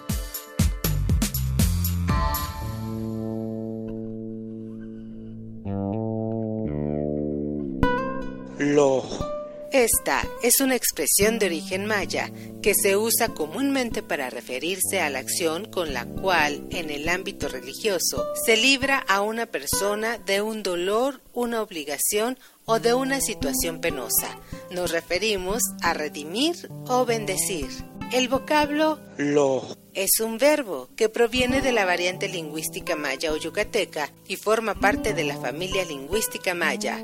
Esta 9.83 10.25
es 10.41 10.61
una 10.61 10.75
expresión 10.75 11.39
de 11.39 11.47
origen 11.47 11.85
maya 11.85 12.31
que 12.61 12.73
se 12.73 12.95
usa 12.95 13.29
comúnmente 13.29 14.01
para 14.01 14.29
referirse 14.29 15.01
a 15.01 15.09
la 15.09 15.19
acción 15.19 15.65
con 15.65 15.93
la 15.93 16.05
cual, 16.05 16.65
en 16.69 16.89
el 16.89 17.09
ámbito 17.09 17.49
religioso, 17.49 18.25
se 18.45 18.55
libra 18.55 18.99
a 18.99 19.21
una 19.21 19.45
persona 19.45 20.17
de 20.17 20.41
un 20.41 20.63
dolor, 20.63 21.21
una 21.33 21.61
obligación 21.61 22.39
o 22.65 22.79
de 22.79 22.93
una 22.93 23.19
situación 23.19 23.81
penosa. 23.81 24.39
Nos 24.71 24.91
referimos 24.91 25.61
a 25.81 25.93
redimir 25.93 26.69
o 26.87 27.05
bendecir. 27.05 27.67
El 28.13 28.29
vocablo 28.29 28.99
lo 29.17 29.75
es 29.93 30.21
un 30.21 30.37
verbo 30.37 30.89
que 30.95 31.09
proviene 31.09 31.61
de 31.61 31.73
la 31.73 31.83
variante 31.83 32.29
lingüística 32.29 32.95
maya 32.95 33.33
o 33.33 33.37
yucateca 33.37 34.11
y 34.27 34.37
forma 34.37 34.75
parte 34.75 35.13
de 35.13 35.25
la 35.25 35.37
familia 35.37 35.83
lingüística 35.83 36.53
maya. 36.53 37.03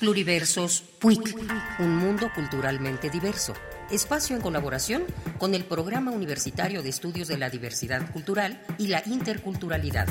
Pluriversos 0.00 0.84
un 1.78 1.96
mundo 1.96 2.30
culturalmente 2.34 3.08
diverso. 3.08 3.54
Espacio 3.90 4.36
en 4.36 4.42
colaboración 4.42 5.04
con 5.38 5.54
el 5.54 5.64
Programa 5.64 6.10
Universitario 6.10 6.82
de 6.82 6.90
Estudios 6.90 7.28
de 7.28 7.38
la 7.38 7.48
Diversidad 7.48 8.12
Cultural 8.12 8.62
y 8.78 8.88
la 8.88 9.02
Interculturalidad. 9.06 10.08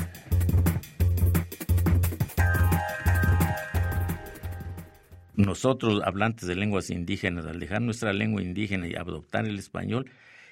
Nosotros, 5.34 6.02
hablantes 6.04 6.48
de 6.48 6.56
lenguas 6.56 6.90
indígenas, 6.90 7.46
al 7.46 7.60
dejar 7.60 7.82
nuestra 7.82 8.12
lengua 8.12 8.42
indígena 8.42 8.88
y 8.88 8.96
adoptar 8.96 9.46
el 9.46 9.60
español, 9.60 10.10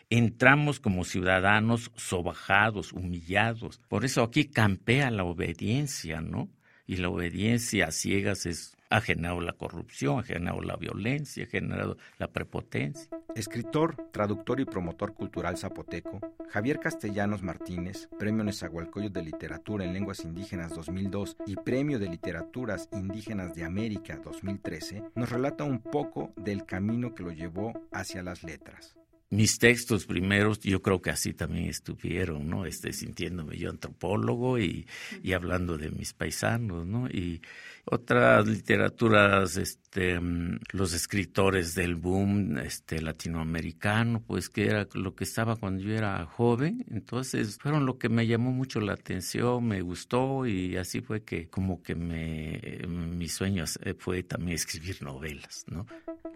entramos 0.08 0.78
como 0.78 1.04
ciudadanos 1.04 1.90
sobajados, 1.96 2.92
humillados. 2.92 3.80
Por 3.88 4.04
eso 4.04 4.22
aquí 4.22 4.44
campea 4.44 5.10
la 5.10 5.24
obediencia, 5.24 6.20
¿no? 6.20 6.48
Y 6.90 6.96
la 6.96 7.08
obediencia 7.08 7.86
a 7.86 7.92
ciegas 7.92 8.46
es 8.46 8.76
ha 8.88 9.00
generado 9.00 9.40
la 9.40 9.52
corrupción, 9.52 10.18
ha 10.18 10.24
generado 10.24 10.60
la 10.60 10.74
violencia, 10.74 11.44
ha 11.44 11.46
generado 11.46 11.96
la 12.18 12.26
prepotencia. 12.26 13.08
Escritor, 13.36 13.94
traductor 14.10 14.58
y 14.58 14.64
promotor 14.64 15.14
cultural 15.14 15.56
zapoteco, 15.56 16.18
Javier 16.48 16.80
Castellanos 16.80 17.44
Martínez, 17.44 18.08
Premio 18.18 18.42
Nezahualcóyotl 18.42 19.12
de 19.12 19.22
Literatura 19.22 19.84
en 19.84 19.92
Lenguas 19.92 20.24
Indígenas 20.24 20.74
2002 20.74 21.36
y 21.46 21.54
Premio 21.54 22.00
de 22.00 22.08
Literaturas 22.08 22.88
Indígenas 22.90 23.54
de 23.54 23.62
América 23.62 24.16
2013, 24.16 25.04
nos 25.14 25.30
relata 25.30 25.62
un 25.62 25.78
poco 25.78 26.32
del 26.34 26.66
camino 26.66 27.14
que 27.14 27.22
lo 27.22 27.30
llevó 27.30 27.72
hacia 27.92 28.24
las 28.24 28.42
letras 28.42 28.96
mis 29.30 29.58
textos 29.58 30.06
primeros, 30.06 30.58
yo 30.60 30.82
creo 30.82 31.00
que 31.00 31.10
así 31.10 31.32
también 31.32 31.68
estuvieron, 31.68 32.48
¿no? 32.48 32.66
Este, 32.66 32.92
sintiéndome 32.92 33.56
yo 33.56 33.70
antropólogo 33.70 34.58
y, 34.58 34.86
y 35.22 35.32
hablando 35.32 35.78
de 35.78 35.90
mis 35.90 36.12
paisanos, 36.12 36.84
¿no? 36.84 37.08
Y 37.08 37.40
otras 37.84 38.46
literaturas, 38.46 39.56
este, 39.56 40.18
mm, 40.20 40.60
los 40.72 40.92
escritores 40.94 41.74
del 41.74 41.94
boom 41.94 42.58
este, 42.58 43.00
latinoamericano, 43.00 44.22
pues 44.26 44.48
que 44.48 44.66
era 44.66 44.88
lo 44.94 45.14
que 45.14 45.24
estaba 45.24 45.56
cuando 45.56 45.82
yo 45.82 45.94
era 45.94 46.26
joven, 46.26 46.84
entonces 46.90 47.58
fueron 47.60 47.86
lo 47.86 47.98
que 47.98 48.08
me 48.08 48.26
llamó 48.26 48.50
mucho 48.50 48.80
la 48.80 48.94
atención, 48.94 49.64
me 49.64 49.80
gustó 49.80 50.44
y 50.46 50.76
así 50.76 51.00
fue 51.00 51.22
que 51.22 51.48
como 51.48 51.82
que 51.82 51.94
me, 51.94 52.60
mi 52.88 53.28
sueño 53.28 53.64
fue 53.98 54.22
también 54.24 54.56
escribir 54.56 55.02
novelas, 55.02 55.64
¿no? 55.68 55.86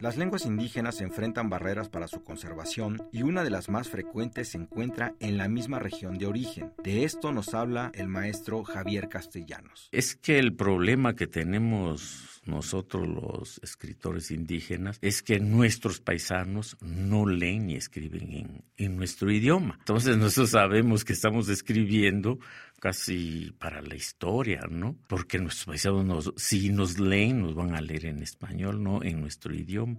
Las 0.01 0.17
lenguas 0.17 0.47
indígenas 0.47 1.01
enfrentan 1.01 1.49
barreras 1.49 1.89
para 1.89 2.09
su 2.09 2.23
conservación 2.23 3.09
y 3.13 3.23
una 3.23 3.45
de 3.45 3.51
las 3.51 3.69
más 3.69 3.89
frecuentes 3.89 4.49
se 4.49 4.59
encuentra 4.59 5.15
en 5.21 5.39
la 5.39 5.49
misma 5.49 5.79
región 5.79 6.19
de 6.19 6.27
origen. 6.27 6.73
De 6.83 7.05
esto 7.05 7.33
nos 7.33 7.55
habla 7.55 7.91
el 7.95 8.09
maestro 8.09 8.65
Javier 8.65 9.09
Castellanos. 9.09 9.89
Es 9.93 10.17
que 10.17 10.39
el 10.39 10.55
problema 10.55 11.15
que 11.15 11.27
tenemos 11.27 12.35
nosotros 12.47 13.09
los 13.09 13.59
escritores 13.63 14.31
indígenas 14.31 14.99
es 15.01 15.23
que 15.23 15.41
nuestros 15.41 16.01
paisanos 16.01 16.77
no 16.81 17.27
leen 17.27 17.67
ni 17.67 17.77
escriben 17.77 18.33
en, 18.33 18.65
en 18.77 18.97
nuestro 18.97 19.31
idioma. 19.31 19.77
Entonces 19.79 20.17
nosotros 20.19 20.51
sabemos 20.51 21.05
que 21.05 21.15
estamos 21.15 21.49
escribiendo 21.49 22.39
casi 22.85 23.51
para 23.59 23.81
la 23.81 23.95
historia, 23.95 24.61
¿no? 24.69 24.95
Porque 25.09 25.39
nuestros 25.39 25.65
paisanos, 25.65 26.35
si 26.37 26.69
nos 26.69 26.99
leen, 26.99 27.41
nos 27.41 27.55
van 27.55 27.75
a 27.75 27.81
leer 27.81 28.05
en 28.05 28.23
español, 28.23 28.83
no 28.83 29.03
en 29.03 29.23
nuestro 29.23 29.55
idioma. 29.55 29.97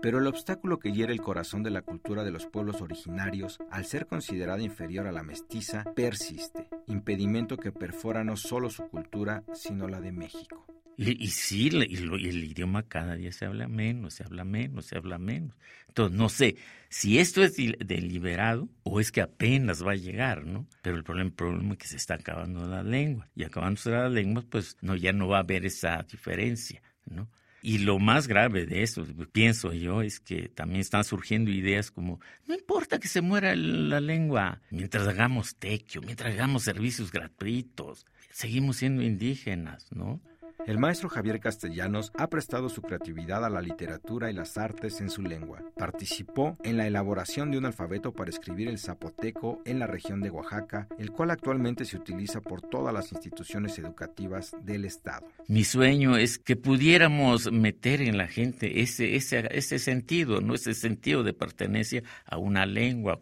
Pero 0.00 0.18
el 0.18 0.26
obstáculo 0.26 0.78
que 0.78 0.92
hiere 0.92 1.12
el 1.12 1.20
corazón 1.20 1.62
de 1.62 1.70
la 1.70 1.82
cultura 1.82 2.24
de 2.24 2.30
los 2.30 2.46
pueblos 2.46 2.80
originarios, 2.80 3.58
al 3.70 3.84
ser 3.84 4.06
considerada 4.06 4.62
inferior 4.62 5.06
a 5.06 5.12
la 5.12 5.22
mestiza, 5.22 5.84
persiste, 5.94 6.68
impedimento 6.86 7.56
que 7.56 7.72
perfora 7.72 8.22
no 8.22 8.36
solo 8.36 8.70
su 8.70 8.88
cultura, 8.88 9.42
sino 9.54 9.88
la 9.88 10.00
de 10.00 10.12
México. 10.12 10.66
Y, 11.00 11.28
sí, 11.28 11.70
y, 11.72 11.96
el 11.96 12.44
idioma 12.44 12.82
cada 12.82 13.14
día 13.14 13.30
se 13.30 13.44
habla 13.44 13.68
menos, 13.68 14.14
se 14.14 14.24
habla 14.24 14.44
menos, 14.44 14.86
se 14.86 14.96
habla 14.96 15.16
menos. 15.16 15.56
Entonces, 15.86 16.18
no 16.18 16.28
sé 16.28 16.56
si 16.88 17.20
esto 17.20 17.44
es 17.44 17.54
deliberado 17.54 18.68
o 18.82 18.98
es 18.98 19.12
que 19.12 19.20
apenas 19.20 19.86
va 19.86 19.92
a 19.92 19.96
llegar, 19.96 20.44
¿no? 20.44 20.66
Pero 20.82 20.96
el 20.96 21.04
problema, 21.04 21.28
el 21.28 21.34
problema 21.34 21.72
es 21.74 21.78
que 21.78 21.86
se 21.86 21.96
está 21.98 22.14
acabando 22.14 22.66
la 22.66 22.82
lengua. 22.82 23.28
Y 23.36 23.44
acabándose 23.44 23.90
la 23.90 24.08
lengua, 24.08 24.44
pues 24.50 24.76
no, 24.80 24.96
ya 24.96 25.12
no 25.12 25.28
va 25.28 25.36
a 25.36 25.42
haber 25.42 25.66
esa 25.66 26.02
diferencia, 26.02 26.82
¿no? 27.06 27.28
Y 27.60 27.78
lo 27.78 27.98
más 27.98 28.28
grave 28.28 28.66
de 28.66 28.82
eso, 28.82 29.04
pienso 29.32 29.72
yo, 29.72 30.02
es 30.02 30.20
que 30.20 30.48
también 30.48 30.80
están 30.80 31.04
surgiendo 31.04 31.50
ideas 31.50 31.90
como, 31.90 32.20
no 32.46 32.54
importa 32.54 32.98
que 32.98 33.08
se 33.08 33.20
muera 33.20 33.56
la 33.56 34.00
lengua, 34.00 34.60
mientras 34.70 35.08
hagamos 35.08 35.56
tequio, 35.56 36.00
mientras 36.02 36.32
hagamos 36.34 36.62
servicios 36.62 37.10
gratuitos, 37.10 38.06
seguimos 38.30 38.76
siendo 38.76 39.02
indígenas, 39.02 39.90
¿no? 39.90 40.20
El 40.66 40.78
maestro 40.78 41.08
Javier 41.08 41.40
Castellanos 41.40 42.12
ha 42.16 42.28
prestado 42.28 42.68
su 42.68 42.82
creatividad 42.82 43.44
a 43.44 43.48
la 43.48 43.62
literatura 43.62 44.30
y 44.30 44.34
las 44.34 44.58
artes 44.58 45.00
en 45.00 45.08
su 45.08 45.22
lengua. 45.22 45.62
Participó 45.76 46.58
en 46.62 46.76
la 46.76 46.86
elaboración 46.86 47.50
de 47.50 47.58
un 47.58 47.64
alfabeto 47.64 48.12
para 48.12 48.30
escribir 48.30 48.68
el 48.68 48.78
zapoteco 48.78 49.62
en 49.64 49.78
la 49.78 49.86
región 49.86 50.20
de 50.20 50.30
Oaxaca, 50.30 50.88
el 50.98 51.12
cual 51.12 51.30
actualmente 51.30 51.84
se 51.84 51.96
utiliza 51.96 52.40
por 52.40 52.60
todas 52.60 52.92
las 52.92 53.12
instituciones 53.12 53.78
educativas 53.78 54.54
del 54.62 54.84
Estado. 54.84 55.26
Mi 55.46 55.64
sueño 55.64 56.16
es 56.16 56.38
que 56.38 56.56
pudiéramos 56.56 57.50
meter 57.50 58.02
en 58.02 58.18
la 58.18 58.26
gente 58.26 58.82
ese, 58.82 59.16
ese, 59.16 59.48
ese 59.50 59.78
sentido, 59.78 60.40
¿no? 60.40 60.54
ese 60.54 60.74
sentido 60.74 61.22
de 61.22 61.32
pertenencia 61.32 62.02
a 62.26 62.36
una 62.36 62.66
lengua, 62.66 63.20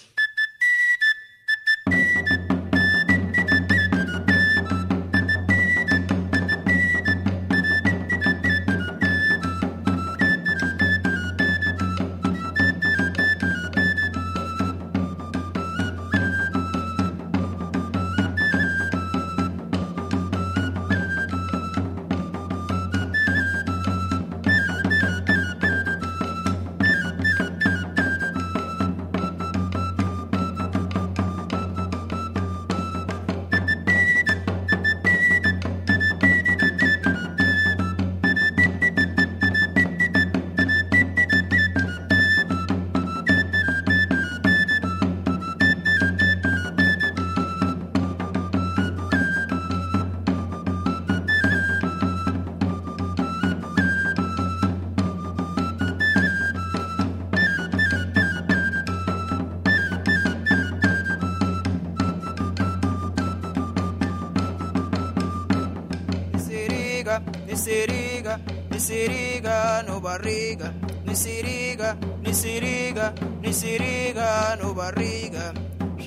barriga, 70.14 70.72
ni 71.04 71.14
siriga, 71.16 71.96
ni 72.22 72.32
siriga, 72.32 73.12
ni 73.42 73.52
siriga 73.52 74.56
no 74.60 74.72
barriga. 74.72 75.52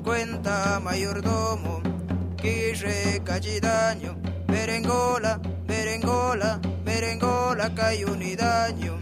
Cuenta 0.02 0.80
mayordomo, 0.80 1.82
quirre 2.38 3.22
callidaño, 3.26 4.16
berengola, 4.48 5.42
berengola, 5.68 6.62
berengola 6.86 7.76
cayunidaño. 7.76 8.98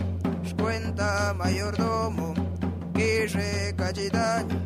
Cuenta 0.57 1.35
mayordomo, 1.37 2.33
quirre 2.95 3.75
callidaño. 3.77 4.64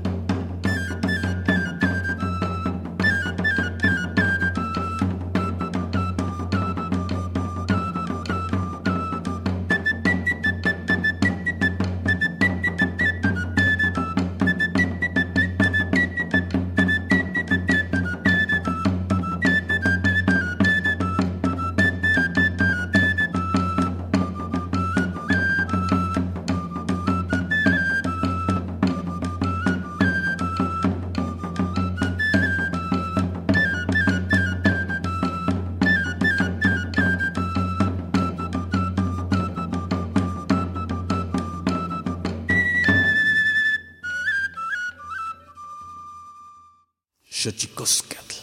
Xochicoscatl. 47.40 48.36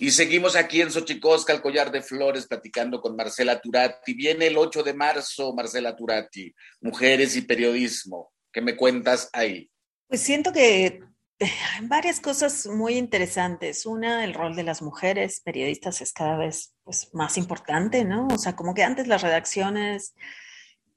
Y 0.00 0.10
seguimos 0.10 0.56
aquí 0.56 0.80
en 0.80 0.90
Xochicosca, 0.90 1.52
el 1.52 1.60
collar 1.60 1.92
de 1.92 2.02
flores, 2.02 2.48
platicando 2.48 3.00
con 3.00 3.14
Marcela 3.14 3.60
Turati. 3.60 4.14
Viene 4.14 4.48
el 4.48 4.58
8 4.58 4.82
de 4.82 4.92
marzo, 4.92 5.54
Marcela 5.54 5.94
Turati, 5.94 6.52
Mujeres 6.80 7.36
y 7.36 7.42
Periodismo. 7.42 8.32
¿Qué 8.52 8.60
me 8.60 8.74
cuentas 8.74 9.30
ahí? 9.32 9.70
Pues 10.08 10.22
siento 10.22 10.52
que 10.52 11.00
hay 11.38 11.86
varias 11.86 12.18
cosas 12.18 12.66
muy 12.66 12.94
interesantes. 12.94 13.86
Una, 13.86 14.24
el 14.24 14.34
rol 14.34 14.56
de 14.56 14.64
las 14.64 14.82
mujeres 14.82 15.40
periodistas 15.44 16.00
es 16.00 16.12
cada 16.12 16.36
vez 16.36 16.74
pues, 16.82 17.08
más 17.12 17.38
importante, 17.38 18.04
¿no? 18.04 18.26
O 18.26 18.38
sea, 18.38 18.56
como 18.56 18.74
que 18.74 18.82
antes 18.82 19.06
las 19.06 19.22
redacciones 19.22 20.14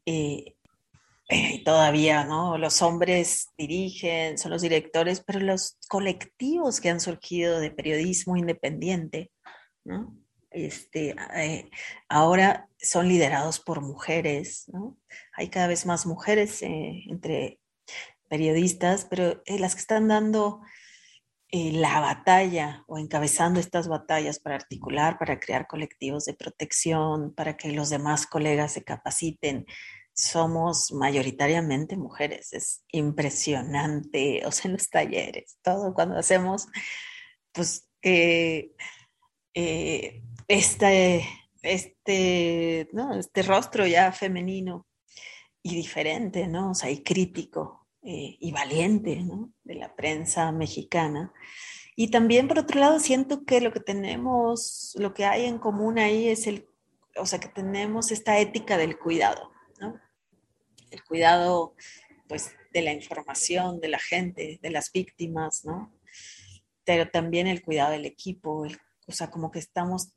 eh, 0.08 0.53
eh, 1.30 1.64
todavía, 1.64 2.24
¿no? 2.26 2.58
Los 2.58 2.82
hombres 2.82 3.50
dirigen, 3.58 4.38
son 4.38 4.52
los 4.52 4.62
directores, 4.62 5.24
pero 5.26 5.40
los 5.40 5.78
colectivos 5.88 6.82
que 6.82 6.90
han 6.90 7.00
surgido 7.00 7.60
de 7.60 7.72
periodismo 7.72 8.38
independiente, 8.38 9.32
¿no? 9.84 10.18
Este, 10.52 11.16
eh, 11.36 11.70
ahora 12.10 12.70
son 12.78 13.08
liderados 13.08 13.60
por 13.60 13.82
mujeres, 13.82 14.66
¿no? 14.68 14.98
Hay 15.34 15.50
cada 15.50 15.68
vez 15.68 15.86
más 15.86 16.06
mujeres 16.06 16.62
entre 16.62 17.60
periodistas, 18.34 19.06
pero 19.06 19.44
eh, 19.46 19.60
las 19.60 19.76
que 19.76 19.82
están 19.82 20.08
dando 20.08 20.62
eh, 21.50 21.72
la 21.72 22.00
batalla 22.00 22.84
o 22.88 22.98
encabezando 22.98 23.60
estas 23.60 23.88
batallas 23.88 24.40
para 24.40 24.56
articular, 24.56 25.20
para 25.20 25.40
crear 25.40 25.68
colectivos 25.68 26.26
de 26.26 26.34
protección, 26.34 27.32
para 27.36 27.58
que 27.58 27.72
los 27.72 27.92
demás 27.92 28.26
colegas 28.26 28.72
se 28.72 28.84
capaciten, 28.84 29.68
somos 30.14 30.92
mayoritariamente 30.92 31.98
mujeres. 31.98 32.54
Es 32.54 32.84
impresionante, 32.92 34.46
o 34.46 34.52
sea, 34.52 34.70
en 34.70 34.74
los 34.74 34.90
talleres, 34.90 35.58
todo 35.62 35.94
cuando 35.94 36.18
hacemos, 36.18 36.68
pues, 37.52 37.88
eh, 38.02 38.74
este, 40.48 41.26
este, 41.62 42.90
¿no? 42.94 43.18
este 43.18 43.42
rostro 43.44 43.88
ya 43.88 44.12
femenino 44.12 44.88
y 45.64 45.76
diferente, 45.76 46.48
¿no? 46.48 46.72
O 46.72 46.76
sea, 46.76 46.92
y 46.92 47.04
crítico, 47.04 47.88
eh, 48.02 48.36
y 48.40 48.52
valiente 48.52 49.26
de 49.64 49.76
la 49.76 49.96
prensa 49.96 50.52
mexicana. 50.52 51.32
Y 51.96 52.10
también, 52.10 52.50
por 52.50 52.60
otro 52.60 52.80
lado, 52.80 53.00
siento 53.00 53.46
que 53.46 53.62
lo 53.62 53.72
que 53.72 53.80
tenemos, 53.80 54.94
lo 55.00 55.14
que 55.14 55.26
hay 55.26 55.46
en 55.46 55.60
común 55.60 56.00
ahí 56.00 56.28
es 56.28 56.48
el, 56.48 56.68
o 57.16 57.26
sea, 57.26 57.40
que 57.40 57.48
tenemos 57.48 58.12
esta 58.12 58.38
ética 58.40 58.78
del 58.78 59.00
cuidado, 59.00 59.53
¿no? 59.80 60.00
El 60.92 61.04
cuidado, 61.04 61.76
pues, 62.28 62.52
de 62.72 62.82
la 62.82 62.94
información, 62.94 63.80
de 63.80 63.88
la 63.90 64.00
gente, 64.00 64.60
de 64.62 64.70
las 64.70 64.92
víctimas, 64.92 65.66
¿no? 65.66 65.94
Pero 66.84 67.10
también 67.10 67.48
el 67.48 67.62
cuidado 67.64 67.92
del 67.92 68.06
equipo, 68.06 68.66
o 69.08 69.12
sea, 69.12 69.30
como 69.30 69.52
que 69.52 69.60
estamos 69.60 70.14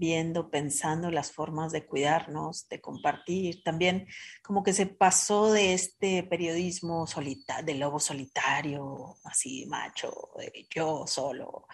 viendo, 0.00 0.50
pensando 0.50 1.10
las 1.10 1.30
formas 1.30 1.72
de 1.72 1.84
cuidarnos, 1.86 2.66
de 2.68 2.80
compartir. 2.80 3.62
También 3.62 4.06
como 4.42 4.62
que 4.62 4.72
se 4.72 4.86
pasó 4.86 5.52
de 5.52 5.74
este 5.74 6.22
periodismo 6.22 7.06
solita 7.06 7.62
de 7.62 7.74
lobo 7.74 8.00
solitario, 8.00 9.16
así 9.24 9.66
macho, 9.66 10.30
yo 10.74 11.06
solo 11.06 11.66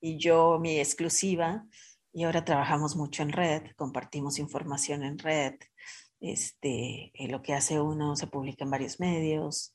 y 0.00 0.18
yo 0.18 0.58
mi 0.58 0.80
exclusiva. 0.80 1.64
Y 2.12 2.24
ahora 2.24 2.44
trabajamos 2.44 2.96
mucho 2.96 3.22
en 3.22 3.30
red, 3.30 3.62
compartimos 3.76 4.40
información 4.40 5.04
en 5.04 5.18
red. 5.18 5.54
Este, 6.20 7.12
eh, 7.14 7.28
lo 7.28 7.42
que 7.42 7.54
hace 7.54 7.80
uno 7.80 8.16
se 8.16 8.26
publica 8.26 8.64
en 8.64 8.70
varios 8.70 9.00
medios. 9.00 9.72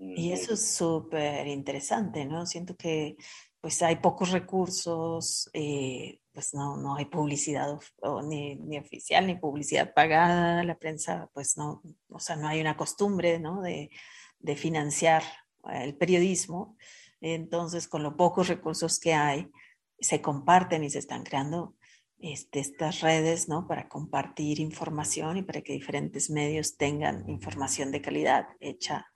Y 0.00 0.30
eso 0.30 0.54
es 0.54 0.74
súper 0.74 1.48
interesante, 1.48 2.24
¿no? 2.24 2.46
Siento 2.46 2.76
que 2.76 3.16
pues 3.60 3.82
hay 3.82 3.96
pocos 3.96 4.30
recursos, 4.30 5.50
eh, 5.52 6.20
pues 6.32 6.54
no, 6.54 6.76
no 6.76 6.94
hay 6.94 7.06
publicidad 7.06 7.80
ni, 8.24 8.54
ni, 8.54 8.78
oficial 8.78 9.26
ni 9.26 9.34
publicidad 9.34 9.92
pagada, 9.92 10.62
la 10.62 10.78
prensa 10.78 11.28
pues 11.34 11.56
no, 11.56 11.82
o 12.08 12.20
sea, 12.20 12.36
no 12.36 12.46
hay 12.46 12.60
una 12.60 12.76
costumbre 12.76 13.40
¿no? 13.40 13.60
de, 13.60 13.90
de 14.38 14.56
financiar 14.56 15.24
el 15.72 15.96
periodismo, 15.96 16.76
entonces 17.20 17.88
con 17.88 18.04
los 18.04 18.14
pocos 18.14 18.46
recursos 18.46 19.00
que 19.00 19.14
hay, 19.14 19.50
se 19.98 20.22
comparten 20.22 20.84
y 20.84 20.90
se 20.90 21.00
están 21.00 21.24
creando 21.24 21.74
este, 22.20 22.60
estas 22.60 23.00
redes 23.00 23.48
¿no? 23.48 23.66
para 23.66 23.88
compartir 23.88 24.60
información 24.60 25.36
y 25.36 25.42
para 25.42 25.62
que 25.62 25.72
diferentes 25.72 26.30
medios 26.30 26.76
tengan 26.76 27.28
información 27.28 27.92
de 27.92 28.02
calidad 28.02 28.48
hecha 28.60 29.06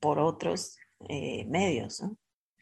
por 0.00 0.18
otros 0.18 0.76
eh, 1.08 1.44
medios. 1.46 2.00
¿no? 2.00 2.16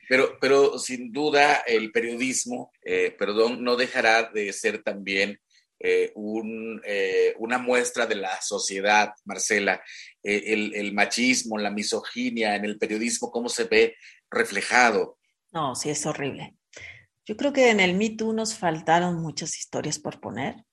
Pero, 0.09 0.39
pero 0.41 0.79
sin 0.79 1.13
duda 1.13 1.63
el 1.67 1.93
periodismo, 1.93 2.73
eh, 2.85 3.15
perdón, 3.17 3.63
no 3.63 3.77
dejará 3.77 4.25
de 4.25 4.53
ser 4.53 4.83
también 4.83 5.41
eh, 5.79 6.13
un, 6.15 6.83
eh, 6.85 7.35
una 7.39 7.59
muestra 7.59 8.07
de 8.07 8.17
la 8.17 8.43
sociedad, 8.43 9.15
Marcela, 9.25 9.81
el, 10.23 10.75
el, 10.75 10.93
machismo, 10.93 11.57
la 11.57 11.71
misoginia 11.71 12.55
en 12.55 12.67
el 12.67 12.77
periodismo, 12.77 13.31
cómo 13.31 13.49
se 13.49 13.65
ve 13.65 13.97
reflejado. 14.29 15.17
No, 15.53 15.75
sí, 15.75 15.89
es 15.91 16.05
horrible. 16.05 16.55
Yo 17.27 17.37
creo 17.37 17.53
que 17.53 17.71
en 17.71 17.81
el 17.81 17.95
Me 17.95 18.11
Too 18.11 18.33
nos 18.33 18.57
faltaron 18.57 19.21
muchas 19.21 19.59
historias 19.59 19.99
por 19.99 20.21
poner, 20.21 20.65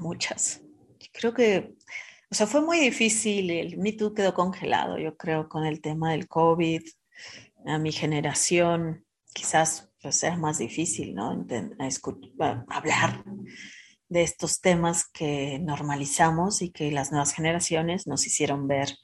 muchas. 0.00 0.62
Creo 1.12 1.34
que, 1.34 1.74
o 2.30 2.34
sea, 2.34 2.46
fue 2.46 2.62
muy 2.62 2.78
difícil, 2.78 3.50
el 3.50 3.78
Me 3.78 3.92
Too 3.92 4.14
quedó 4.14 4.34
congelado, 4.34 4.98
yo 4.98 5.16
creo, 5.16 5.48
con 5.48 5.64
el 5.64 5.80
tema 5.80 6.12
del 6.12 6.28
COVID, 6.28 6.82
a 7.66 7.78
mi 7.78 7.92
generación 7.92 9.04
quizás 9.32 9.90
pues, 10.00 10.24
más 10.38 10.58
difícil, 10.58 11.14
¿no? 11.14 11.46
hablar 12.68 13.24
de 14.08 14.22
estos 14.22 14.60
temas 14.60 15.08
que 15.08 15.58
normalizamos 15.60 16.60
y 16.60 16.70
que 16.70 16.90
las 16.90 17.12
nuevas 17.12 17.32
generaciones 17.32 18.06
nos 18.06 18.26
hicieron 18.26 18.68
ver 18.68 18.98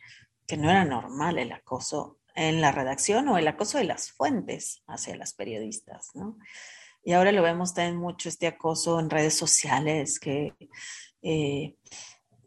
que 0.47 0.57
no 0.57 0.71
era 0.71 0.85
normal 0.85 1.39
el 1.39 1.53
acoso 1.53 2.19
en 2.35 2.61
la 2.61 2.73
redacción 2.73 3.29
o 3.29 3.39
el 3.39 3.49
acoso 3.49 3.79
de 3.79 3.85
las 3.85 4.11
fuentes 4.11 4.83
hacia 4.87 5.17
las 5.17 5.33
periodistas, 5.35 6.11
¿no? 6.15 6.39
Y 7.09 7.15
ahora 7.15 7.33
lo 7.33 7.41
vemos 7.41 7.73
también 7.73 7.97
mucho 7.97 8.29
este 8.29 8.47
acoso 8.47 9.01
en 9.01 9.09
redes 9.09 9.33
sociales 9.33 10.21
que 10.21 10.53
eh, 11.23 11.75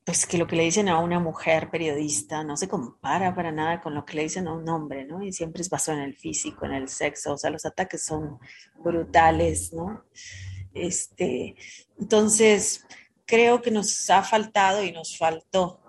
pues 0.06 0.28
que 0.28 0.38
lo 0.38 0.46
que 0.46 0.56
le 0.56 0.66
dicen 0.66 0.88
a 0.88 1.00
una 1.00 1.20
mujer 1.20 1.72
periodista 1.72 2.44
no 2.44 2.56
se 2.56 2.68
compara 2.68 3.34
para 3.34 3.52
nada 3.52 3.82
con 3.82 3.96
lo 3.96 4.06
que 4.06 4.18
le 4.18 4.22
dicen 4.22 4.48
a 4.48 4.54
un 4.54 4.70
hombre, 4.70 5.04
¿no? 5.04 5.24
Y 5.24 5.34
siempre 5.34 5.64
es 5.64 5.70
basado 5.72 5.98
en 5.98 6.04
el 6.04 6.16
físico, 6.16 6.68
en 6.68 6.74
el 6.74 6.90
sexo, 6.90 7.34
o 7.34 7.38
sea, 7.40 7.50
los 7.50 7.66
ataques 7.66 8.06
son 8.06 8.38
brutales, 8.78 9.74
¿no? 9.74 10.06
Este, 10.76 11.56
entonces, 12.00 12.86
creo 13.26 13.64
que 13.64 13.72
nos 13.72 14.12
ha 14.12 14.22
faltado 14.22 14.84
y 14.84 14.92
nos 14.92 15.18
faltó 15.18 15.82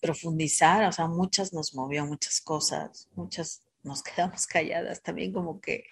profundizar, 0.00 0.86
o 0.86 0.92
sea, 0.92 1.06
muchas 1.06 1.52
nos 1.52 1.74
movió 1.74 2.06
muchas 2.06 2.40
cosas, 2.40 3.10
muchas 3.14 3.60
nos 3.82 4.02
quedamos 4.02 4.46
calladas 4.46 5.02
también 5.02 5.34
como 5.34 5.60
que 5.60 5.84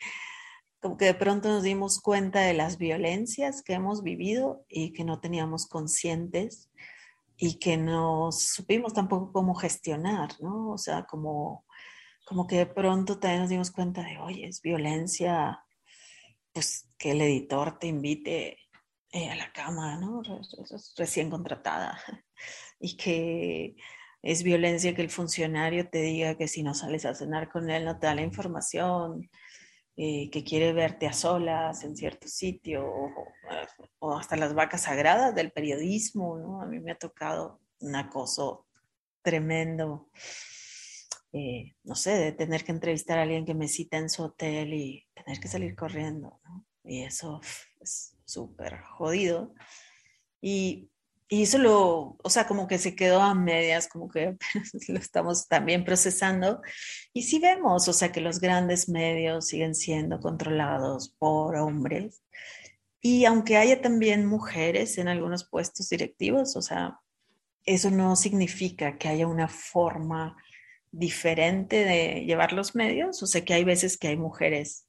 como 0.83 0.97
que 0.97 1.05
de 1.05 1.15
pronto 1.15 1.49
nos 1.49 1.63
dimos 1.63 2.01
cuenta 2.01 2.41
de 2.41 2.55
las 2.55 2.77
violencias 2.77 3.63
que 3.63 3.75
hemos 3.75 4.03
vivido 4.03 4.67
y 4.69 4.93
que 4.93 5.05
no 5.05 5.21
teníamos 5.21 5.69
conscientes 5.69 6.71
y 7.37 7.61
que 7.61 7.77
no 7.77 8.33
supimos 8.33 8.93
tampoco 8.93 9.33
cómo 9.33 9.55
gestionar, 9.55 10.31
¿no? 10.41 10.73
O 10.73 10.79
sea, 10.79 11.05
como, 11.05 11.65
como 12.27 12.49
que 12.49 12.57
de 12.57 12.67
pronto 12.67 13.21
también 13.21 13.43
nos 13.43 13.51
dimos 13.51 13.71
cuenta 13.71 14.03
de, 14.03 14.19
oye, 14.19 14.49
es 14.49 14.61
violencia, 14.61 15.65
pues 16.53 16.89
que 16.99 17.13
el 17.13 17.21
editor 17.21 17.79
te 17.79 17.87
invite 17.87 18.59
eh, 19.13 19.31
a 19.31 19.37
la 19.37 19.53
cama, 19.53 19.97
¿no? 19.99 20.21
Recién 20.97 21.31
contratada. 21.31 21.99
Y 22.85 22.97
que 22.97 23.77
es 24.23 24.43
violencia 24.43 24.93
que 24.93 25.03
el 25.03 25.11
funcionario 25.11 25.89
te 25.89 26.03
diga 26.03 26.37
que 26.37 26.49
si 26.49 26.65
no 26.65 26.75
sales 26.75 27.05
a 27.05 27.15
cenar 27.15 27.49
con 27.49 27.71
él 27.71 27.85
no 27.85 28.01
te 28.01 28.09
da 28.09 28.17
la 28.17 28.23
información, 28.23 29.31
eh, 29.97 30.31
que 30.31 30.43
quiere 30.43 30.73
verte 30.73 31.07
a 31.07 31.13
solas 31.13 31.85
en 31.85 31.97
cierto 31.97 32.27
sitio, 32.29 32.87
o, 33.99 34.17
hasta 34.17 34.37
las 34.37 34.55
vacas 34.55 34.83
sagradas 34.83 35.35
del 35.35 35.53
periodismo, 35.53 36.39
¿no? 36.39 36.63
A 36.63 36.67
mí 36.67 36.81
me 36.81 36.93
ha 36.93 36.99
tocado 36.99 37.61
un 37.81 37.95
acoso 37.97 38.67
tremendo, 39.23 40.09
eh, 41.33 41.75
no 41.85 41.95
sé, 41.95 42.13
de 42.13 42.33
tener 42.33 42.65
que 42.65 42.73
entrevistar 42.73 43.19
a 43.19 43.23
alguien 43.23 43.45
que 43.45 43.55
me 43.55 43.69
cita 43.69 43.99
en 43.99 44.09
su 44.09 44.23
hotel 44.25 44.73
y 44.75 45.07
tener 45.15 45.39
que 45.41 45.49
salir 45.49 45.75
corriendo, 45.77 46.41
¿no? 46.45 46.67
Y 46.85 47.03
eso 47.03 47.41
es 47.81 48.17
súper 48.25 48.81
jodido. 48.83 49.55
Y 50.41 50.92
y 51.33 51.45
eso 51.45 51.57
lo, 51.57 52.19
o 52.23 52.29
sea, 52.29 52.47
como 52.47 52.69
que 52.69 52.77
se 52.77 52.95
quedó 52.95 53.23
a 53.23 53.35
medias, 53.35 53.89
como 53.89 54.11
que 54.11 54.37
lo 54.89 54.99
estamos 54.99 55.49
también 55.49 55.83
procesando. 55.83 56.61
Y 57.15 57.23
sí 57.23 57.39
vemos, 57.39 57.89
o 57.89 57.95
sea, 57.95 58.13
que 58.13 58.21
los 58.21 58.39
grandes 58.39 58.91
medios 58.91 59.47
siguen 59.47 59.75
siendo 59.75 60.21
controlados 60.21 61.15
por 61.19 61.57
hombres. 61.57 62.23
Y 63.01 63.25
aunque 63.25 63.57
haya 63.57 63.81
también 63.81 64.27
mujeres 64.27 64.99
en 64.99 65.09
algunos 65.09 65.49
puestos 65.49 65.89
directivos, 65.89 66.55
o 66.55 66.61
sea, 66.61 67.01
eso 67.65 67.91
no 67.91 68.15
significa 68.15 68.99
que 68.99 69.09
haya 69.09 69.27
una 69.27 69.49
forma 69.49 70.37
diferente 70.91 71.83
de 71.83 72.27
llevar 72.27 72.53
los 72.53 72.75
medios. 72.75 73.23
O 73.23 73.27
sea, 73.27 73.43
que 73.43 73.55
hay 73.55 73.65
veces 73.65 73.97
que 73.97 74.09
hay 74.09 74.19
mujeres 74.19 74.87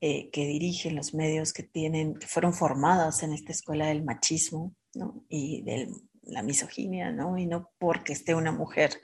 eh, 0.00 0.30
que 0.30 0.46
dirigen 0.46 0.96
los 0.96 1.12
medios 1.12 1.52
que 1.52 1.62
tienen, 1.62 2.14
que 2.14 2.26
fueron 2.26 2.54
formadas 2.54 3.22
en 3.22 3.34
esta 3.34 3.52
escuela 3.52 3.88
del 3.88 4.02
machismo 4.02 4.74
¿no? 4.96 5.24
y 5.28 5.62
de 5.62 5.88
la 6.22 6.42
misoginia, 6.42 7.12
¿no? 7.12 7.36
Y 7.36 7.46
no 7.46 7.70
porque 7.78 8.12
esté 8.12 8.34
una 8.34 8.52
mujer 8.52 9.00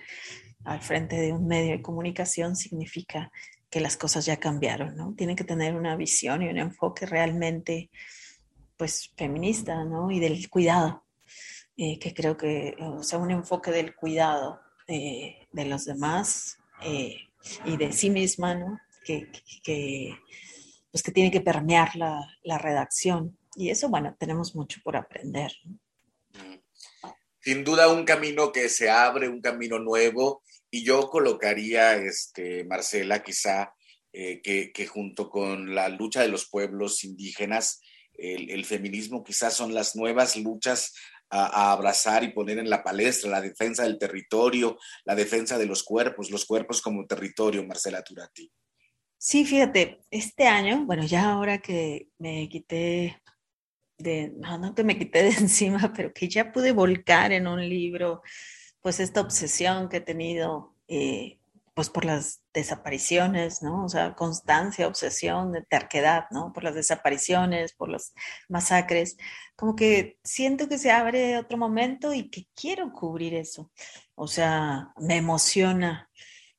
al 0.64 0.80
frente 0.80 1.16
de 1.16 1.32
un 1.32 1.47
medio 1.47 1.72
de 1.72 1.82
comunicación 1.82 2.57
significa 2.57 3.30
que 3.70 3.80
las 3.80 3.97
cosas 3.97 4.26
ya 4.26 4.38
cambiaron, 4.38 4.97
¿no? 4.97 5.14
Tienen 5.16 5.36
que 5.36 5.45
tener 5.45 5.74
una 5.74 5.97
visión 5.97 6.43
y 6.43 6.49
un 6.49 6.59
enfoque 6.59 7.07
realmente, 7.07 7.91
pues, 8.76 9.12
feminista, 9.16 9.84
¿no? 9.84 10.11
Y 10.11 10.18
del 10.18 10.51
cuidado, 10.51 11.05
eh, 11.76 11.99
que 11.99 12.12
creo 12.12 12.36
que, 12.36 12.76
o 12.80 13.03
sea, 13.03 13.18
un 13.18 13.30
enfoque 13.30 13.70
del 13.70 13.95
cuidado 13.95 14.61
eh, 14.88 15.47
de 15.53 15.64
los 15.66 15.84
demás 15.84 16.59
eh, 16.82 17.16
y 17.64 17.76
de 17.76 17.93
sí 17.93 18.11
misma, 18.11 18.55
¿no? 18.55 18.78
Que, 19.05 19.30
que, 19.62 20.18
pues, 20.91 21.03
que 21.03 21.12
tiene 21.12 21.30
que 21.30 21.41
permear 21.41 21.95
la, 21.95 22.26
la, 22.43 22.59
redacción. 22.59 23.38
Y 23.61 23.69
eso, 23.69 23.91
bueno, 23.91 24.17
tenemos 24.19 24.57
mucho 24.57 24.81
por 24.83 24.97
aprender. 24.97 25.53
Sin 27.41 27.63
duda 27.63 27.93
un 27.93 28.07
camino 28.07 28.53
que 28.53 28.71
se 28.71 28.89
abre, 28.89 29.29
un 29.29 29.43
camino 29.43 29.79
nuevo 29.79 30.43
y 30.71 30.83
yo 30.83 31.11
colocaría, 31.11 31.97
este, 31.97 32.65
Marcela, 32.65 33.23
quizá 33.23 33.75
eh, 34.15 34.41
que, 34.41 34.87
junto 34.87 35.29
con 35.29 35.75
la 35.75 35.91
lucha 35.91 36.23
de 36.23 36.29
los 36.29 36.49
pueblos 36.49 37.05
indígenas, 37.05 37.83
el, 38.15 38.65
feminismo 38.65 39.23
quizás 39.23 39.53
son 39.53 39.75
las 39.75 39.95
nuevas 39.95 40.37
luchas 40.37 40.95
a, 41.29 41.73
abrazar 41.73 42.25
y 42.25 42.33
poner 42.33 42.59
en 42.59 42.71
la 42.71 42.83
palestra, 42.83 43.29
la 43.29 43.43
defensa 43.43 43.83
del 43.83 43.99
territorio, 43.99 44.79
la 45.05 45.15
defensa 45.15 45.59
de 45.59 45.67
los 45.67 45.83
cuerpos, 45.83 46.31
los 46.31 46.47
cuerpos 46.47 46.81
como 46.81 47.07
territorio, 47.07 47.63
Marcela 47.67 48.03
Turati. 48.03 48.51
Sí, 49.23 49.45
fíjate, 49.45 50.01
este 50.11 50.47
año, 50.47 50.87
bueno, 50.87 51.05
ya 51.05 51.33
ahora 51.33 51.59
que 51.59 52.09
me 52.17 52.49
quité 52.49 53.20
de, 54.03 54.32
no, 54.36 54.59
no 54.59 54.74
que 54.74 54.84
me 54.84 54.98
quité 54.98 55.22
de 55.22 55.30
encima, 55.38 55.92
pero 55.94 56.12
que 56.12 56.28
ya 56.28 56.53
pude 56.53 56.72
volcar 56.72 57.32
en 57.32 57.46
un 57.46 57.61
libro 57.61 58.22
pues 58.80 59.01
esta 59.01 59.20
obsesión 59.20 59.88
que 59.88 59.98
he 59.98 60.01
tenido 60.01 60.74
eh, 60.88 61.38
pues 61.74 61.88
por 61.88 62.05
las 62.05 62.42
desapariciones, 62.53 63.62
¿no? 63.62 63.84
O 63.84 63.88
sea, 63.88 64.14
constancia, 64.14 64.86
obsesión, 64.86 65.53
de 65.53 65.62
terquedad, 65.62 66.24
¿no? 66.30 66.53
Por 66.53 66.64
las 66.64 66.74
desapariciones, 66.74 67.72
por 67.72 67.88
las 67.88 68.12
masacres. 68.48 69.16
Como 69.57 69.76
que 69.76 70.18
siento 70.24 70.68
que 70.68 70.78
se 70.78 70.90
abre 70.90 71.38
otro 71.38 71.57
momento 71.57 72.12
y 72.12 72.28
que 72.28 72.46
quiero 72.55 72.92
cubrir 72.92 73.34
eso. 73.34 73.70
O 74.14 74.26
sea, 74.26 74.92
me 74.98 75.16
emociona 75.16 76.11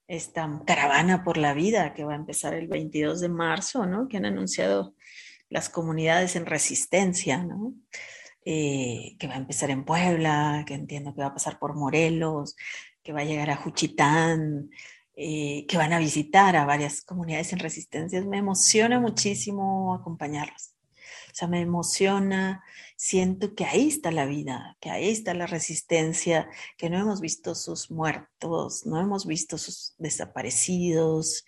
esta 0.08 0.62
caravana 0.66 1.24
por 1.24 1.38
la 1.38 1.54
vida 1.54 1.94
que 1.94 2.04
va 2.04 2.14
a 2.14 2.18
empezar 2.18 2.54
el 2.54 2.68
22 2.68 3.22
de 3.22 3.30
marzo, 3.30 3.86
¿no? 3.86 4.08
Que 4.08 4.18
han 4.18 4.26
anunciado 4.26 4.96
las 5.52 5.70
comunidades 5.70 6.36
en 6.36 6.48
resistencia, 6.48 7.44
¿no? 7.44 7.76
Eh, 8.44 9.18
que 9.20 9.28
va 9.28 9.36
a 9.36 9.38
empezar 9.38 9.70
en 9.70 9.86
Puebla, 9.86 10.64
que 10.66 10.74
entiendo 10.74 11.14
que 11.14 11.22
va 11.22 11.28
a 11.28 11.34
pasar 11.34 11.60
por 11.60 11.76
Morelos, 11.76 12.56
que 13.04 13.14
va 13.14 13.20
a 13.20 13.26
llegar 13.26 13.52
a 13.52 13.58
Juchitán, 13.58 14.72
eh, 15.16 15.66
que 15.68 15.78
van 15.78 15.94
a 15.94 16.00
visitar 16.00 16.56
a 16.56 16.66
varias 16.66 17.02
comunidades 17.02 17.54
en 17.54 17.60
resistencia. 17.60 18.24
Me 18.24 18.40
emociona 18.40 19.00
muchísimo 19.00 19.94
acompañarlos. 19.94 20.74
O 21.32 21.36
sea, 21.36 21.48
me 21.48 21.62
emociona, 21.62 22.64
siento 22.96 23.54
que 23.54 23.66
ahí 23.66 23.90
está 23.90 24.12
la 24.12 24.26
vida, 24.26 24.78
que 24.80 24.90
ahí 24.90 25.10
está 25.10 25.34
la 25.34 25.48
resistencia, 25.48 26.50
que 26.78 26.90
no 26.90 26.98
hemos 26.98 27.22
visto 27.22 27.56
sus 27.56 27.92
muertos, 27.92 28.86
no 28.86 29.00
hemos 29.00 29.26
visto 29.26 29.58
sus 29.58 29.96
desaparecidos, 29.98 31.46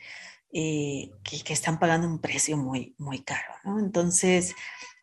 eh, 0.53 1.09
que, 1.23 1.43
que, 1.43 1.53
están 1.53 1.79
pagando 1.79 2.07
un 2.07 2.19
precio 2.19 2.57
muy, 2.57 2.95
muy 2.97 3.23
caro. 3.23 3.53
¿no? 3.63 3.79
Entonces, 3.79 4.55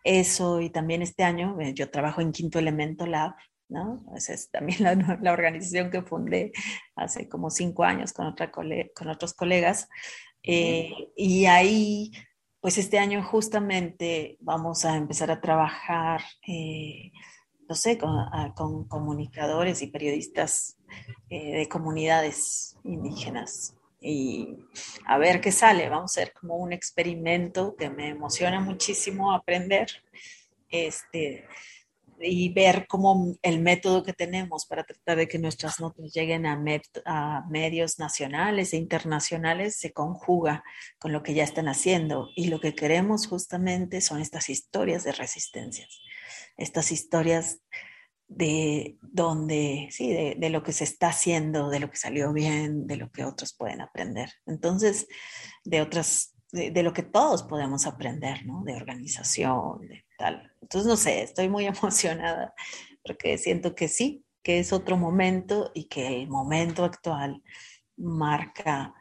eso 0.04 0.60
y 0.60 0.70
también 0.70 1.02
este 1.02 1.24
año 1.24 1.60
eh, 1.60 1.74
yo 1.74 1.90
trabajo 1.90 2.20
en 2.20 2.32
Quinto 2.32 2.58
Elemento 2.58 3.06
Lab, 3.06 3.34
¿no? 3.68 4.04
Esa 4.16 4.32
es 4.32 4.50
también 4.50 4.82
la, 4.82 4.94
la, 4.94 5.32
organización 5.32 5.90
que 5.90 6.02
fundé 6.02 6.52
hace 6.96 7.28
como 7.28 7.50
cinco 7.50 7.84
años 7.84 8.12
con, 8.12 8.26
otra 8.26 8.50
con 8.50 9.08
otros 9.08 9.34
colegas. 9.34 9.88
Eh, 10.42 10.92
y 11.16 11.44
ahí, 11.46 12.12
pues 12.60 12.78
este 12.78 12.98
año 12.98 13.22
justamente 13.22 14.38
vamos 14.40 14.84
a 14.84 14.96
empezar 14.96 15.30
a 15.30 15.40
trabajar, 15.40 16.22
eh, 16.46 17.12
no 17.68 17.74
sé, 17.74 17.98
con, 17.98 18.10
con, 18.56 18.88
comunicadores 18.88 19.82
y 19.82 19.88
periodistas 19.88 20.76
de 21.28 21.68
comunidades 21.70 22.76
indígenas 22.82 23.76
y 24.00 24.56
a 25.06 25.18
ver 25.18 25.40
qué 25.40 25.52
sale. 25.52 25.88
Vamos 25.88 26.16
a 26.16 26.20
hacer 26.20 26.32
como 26.32 26.56
un 26.56 26.72
experimento 26.72 27.76
que 27.76 27.90
me 27.90 28.08
emociona 28.08 28.60
muchísimo 28.60 29.32
aprender 29.32 29.88
este, 30.70 31.46
y 32.18 32.52
ver 32.52 32.86
cómo 32.86 33.36
el 33.42 33.60
método 33.60 34.02
que 34.02 34.12
tenemos 34.12 34.66
para 34.66 34.84
tratar 34.84 35.18
de 35.18 35.28
que 35.28 35.38
nuestras 35.38 35.80
notas 35.80 36.12
lleguen 36.12 36.46
a, 36.46 36.62
a 37.04 37.44
medios 37.48 37.98
nacionales 37.98 38.72
e 38.72 38.78
internacionales 38.78 39.76
se 39.76 39.92
conjuga 39.92 40.64
con 40.98 41.12
lo 41.12 41.22
que 41.22 41.34
ya 41.34 41.44
están 41.44 41.68
haciendo. 41.68 42.28
Y 42.34 42.48
lo 42.48 42.60
que 42.60 42.74
queremos 42.74 43.26
justamente 43.26 44.00
son 44.00 44.20
estas 44.20 44.48
historias 44.48 45.04
de 45.04 45.12
resistencias, 45.12 46.00
estas 46.56 46.92
historias 46.92 47.60
de 48.30 48.96
donde, 49.02 49.88
sí, 49.90 50.12
de, 50.12 50.50
lo 50.50 50.62
que 50.62 50.72
se 50.72 50.84
está 50.84 51.08
haciendo, 51.08 51.68
de 51.68 51.80
lo 51.80 51.90
que 51.90 51.96
salió 51.96 52.32
bien, 52.32 52.86
de 52.86 52.96
lo 52.96 53.10
que 53.10 53.24
otros 53.24 53.54
pueden 53.54 53.80
aprender. 53.80 54.30
Entonces, 54.46 55.08
de 55.64 55.82
otras, 55.82 56.36
de, 56.52 56.82
lo 56.84 56.92
que 56.92 57.02
todos 57.02 57.42
podemos 57.42 57.86
aprender, 57.86 58.46
¿no? 58.46 58.62
De 58.62 58.76
organización, 58.76 59.80
de 59.80 60.04
tal. 60.16 60.52
Entonces, 60.62 60.88
no 60.88 60.96
sé, 60.96 61.22
estoy 61.22 61.48
muy 61.48 61.66
emocionada 61.66 62.54
porque 63.04 63.36
siento 63.36 63.74
que 63.74 63.88
sí, 63.88 64.24
que 64.42 64.60
es 64.60 64.72
otro 64.72 64.96
momento 64.96 65.72
y 65.74 65.84
que 65.88 66.22
el 66.22 66.28
momento 66.28 66.84
actual 66.84 67.42
marca 67.96 68.94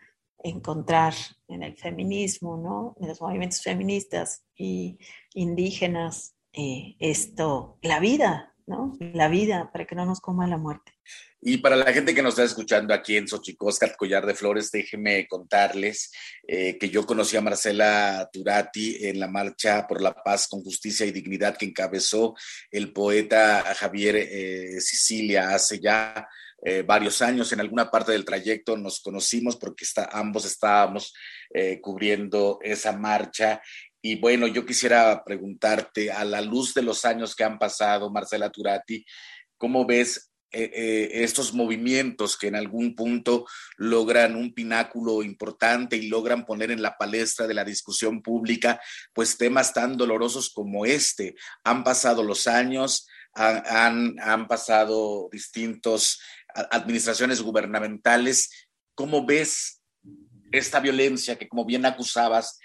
encontrar 0.44 1.14
en 1.48 1.62
el 1.62 1.78
feminismo, 1.78 2.58
¿no? 2.58 2.96
En 3.00 3.10
los 3.10 3.22
movimientos 3.22 3.62
feministas 3.62 4.44
y 4.56 4.98
indígenas, 5.36 6.36
eh, 6.54 6.96
esto, 7.00 7.78
la 7.84 8.00
vida, 8.00 8.56
la 9.00 9.28
vida, 9.28 9.70
para 9.72 9.86
que 9.86 9.96
no 9.96 10.06
nos 10.06 10.22
coma 10.22 10.48
la 10.48 10.58
muerte. 10.58 10.94
Y 11.42 11.58
para 11.58 11.78
la 11.78 11.94
gente 11.94 12.14
que 12.14 12.22
nos 12.22 12.34
está 12.34 12.44
escuchando 12.44 12.94
aquí 12.94 13.16
en 13.16 13.28
Xochicóscat, 13.28 13.96
Collar 13.96 14.26
de 14.26 14.36
Flores, 14.36 14.72
déjenme 14.72 15.26
contarles 15.26 16.12
eh, 16.46 16.78
que 16.78 16.90
yo 16.90 17.06
conocí 17.06 17.38
a 17.38 17.42
Marcela 17.42 18.30
Turati 18.32 19.08
en 19.08 19.22
la 19.22 19.30
Marcha 19.30 19.88
por 19.88 20.02
la 20.02 20.14
Paz 20.14 20.50
con 20.50 20.62
Justicia 20.62 21.06
y 21.06 21.12
Dignidad 21.12 21.56
que 21.56 21.66
encabezó 21.66 22.36
el 22.70 22.92
poeta 22.92 23.64
Javier 23.74 24.18
eh, 24.18 24.82
Sicilia 24.82 25.56
hace 25.56 25.80
ya 25.80 26.28
eh, 26.62 26.84
varios 26.86 27.22
años. 27.22 27.54
En 27.54 27.62
alguna 27.62 27.90
parte 27.90 28.12
del 28.12 28.26
trayecto 28.26 28.76
nos 28.76 29.00
conocimos 29.00 29.56
porque 29.56 29.86
está, 29.86 30.10
ambos 30.12 30.46
estábamos 30.46 31.14
cubriendo 31.82 32.60
esa 32.62 32.92
marcha 32.92 33.60
y 34.02 34.16
bueno, 34.16 34.48
yo 34.48 34.66
quisiera 34.66 35.24
preguntarte, 35.24 36.12
a 36.12 36.24
la 36.24 36.42
luz 36.42 36.74
de 36.74 36.82
los 36.82 37.04
años 37.06 37.36
que 37.36 37.44
han 37.44 37.60
pasado, 37.60 38.10
Marcela 38.10 38.50
Turati, 38.50 39.06
¿cómo 39.58 39.86
ves 39.86 40.32
eh, 40.52 40.72
eh, 40.74 41.10
estos 41.24 41.54
movimientos 41.54 42.36
que 42.38 42.48
en 42.48 42.56
algún 42.56 42.96
punto 42.96 43.46
logran 43.78 44.36
un 44.36 44.54
pináculo 44.54 45.22
importante 45.22 45.98
y 45.98 46.08
logran 46.08 46.46
poner 46.46 46.72
en 46.72 46.82
la 46.82 46.98
palestra 46.98 47.46
de 47.46 47.54
la 47.54 47.66
discusión 47.66 48.22
pública, 48.22 48.82
pues 49.14 49.38
temas 49.38 49.74
tan 49.74 49.98
dolorosos 49.98 50.50
como 50.50 50.86
este? 50.86 51.36
Han 51.66 51.84
pasado 51.84 52.24
los 52.24 52.48
años, 52.48 53.06
han, 53.34 54.16
han 54.20 54.48
pasado 54.48 55.30
distintas 55.32 56.20
administraciones 56.72 57.42
gubernamentales. 57.42 58.68
¿Cómo 58.96 59.26
ves 59.26 59.82
esta 60.52 60.80
violencia 60.80 61.38
que, 61.38 61.48
como 61.48 61.66
bien 61.66 61.86
acusabas, 61.86 62.60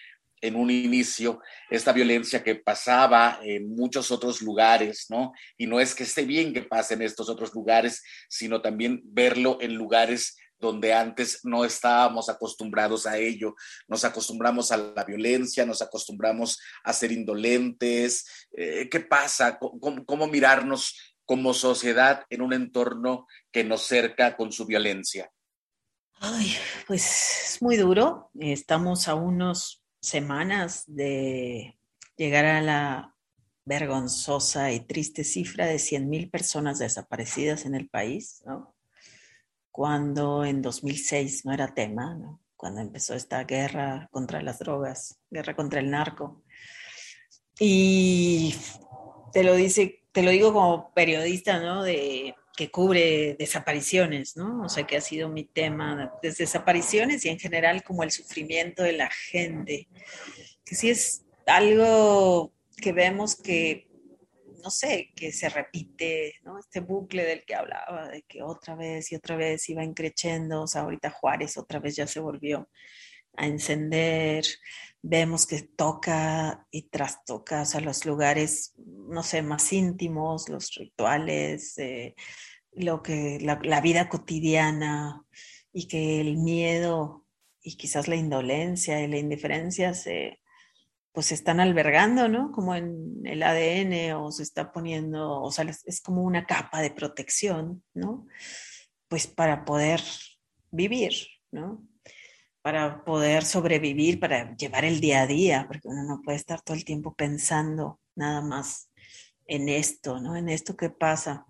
en 0.44 0.56
un 0.56 0.70
inicio 0.70 1.40
esta 1.70 1.92
violencia 1.92 2.42
que 2.42 2.54
pasaba 2.54 3.40
en 3.42 3.74
muchos 3.74 4.10
otros 4.10 4.42
lugares, 4.42 5.06
¿no? 5.08 5.32
Y 5.56 5.66
no 5.66 5.80
es 5.80 5.94
que 5.94 6.02
esté 6.02 6.24
bien 6.24 6.52
que 6.52 6.62
pase 6.62 6.94
en 6.94 7.02
estos 7.02 7.30
otros 7.30 7.54
lugares, 7.54 8.02
sino 8.28 8.60
también 8.60 9.00
verlo 9.04 9.58
en 9.60 9.74
lugares 9.74 10.36
donde 10.58 10.92
antes 10.92 11.40
no 11.44 11.64
estábamos 11.64 12.28
acostumbrados 12.28 13.06
a 13.06 13.16
ello. 13.16 13.54
Nos 13.88 14.04
acostumbramos 14.04 14.70
a 14.70 14.76
la 14.76 15.04
violencia, 15.04 15.64
nos 15.64 15.80
acostumbramos 15.82 16.58
a 16.84 16.92
ser 16.92 17.12
indolentes. 17.12 18.46
Eh, 18.52 18.88
¿Qué 18.90 19.00
pasa? 19.00 19.58
¿Cómo, 19.58 20.04
¿Cómo 20.04 20.26
mirarnos 20.26 21.16
como 21.24 21.54
sociedad 21.54 22.24
en 22.28 22.42
un 22.42 22.52
entorno 22.52 23.26
que 23.50 23.64
nos 23.64 23.82
cerca 23.82 24.36
con 24.36 24.52
su 24.52 24.66
violencia? 24.66 25.30
Ay, 26.20 26.54
pues 26.86 27.54
es 27.54 27.62
muy 27.62 27.76
duro. 27.76 28.30
Estamos 28.38 29.08
a 29.08 29.14
unos 29.14 29.83
semanas 30.04 30.84
de 30.86 31.78
llegar 32.16 32.44
a 32.44 32.60
la 32.60 33.14
vergonzosa 33.64 34.72
y 34.72 34.80
triste 34.80 35.24
cifra 35.24 35.66
de 35.66 35.76
100.000 35.76 36.30
personas 36.30 36.78
desaparecidas 36.78 37.64
en 37.64 37.74
el 37.74 37.88
país, 37.88 38.42
¿no? 38.44 38.74
cuando 39.70 40.44
en 40.44 40.62
2006 40.62 41.44
no 41.46 41.52
era 41.52 41.74
tema, 41.74 42.14
¿no? 42.14 42.40
cuando 42.56 42.80
empezó 42.80 43.14
esta 43.14 43.44
guerra 43.44 44.08
contra 44.10 44.40
las 44.40 44.58
drogas, 44.58 45.18
guerra 45.30 45.56
contra 45.56 45.80
el 45.80 45.90
narco. 45.90 46.42
Y 47.58 48.54
te 49.32 49.42
lo 49.42 49.54
dice, 49.54 50.04
te 50.12 50.22
lo 50.22 50.30
digo 50.30 50.52
como 50.52 50.92
periodista, 50.94 51.60
¿no? 51.60 51.82
De 51.82 52.34
que 52.56 52.70
cubre 52.70 53.34
desapariciones, 53.38 54.36
¿no? 54.36 54.62
O 54.62 54.68
sea, 54.68 54.86
que 54.86 54.96
ha 54.96 55.00
sido 55.00 55.28
mi 55.28 55.44
tema, 55.44 56.12
desde 56.22 56.44
desapariciones 56.44 57.24
y 57.24 57.28
en 57.28 57.38
general 57.38 57.82
como 57.82 58.02
el 58.02 58.10
sufrimiento 58.10 58.82
de 58.82 58.92
la 58.92 59.10
gente, 59.10 59.88
que 60.64 60.74
sí 60.74 60.90
es 60.90 61.24
algo 61.46 62.52
que 62.76 62.92
vemos 62.92 63.34
que, 63.36 63.88
no 64.62 64.70
sé, 64.70 65.10
que 65.16 65.32
se 65.32 65.48
repite, 65.48 66.36
¿no? 66.44 66.58
Este 66.58 66.80
bucle 66.80 67.24
del 67.24 67.44
que 67.44 67.54
hablaba, 67.54 68.08
de 68.08 68.22
que 68.22 68.42
otra 68.42 68.76
vez 68.76 69.10
y 69.10 69.16
otra 69.16 69.36
vez 69.36 69.68
iba 69.68 69.82
increciendo, 69.82 70.62
o 70.62 70.66
sea, 70.66 70.82
ahorita 70.82 71.10
Juárez 71.10 71.56
otra 71.58 71.80
vez 71.80 71.96
ya 71.96 72.06
se 72.06 72.20
volvió 72.20 72.68
a 73.36 73.46
encender, 73.46 74.44
vemos 75.02 75.46
que 75.46 75.62
toca 75.62 76.66
y 76.70 76.88
trastoca, 76.88 77.62
o 77.62 77.66
sea, 77.66 77.80
los 77.80 78.06
lugares, 78.06 78.74
no 78.76 79.22
sé, 79.22 79.42
más 79.42 79.72
íntimos, 79.72 80.48
los 80.48 80.74
rituales, 80.74 81.76
eh, 81.78 82.14
lo 82.72 83.02
que, 83.02 83.38
la, 83.40 83.60
la, 83.62 83.80
vida 83.82 84.08
cotidiana 84.08 85.24
y 85.72 85.88
que 85.88 86.20
el 86.20 86.38
miedo 86.38 87.26
y 87.60 87.76
quizás 87.76 88.08
la 88.08 88.16
indolencia 88.16 89.02
y 89.02 89.08
la 89.08 89.18
indiferencia 89.18 89.92
se, 89.92 90.40
pues 91.12 91.26
se 91.26 91.34
están 91.34 91.60
albergando, 91.60 92.28
¿no? 92.28 92.50
Como 92.50 92.74
en 92.74 93.20
el 93.24 93.42
ADN 93.42 94.14
o 94.14 94.32
se 94.32 94.42
está 94.42 94.72
poniendo, 94.72 95.42
o 95.42 95.52
sea, 95.52 95.64
es 95.84 96.00
como 96.00 96.22
una 96.22 96.46
capa 96.46 96.80
de 96.80 96.90
protección, 96.90 97.84
¿no? 97.94 98.26
Pues 99.08 99.26
para 99.26 99.64
poder 99.64 100.00
vivir, 100.70 101.12
¿no? 101.52 101.86
Para 102.64 103.04
poder 103.04 103.44
sobrevivir, 103.44 104.18
para 104.18 104.56
llevar 104.56 104.86
el 104.86 104.98
día 104.98 105.20
a 105.20 105.26
día, 105.26 105.66
porque 105.68 105.86
uno 105.86 106.02
no 106.02 106.22
puede 106.22 106.38
estar 106.38 106.62
todo 106.62 106.74
el 106.74 106.86
tiempo 106.86 107.14
pensando 107.14 108.00
nada 108.14 108.40
más 108.40 108.88
en 109.44 109.68
esto, 109.68 110.18
¿no? 110.18 110.34
En 110.34 110.48
esto 110.48 110.74
que 110.74 110.88
pasa. 110.88 111.44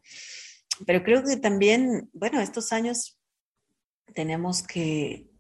Pero 0.85 1.05
creo 1.05 1.23
que 1.23 1.37
también, 1.37 2.11
bueno, 2.13 2.41
estos 2.41 2.73
años 2.73 3.17
tenemos 4.13 4.65
que, 4.65 5.31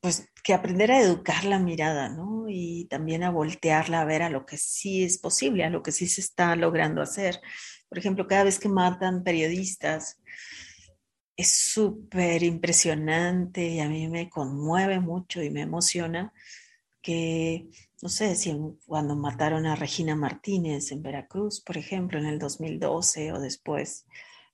pues, 0.00 0.26
que 0.42 0.54
aprender 0.54 0.90
a 0.90 1.02
educar 1.02 1.44
la 1.44 1.58
mirada, 1.58 2.08
¿no? 2.08 2.46
Y 2.48 2.86
también 2.86 3.22
a 3.22 3.30
voltearla 3.30 4.00
a 4.00 4.06
ver 4.06 4.22
a 4.22 4.30
lo 4.30 4.46
que 4.46 4.56
sí 4.56 5.04
es 5.04 5.18
posible, 5.18 5.64
a 5.64 5.70
lo 5.70 5.82
que 5.82 5.92
sí 5.92 6.06
se 6.06 6.22
está 6.22 6.56
logrando 6.56 7.02
hacer. 7.02 7.42
Por 7.90 7.98
ejemplo, 7.98 8.26
cada 8.26 8.44
vez 8.44 8.58
que 8.58 8.70
matan 8.70 9.22
periodistas, 9.22 10.18
es 11.40 11.52
súper 11.54 12.42
impresionante 12.42 13.66
y 13.66 13.80
a 13.80 13.88
mí 13.88 14.08
me 14.08 14.28
conmueve 14.28 15.00
mucho 15.00 15.42
y 15.42 15.50
me 15.50 15.62
emociona 15.62 16.32
que, 17.00 17.70
no 18.02 18.08
sé, 18.10 18.34
si 18.36 18.54
cuando 18.86 19.16
mataron 19.16 19.64
a 19.64 19.74
Regina 19.74 20.14
Martínez 20.14 20.92
en 20.92 21.02
Veracruz, 21.02 21.62
por 21.62 21.78
ejemplo, 21.78 22.18
en 22.18 22.26
el 22.26 22.38
2012 22.38 23.32
o 23.32 23.40
después, 23.40 24.06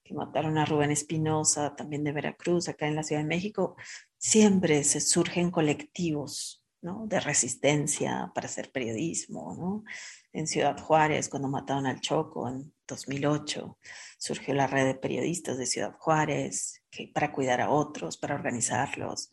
que 0.04 0.14
mataron 0.14 0.58
a 0.58 0.64
Rubén 0.64 0.92
Espinosa, 0.92 1.74
también 1.74 2.04
de 2.04 2.12
Veracruz, 2.12 2.68
acá 2.68 2.86
en 2.86 2.94
la 2.94 3.02
Ciudad 3.02 3.22
de 3.22 3.28
México, 3.28 3.76
siempre 4.16 4.84
se 4.84 5.00
surgen 5.00 5.50
colectivos 5.50 6.62
¿no? 6.82 7.06
de 7.08 7.18
resistencia 7.18 8.30
para 8.32 8.46
hacer 8.46 8.70
periodismo, 8.70 9.56
¿no? 9.58 9.84
En 10.32 10.46
Ciudad 10.46 10.78
Juárez, 10.78 11.28
cuando 11.28 11.48
mataron 11.48 11.86
al 11.86 12.00
Choco 12.00 12.48
en 12.48 12.72
2008, 12.86 13.78
surgió 14.18 14.54
la 14.54 14.66
red 14.66 14.86
de 14.86 14.94
periodistas 14.94 15.58
de 15.58 15.66
Ciudad 15.66 15.92
Juárez 15.98 16.82
para 17.12 17.32
cuidar 17.32 17.60
a 17.60 17.70
otros, 17.70 18.16
para 18.16 18.34
organizarlos. 18.34 19.30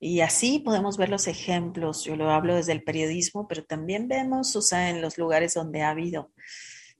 Y 0.00 0.20
así 0.20 0.58
podemos 0.58 0.96
ver 0.96 1.08
los 1.08 1.28
ejemplos. 1.28 2.04
Yo 2.04 2.16
lo 2.16 2.30
hablo 2.30 2.56
desde 2.56 2.72
el 2.72 2.82
periodismo, 2.82 3.48
pero 3.48 3.64
también 3.64 4.06
vemos, 4.08 4.54
o 4.56 4.62
sea, 4.62 4.90
en 4.90 5.00
los 5.00 5.16
lugares 5.16 5.54
donde 5.54 5.82
ha 5.82 5.90
habido 5.90 6.32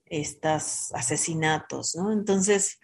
estos 0.07 0.93
asesinatos, 0.93 1.95
¿no? 1.97 2.13
Entonces, 2.13 2.79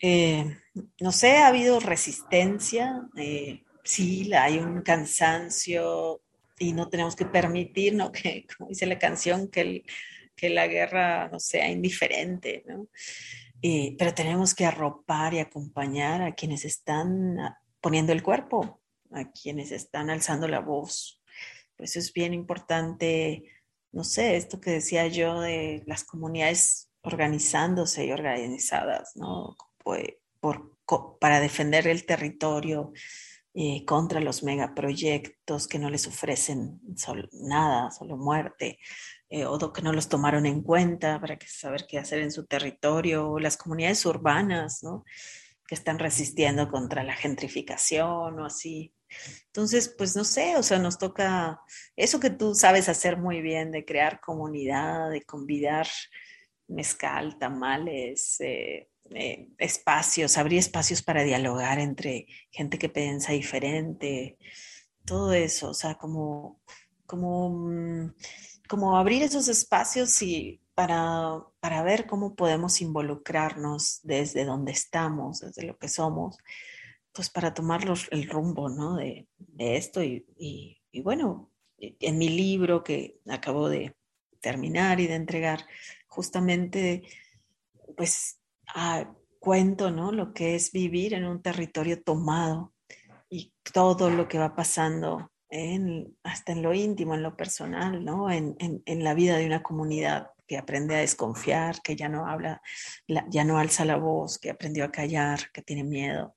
eh, 0.00 0.58
no 1.00 1.12
sé, 1.12 1.38
ha 1.38 1.48
habido 1.48 1.80
resistencia, 1.80 3.02
eh, 3.16 3.62
sí, 3.84 4.32
hay 4.32 4.58
un 4.58 4.82
cansancio 4.82 6.22
y 6.58 6.72
no 6.72 6.88
tenemos 6.88 7.16
que 7.16 7.26
permitir, 7.26 7.94
¿no? 7.94 8.10
Que, 8.12 8.46
como 8.56 8.70
dice 8.70 8.86
la 8.86 8.98
canción, 8.98 9.48
que 9.48 9.60
el, 9.60 9.84
que 10.36 10.50
la 10.50 10.66
guerra 10.66 11.28
no 11.28 11.38
sea 11.38 11.68
indiferente, 11.70 12.64
¿no? 12.66 12.88
pero 13.96 14.12
tenemos 14.12 14.54
que 14.56 14.66
arropar 14.66 15.34
y 15.34 15.38
acompañar 15.38 16.20
a 16.20 16.34
quienes 16.34 16.64
están 16.64 17.36
poniendo 17.80 18.12
el 18.12 18.22
cuerpo, 18.22 18.80
a 19.12 19.30
quienes 19.30 19.70
están 19.70 20.10
alzando 20.10 20.48
la 20.48 20.58
voz. 20.58 21.22
Pues 21.76 21.96
es 21.96 22.12
bien 22.12 22.34
importante, 22.34 23.44
no 23.92 24.02
sé, 24.02 24.36
esto 24.36 24.60
que 24.60 24.72
decía 24.72 25.06
yo 25.06 25.40
de 25.40 25.84
las 25.86 26.02
comunidades 26.02 26.90
organizándose 27.02 28.06
y 28.06 28.12
organizadas, 28.12 29.12
¿no? 29.16 29.56
Pues, 29.78 30.14
por, 30.40 30.76
para 31.20 31.40
defender 31.40 31.86
el 31.86 32.04
territorio 32.04 32.92
eh, 33.54 33.84
contra 33.84 34.20
los 34.20 34.42
megaproyectos 34.42 35.68
que 35.68 35.78
no 35.78 35.90
les 35.90 36.06
ofrecen 36.06 36.80
nada, 37.32 37.90
solo 37.90 38.16
muerte, 38.16 38.78
eh, 39.34 39.46
o 39.46 39.72
que 39.72 39.80
no 39.80 39.94
los 39.94 40.10
tomaron 40.10 40.44
en 40.44 40.60
cuenta 40.60 41.18
para 41.18 41.38
saber 41.46 41.86
qué 41.88 41.98
hacer 41.98 42.20
en 42.20 42.30
su 42.30 42.44
territorio, 42.44 43.30
o 43.30 43.38
las 43.38 43.56
comunidades 43.56 44.04
urbanas, 44.04 44.82
¿no? 44.82 45.06
Que 45.66 45.74
están 45.74 45.98
resistiendo 45.98 46.70
contra 46.70 47.02
la 47.02 47.14
gentrificación 47.14 48.38
o 48.38 48.44
así. 48.44 48.92
Entonces, 49.46 49.94
pues 49.96 50.14
no 50.16 50.24
sé, 50.24 50.58
o 50.58 50.62
sea, 50.62 50.78
nos 50.78 50.98
toca 50.98 51.62
eso 51.96 52.20
que 52.20 52.28
tú 52.28 52.54
sabes 52.54 52.90
hacer 52.90 53.16
muy 53.16 53.40
bien, 53.40 53.70
de 53.70 53.86
crear 53.86 54.20
comunidad, 54.20 55.10
de 55.10 55.22
convidar 55.22 55.86
mezcal, 56.68 57.38
tamales, 57.38 58.38
eh, 58.40 58.90
eh, 59.14 59.48
espacios, 59.56 60.36
abrir 60.36 60.58
espacios 60.58 61.02
para 61.02 61.22
dialogar 61.22 61.78
entre 61.78 62.26
gente 62.50 62.78
que 62.78 62.90
piensa 62.90 63.32
diferente, 63.32 64.36
todo 65.06 65.32
eso, 65.32 65.70
o 65.70 65.74
sea, 65.74 65.94
como, 65.94 66.60
como 67.06 67.48
mm, 67.48 68.12
como 68.68 68.96
abrir 68.96 69.22
esos 69.22 69.48
espacios 69.48 70.20
y 70.22 70.60
para, 70.74 71.44
para 71.60 71.82
ver 71.82 72.06
cómo 72.06 72.34
podemos 72.34 72.80
involucrarnos 72.80 74.00
desde 74.02 74.44
donde 74.44 74.72
estamos, 74.72 75.40
desde 75.40 75.64
lo 75.64 75.76
que 75.78 75.88
somos, 75.88 76.38
pues 77.12 77.28
para 77.28 77.52
tomar 77.52 77.82
el 78.10 78.28
rumbo 78.28 78.68
¿no? 78.68 78.96
de, 78.96 79.28
de 79.36 79.76
esto. 79.76 80.02
Y, 80.02 80.24
y, 80.38 81.00
bueno, 81.02 81.50
en 81.78 82.18
mi 82.18 82.28
libro 82.28 82.82
que 82.82 83.20
acabo 83.28 83.68
de 83.68 83.94
terminar 84.40 84.98
y 85.00 85.06
de 85.06 85.14
entregar, 85.14 85.66
justamente, 86.06 87.02
pues 87.96 88.40
ah, 88.74 89.12
cuento 89.38 89.90
¿no? 89.90 90.12
lo 90.12 90.32
que 90.32 90.54
es 90.54 90.72
vivir 90.72 91.14
en 91.14 91.26
un 91.26 91.42
territorio 91.42 92.02
tomado 92.02 92.72
y 93.28 93.52
todo 93.72 94.10
lo 94.10 94.28
que 94.28 94.38
va 94.38 94.54
pasando 94.54 95.31
hasta 96.22 96.52
en 96.52 96.62
lo 96.62 96.72
íntimo, 96.72 97.14
en 97.14 97.22
lo 97.22 97.36
personal, 97.36 98.04
¿no? 98.04 98.30
En, 98.30 98.56
la 98.86 99.14
vida 99.14 99.36
de 99.36 99.46
una 99.46 99.62
comunidad 99.62 100.30
que 100.46 100.56
aprende 100.56 100.94
a 100.94 101.00
desconfiar, 101.00 101.82
que 101.82 101.94
ya 101.94 102.08
no 102.08 102.26
habla, 102.26 102.62
ya 103.06 103.44
no 103.44 103.58
alza 103.58 103.84
la 103.84 103.96
voz, 103.96 104.38
que 104.38 104.50
aprendió 104.50 104.84
a 104.84 104.92
callar, 104.92 105.50
que 105.52 105.62
tiene 105.62 105.84
miedo. 105.84 106.36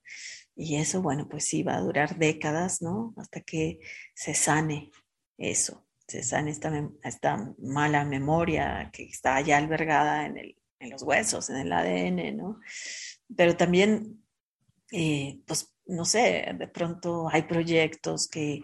Y 0.56 0.76
eso, 0.78 1.02
bueno, 1.02 1.28
pues 1.30 1.46
sí, 1.46 1.64
va 1.64 1.76
a 1.76 1.82
durar 1.82 2.18
décadas, 2.18 2.82
¿no? 2.82 3.14
Hasta 3.18 3.42
que 3.42 3.80
se 4.14 4.34
sane 4.34 4.92
eso, 5.38 5.86
se 6.08 6.24
sane 6.24 6.52
esta, 6.52 6.90
esta 7.04 7.54
mala 7.58 8.06
memoria 8.06 8.90
que 8.92 9.04
está 9.04 9.40
ya 9.42 9.58
albergada 9.58 10.26
en, 10.26 10.38
el, 10.38 10.58
en 10.80 10.90
los 10.90 11.04
huesos, 11.04 11.50
en 11.50 11.58
el 11.58 11.72
ADN, 11.72 12.38
¿no? 12.38 12.60
Pero 13.36 13.56
también, 13.56 14.24
eh, 14.92 15.40
pues, 15.46 15.74
no 15.86 16.04
sé, 16.04 16.54
de 16.58 16.68
pronto 16.68 17.30
hay 17.32 17.44
proyectos 17.44 18.28
que 18.28 18.62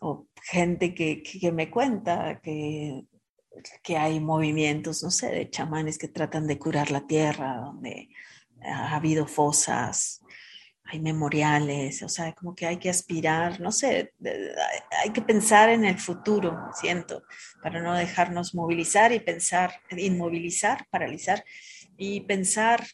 o 0.00 0.26
gente 0.42 0.94
que, 0.94 1.22
que, 1.22 1.52
me 1.52 1.70
cuenta 1.70 2.40
que, 2.42 3.04
que, 3.82 3.96
hay 3.96 4.20
movimientos, 4.20 5.02
no 5.02 5.10
sé, 5.10 5.30
de 5.30 5.50
chamanes 5.50 5.98
que 5.98 6.08
tratan 6.08 6.46
de 6.46 6.58
curar 6.58 6.90
la 6.90 7.06
tierra, 7.06 7.56
donde 7.56 8.08
ha 8.62 8.96
habido 8.96 9.26
fosas, 9.26 10.20
hay 10.90 11.00
memoriales, 11.00 12.02
o 12.02 12.08
sea, 12.08 12.32
como 12.32 12.54
que 12.54 12.66
hay 12.66 12.78
que 12.78 12.88
aspirar, 12.88 13.60
no 13.60 13.72
sé, 13.72 14.14
hay 15.02 15.10
que 15.10 15.20
pensar 15.20 15.68
en 15.68 15.84
el 15.84 15.98
futuro, 15.98 16.56
siento, 16.80 17.24
para 17.62 17.82
no 17.82 17.94
dejarnos 17.94 18.54
movilizar 18.54 19.12
y 19.12 19.20
pensar, 19.20 19.74
inmovilizar, 19.90 20.86
paralizar 20.90 21.44
y 21.98 22.20
pensar, 22.20 22.86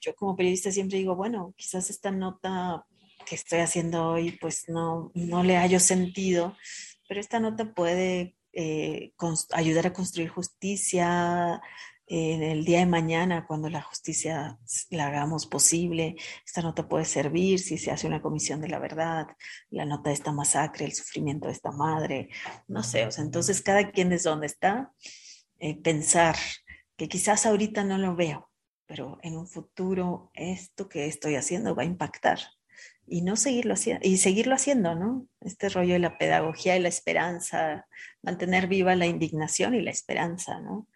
yo 0.00 0.14
como 0.16 0.34
periodista 0.34 0.72
siempre 0.72 0.98
digo, 0.98 1.14
bueno, 1.14 1.54
quizás 1.56 1.88
esta 1.88 2.10
nota 2.10 2.84
que 3.24 3.34
estoy 3.34 3.60
haciendo 3.60 4.08
hoy, 4.08 4.32
pues 4.32 4.68
no, 4.68 5.10
no 5.14 5.42
le 5.42 5.56
hallo 5.56 5.80
sentido, 5.80 6.56
pero 7.08 7.20
esta 7.20 7.40
nota 7.40 7.72
puede 7.74 8.36
eh, 8.52 9.12
ayudar 9.52 9.86
a 9.86 9.92
construir 9.92 10.28
justicia, 10.28 11.60
en 12.06 12.42
el 12.42 12.64
día 12.64 12.80
de 12.80 12.86
mañana, 12.86 13.46
cuando 13.46 13.70
la 13.70 13.80
justicia 13.80 14.58
la 14.90 15.06
hagamos 15.06 15.46
posible, 15.46 16.16
esta 16.44 16.60
nota 16.60 16.86
puede 16.86 17.06
servir 17.06 17.58
si 17.58 17.78
se 17.78 17.90
hace 17.90 18.06
una 18.06 18.20
comisión 18.20 18.60
de 18.60 18.68
la 18.68 18.78
verdad, 18.78 19.28
la 19.70 19.86
nota 19.86 20.10
de 20.10 20.14
esta 20.14 20.32
masacre, 20.32 20.84
el 20.84 20.92
sufrimiento 20.92 21.46
de 21.46 21.54
esta 21.54 21.72
madre, 21.72 22.28
no 22.68 22.82
sé, 22.82 23.06
o 23.06 23.10
sea, 23.10 23.24
entonces 23.24 23.62
cada 23.62 23.90
quien 23.90 24.12
es 24.12 24.24
donde 24.24 24.46
está, 24.46 24.92
eh, 25.58 25.80
pensar 25.80 26.36
que 26.96 27.08
quizás 27.08 27.46
ahorita 27.46 27.84
no 27.84 27.96
lo 27.96 28.14
veo, 28.14 28.50
pero 28.86 29.18
en 29.22 29.36
un 29.36 29.46
futuro 29.46 30.30
esto 30.34 30.88
que 30.88 31.06
estoy 31.06 31.36
haciendo 31.36 31.74
va 31.74 31.84
a 31.84 31.86
impactar 31.86 32.38
y 33.06 33.22
no 33.22 33.36
seguirlo 33.36 33.74
haciendo, 33.74 34.06
y 34.06 34.16
seguirlo 34.18 34.54
haciendo, 34.54 34.94
¿no? 34.94 35.26
Este 35.40 35.68
rollo 35.68 35.94
de 35.94 35.98
la 35.98 36.18
pedagogía 36.18 36.76
y 36.76 36.80
la 36.80 36.88
esperanza, 36.88 37.86
mantener 38.22 38.66
viva 38.66 38.94
la 38.94 39.06
indignación 39.06 39.74
y 39.74 39.82
la 39.82 39.90
esperanza, 39.90 40.60
¿no? 40.60 40.88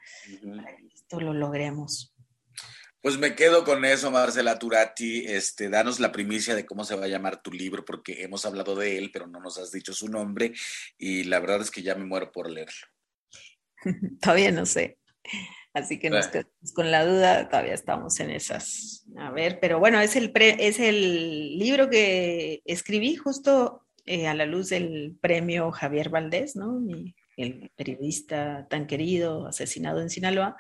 Para 0.57 0.77
que 0.77 0.87
esto 0.95 1.21
lo 1.21 1.35
logremos. 1.35 2.15
Pues 3.01 3.17
me 3.17 3.37
quedo 3.37 3.65
con 3.65 3.85
eso, 3.85 4.11
Marcela 4.11 4.59
Turati. 4.59 5.25
Este, 5.27 5.69
danos 5.69 6.01
la 6.01 6.11
primicia 6.11 6.57
de 6.57 6.67
cómo 6.67 6.85
se 6.85 6.97
va 6.97 7.05
a 7.05 7.09
llamar 7.09 7.43
tu 7.43 7.53
libro, 7.53 7.85
porque 7.85 8.23
hemos 8.23 8.45
hablado 8.45 8.75
de 8.75 8.99
él, 8.99 9.11
pero 9.13 9.27
no 9.27 9.41
nos 9.41 9.59
has 9.59 9.71
dicho 9.71 9.93
su 9.93 10.09
nombre, 10.09 10.53
y 10.99 11.25
la 11.25 11.39
verdad 11.39 11.61
es 11.61 11.71
que 11.71 11.83
ya 11.83 11.95
me 11.95 12.05
muero 12.05 12.33
por 12.33 12.51
leerlo. 12.51 12.87
Todavía 14.21 14.51
no 14.51 14.67
sé. 14.67 14.99
Así 15.79 15.99
que 15.99 16.11
nos 16.11 16.29
quedamos 16.29 16.73
con 16.75 16.91
la 16.91 17.05
duda, 17.05 17.49
todavía 17.49 17.75
estamos 17.75 18.19
en 18.21 18.31
esas. 18.31 19.07
A 19.17 19.31
ver, 19.31 19.59
pero 19.61 19.79
bueno, 19.79 20.01
es 20.01 20.17
el, 20.17 20.33
es 20.35 20.79
el 20.79 21.59
libro 21.59 21.89
que 21.89 22.63
escribí 22.65 23.17
justo 23.17 23.87
eh, 24.05 24.27
a 24.27 24.35
la 24.35 24.47
luz 24.47 24.71
del 24.71 25.17
premio 25.21 25.71
Javier 25.71 26.09
Valdés, 26.09 26.57
¿no? 26.57 26.81
el 27.37 27.71
periodista 27.77 28.67
tan 28.69 28.87
querido, 28.87 29.47
asesinado 29.47 30.01
en 30.01 30.11
Sinaloa. 30.11 30.57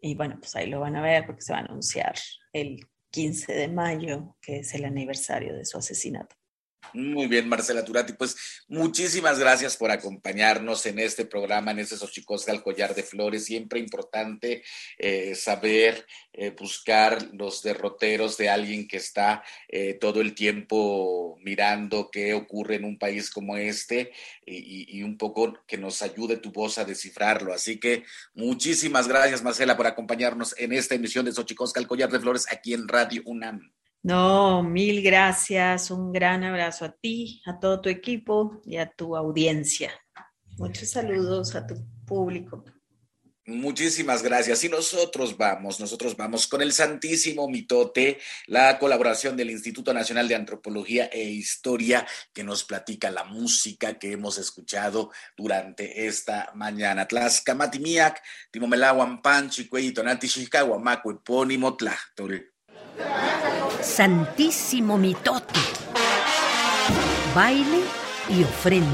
Y 0.00 0.14
bueno, 0.14 0.36
pues 0.38 0.54
ahí 0.54 0.68
lo 0.68 0.80
van 0.80 0.96
a 0.96 1.02
ver 1.02 1.26
porque 1.26 1.42
se 1.42 1.52
va 1.52 1.60
a 1.60 1.62
anunciar 1.62 2.14
el 2.52 2.86
15 3.10 3.52
de 3.52 3.68
mayo, 3.68 4.36
que 4.40 4.58
es 4.58 4.74
el 4.74 4.84
aniversario 4.84 5.54
de 5.54 5.64
su 5.64 5.78
asesinato. 5.78 6.36
Muy 6.92 7.28
bien, 7.28 7.48
Marcela 7.48 7.84
Turati. 7.84 8.14
Pues 8.14 8.64
muchísimas 8.68 9.38
gracias 9.38 9.76
por 9.76 9.92
acompañarnos 9.92 10.84
en 10.86 10.98
este 10.98 11.24
programa, 11.24 11.70
en 11.70 11.78
este 11.78 11.96
Xochicosca 11.96 12.50
al 12.50 12.62
Collar 12.62 12.94
de 12.94 13.04
Flores. 13.04 13.44
Siempre 13.44 13.78
importante 13.78 14.64
eh, 14.98 15.36
saber 15.36 16.04
eh, 16.32 16.50
buscar 16.50 17.22
los 17.32 17.62
derroteros 17.62 18.36
de 18.38 18.48
alguien 18.48 18.88
que 18.88 18.96
está 18.96 19.44
eh, 19.68 19.94
todo 19.94 20.20
el 20.20 20.34
tiempo 20.34 21.38
mirando 21.42 22.10
qué 22.10 22.34
ocurre 22.34 22.76
en 22.76 22.84
un 22.84 22.98
país 22.98 23.30
como 23.30 23.56
este 23.56 24.12
y, 24.44 24.98
y, 24.98 25.02
un 25.04 25.16
poco 25.16 25.58
que 25.68 25.78
nos 25.78 26.02
ayude 26.02 26.38
tu 26.38 26.50
voz 26.50 26.78
a 26.78 26.84
descifrarlo. 26.84 27.52
Así 27.52 27.78
que 27.78 28.04
muchísimas 28.34 29.06
gracias, 29.06 29.44
Marcela, 29.44 29.76
por 29.76 29.86
acompañarnos 29.86 30.56
en 30.58 30.72
esta 30.72 30.96
emisión 30.96 31.24
de 31.24 31.32
Xochicosca 31.32 31.78
al 31.78 31.86
Collar 31.86 32.10
de 32.10 32.18
Flores 32.18 32.46
aquí 32.50 32.74
en 32.74 32.88
Radio 32.88 33.22
UNAM. 33.26 33.70
No, 34.02 34.62
mil 34.62 35.02
gracias. 35.02 35.90
Un 35.90 36.12
gran 36.12 36.42
abrazo 36.42 36.86
a 36.86 36.92
ti, 36.92 37.42
a 37.46 37.58
todo 37.58 37.80
tu 37.80 37.88
equipo 37.88 38.60
y 38.64 38.76
a 38.76 38.90
tu 38.90 39.16
audiencia. 39.16 39.92
Muchos 40.56 40.90
saludos 40.90 41.54
a 41.54 41.66
tu 41.66 41.74
público. 42.06 42.64
Muchísimas 43.46 44.22
gracias. 44.22 44.62
Y 44.62 44.68
nosotros 44.68 45.36
vamos, 45.36 45.80
nosotros 45.80 46.16
vamos 46.16 46.46
con 46.46 46.62
el 46.62 46.72
Santísimo 46.72 47.48
Mitote, 47.48 48.18
la 48.46 48.78
colaboración 48.78 49.36
del 49.36 49.50
Instituto 49.50 49.92
Nacional 49.92 50.28
de 50.28 50.36
Antropología 50.36 51.06
e 51.06 51.24
Historia 51.24 52.06
que 52.32 52.44
nos 52.44 52.62
platica 52.64 53.10
la 53.10 53.24
música 53.24 53.98
que 53.98 54.12
hemos 54.12 54.38
escuchado 54.38 55.10
durante 55.36 56.06
esta 56.06 56.52
mañana. 56.54 57.08
Tlaxcamatimiac, 57.08 58.22
Timomelahuan 58.52 59.20
Panchi, 59.20 59.68
Cueyitonati, 59.68 60.28
Chicahuamaco, 60.28 61.10
Epónimo, 61.10 61.76
Tlachtol. 61.76 62.52
Santísimo 63.82 64.98
Mitote. 64.98 65.58
Baile 67.34 67.80
y 68.28 68.42
ofrenda. 68.44 68.88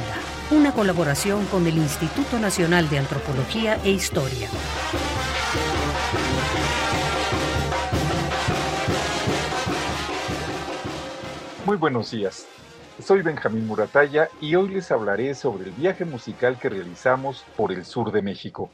Una 0.53 0.73
colaboración 0.73 1.45
con 1.47 1.67
el 1.67 1.77
Instituto 1.77 2.39
Nacional 2.39 2.89
de 2.89 2.99
Antropología 2.99 3.81
e 3.85 3.91
Historia. 3.91 4.49
Muy 11.65 11.77
buenos 11.77 12.13
días. 12.13 12.47
Soy 13.03 13.23
Benjamín 13.23 13.67
Murataya 13.67 14.29
y 14.41 14.55
hoy 14.55 14.69
les 14.69 14.91
hablaré 14.93 15.35
sobre 15.35 15.65
el 15.65 15.73
viaje 15.73 16.05
musical 16.05 16.59
que 16.61 16.69
realizamos 16.69 17.45
por 17.57 17.73
el 17.73 17.85
sur 17.85 18.13
de 18.13 18.23
México. 18.23 18.71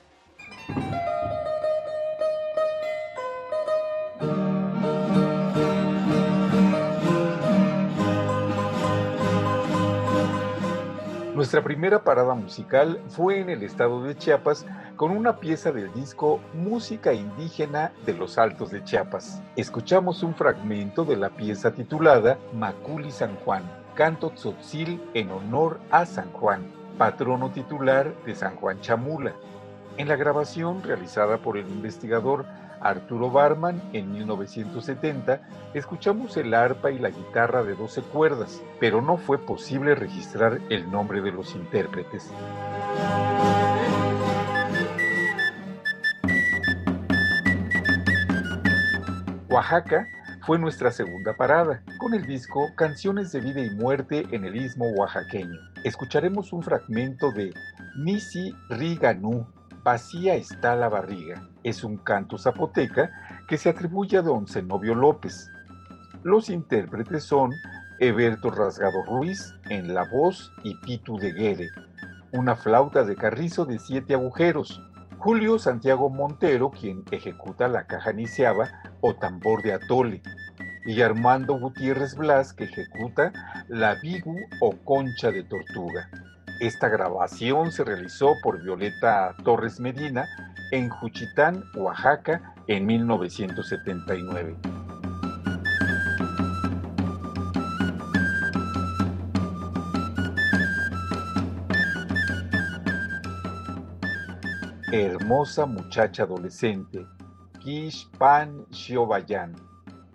Nuestra 11.42 11.64
primera 11.64 12.04
parada 12.04 12.34
musical 12.34 13.00
fue 13.08 13.40
en 13.40 13.50
el 13.50 13.64
estado 13.64 14.04
de 14.04 14.16
Chiapas 14.16 14.64
con 14.94 15.10
una 15.10 15.40
pieza 15.40 15.72
del 15.72 15.92
disco 15.92 16.38
Música 16.54 17.12
Indígena 17.12 17.90
de 18.06 18.14
los 18.14 18.38
Altos 18.38 18.70
de 18.70 18.84
Chiapas. 18.84 19.42
Escuchamos 19.56 20.22
un 20.22 20.36
fragmento 20.36 21.04
de 21.04 21.16
la 21.16 21.30
pieza 21.30 21.72
titulada 21.72 22.38
Maculi 22.54 23.10
San 23.10 23.34
Juan, 23.38 23.64
canto 23.96 24.30
tzotzil 24.30 25.02
en 25.14 25.32
honor 25.32 25.80
a 25.90 26.06
San 26.06 26.30
Juan, 26.30 26.62
patrono 26.96 27.50
titular 27.50 28.14
de 28.24 28.36
San 28.36 28.54
Juan 28.54 28.80
Chamula. 28.80 29.34
En 29.96 30.06
la 30.06 30.14
grabación 30.14 30.80
realizada 30.84 31.38
por 31.38 31.56
el 31.56 31.68
investigador 31.68 32.46
Arturo 32.82 33.30
Barman 33.30 33.80
en 33.92 34.12
1970, 34.12 35.40
escuchamos 35.74 36.36
el 36.36 36.52
arpa 36.54 36.90
y 36.90 36.98
la 36.98 37.10
guitarra 37.10 37.62
de 37.62 37.74
12 37.74 38.02
cuerdas, 38.02 38.62
pero 38.80 39.00
no 39.00 39.16
fue 39.16 39.38
posible 39.38 39.94
registrar 39.94 40.60
el 40.70 40.90
nombre 40.90 41.20
de 41.20 41.32
los 41.32 41.54
intérpretes. 41.54 42.30
Oaxaca 49.48 50.06
fue 50.46 50.58
nuestra 50.58 50.90
segunda 50.90 51.36
parada, 51.36 51.82
con 51.98 52.14
el 52.14 52.26
disco 52.26 52.70
Canciones 52.74 53.30
de 53.30 53.40
Vida 53.40 53.60
y 53.60 53.70
Muerte 53.70 54.26
en 54.32 54.44
el 54.44 54.56
Istmo 54.56 54.86
Oaxaqueño. 54.96 55.56
Escucharemos 55.84 56.52
un 56.52 56.62
fragmento 56.62 57.30
de 57.30 57.52
Nisi 57.96 58.52
Riganú, 58.70 59.46
Vacía 59.84 60.36
está 60.36 60.76
la 60.76 60.88
barriga. 60.88 61.48
Es 61.64 61.82
un 61.82 61.96
canto 61.96 62.38
zapoteca 62.38 63.10
que 63.48 63.58
se 63.58 63.68
atribuye 63.68 64.16
a 64.16 64.22
don 64.22 64.46
Zenobio 64.46 64.94
López. 64.94 65.50
Los 66.22 66.50
intérpretes 66.50 67.24
son 67.24 67.50
Eberto 67.98 68.50
Rasgado 68.50 69.02
Ruiz 69.04 69.54
en 69.70 69.92
la 69.92 70.04
voz 70.04 70.52
y 70.62 70.76
Pitu 70.76 71.18
de 71.18 71.32
Guere, 71.32 71.68
una 72.32 72.54
flauta 72.54 73.02
de 73.02 73.16
carrizo 73.16 73.64
de 73.64 73.80
siete 73.80 74.14
agujeros, 74.14 74.80
Julio 75.18 75.58
Santiago 75.58 76.10
Montero, 76.10 76.70
quien 76.70 77.04
ejecuta 77.10 77.68
la 77.68 77.86
caja 77.86 78.12
niciaba 78.12 78.68
o 79.00 79.14
tambor 79.14 79.62
de 79.62 79.72
atole, 79.72 80.22
y 80.84 81.00
Armando 81.00 81.58
Gutiérrez 81.58 82.16
Blas, 82.16 82.52
que 82.52 82.64
ejecuta 82.64 83.32
la 83.68 83.96
bigu 83.96 84.36
o 84.60 84.72
concha 84.84 85.30
de 85.30 85.44
tortuga. 85.44 86.08
Esta 86.62 86.88
grabación 86.88 87.72
se 87.72 87.82
realizó 87.82 88.36
por 88.40 88.62
Violeta 88.62 89.34
Torres 89.42 89.80
Medina 89.80 90.28
en 90.70 90.90
Juchitán, 90.90 91.64
Oaxaca, 91.74 92.54
en 92.68 92.86
1979. 92.86 94.54
Hermosa 104.92 105.66
muchacha 105.66 106.22
adolescente, 106.22 107.04
Kish 107.58 108.08
Pan 108.16 108.66
Xiobayan, 108.70 109.56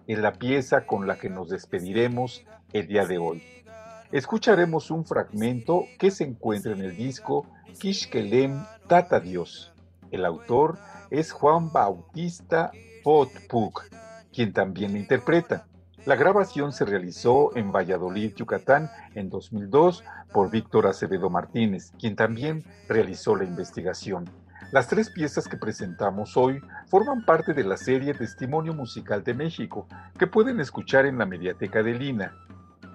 en 0.08 0.22
la 0.22 0.32
pieza 0.32 0.86
con 0.86 1.08
la 1.08 1.18
que 1.18 1.30
nos 1.30 1.50
despediremos 1.50 2.45
el 2.72 2.88
día 2.88 3.06
de 3.06 3.18
hoy 3.18 3.57
escucharemos 4.12 4.91
un 4.91 5.05
fragmento 5.05 5.86
que 5.99 6.12
se 6.12 6.24
encuentra 6.24 6.74
en 6.74 6.82
el 6.82 6.95
disco 6.95 7.45
Kishkelem 7.80 8.64
Tata 8.88 9.20
Dios. 9.20 9.74
El 10.12 10.26
autor 10.26 10.78
es 11.10 11.32
Juan 11.32 11.72
Bautista 11.72 12.72
Potpuk, 13.03 13.84
quien 14.34 14.53
también 14.53 14.93
la 14.93 14.99
interpreta. 14.99 15.68
La 16.05 16.16
grabación 16.16 16.72
se 16.72 16.86
realizó 16.86 17.55
en 17.58 17.72
Valladolid, 17.72 18.34
Yucatán, 18.36 18.89
en 19.14 19.30
2002 19.30 20.05
por 20.32 20.49
Víctor 20.49 20.88
Acevedo 20.88 21.30
Martínez, 21.30 21.91
quien 21.99 22.16
también 22.16 22.64
realizó 22.88 23.36
la 23.36 23.43
investigación. 23.43 24.30
Las 24.72 24.88
tres 24.88 25.10
piezas 25.10 25.47
que 25.47 25.58
presentamos 25.58 26.38
hoy 26.38 26.62
forman 26.88 27.26
parte 27.26 27.53
de 27.53 27.64
la 27.64 27.78
serie 27.78 28.14
Testimonio 28.14 28.74
Musical 28.74 29.24
de 29.24 29.34
México, 29.34 29.88
que 30.18 30.28
pueden 30.28 30.60
escuchar 30.60 31.05
en 31.05 31.18
la 31.18 31.26
mediateca 31.26 31.84
de 31.84 31.93
Lina 31.93 32.34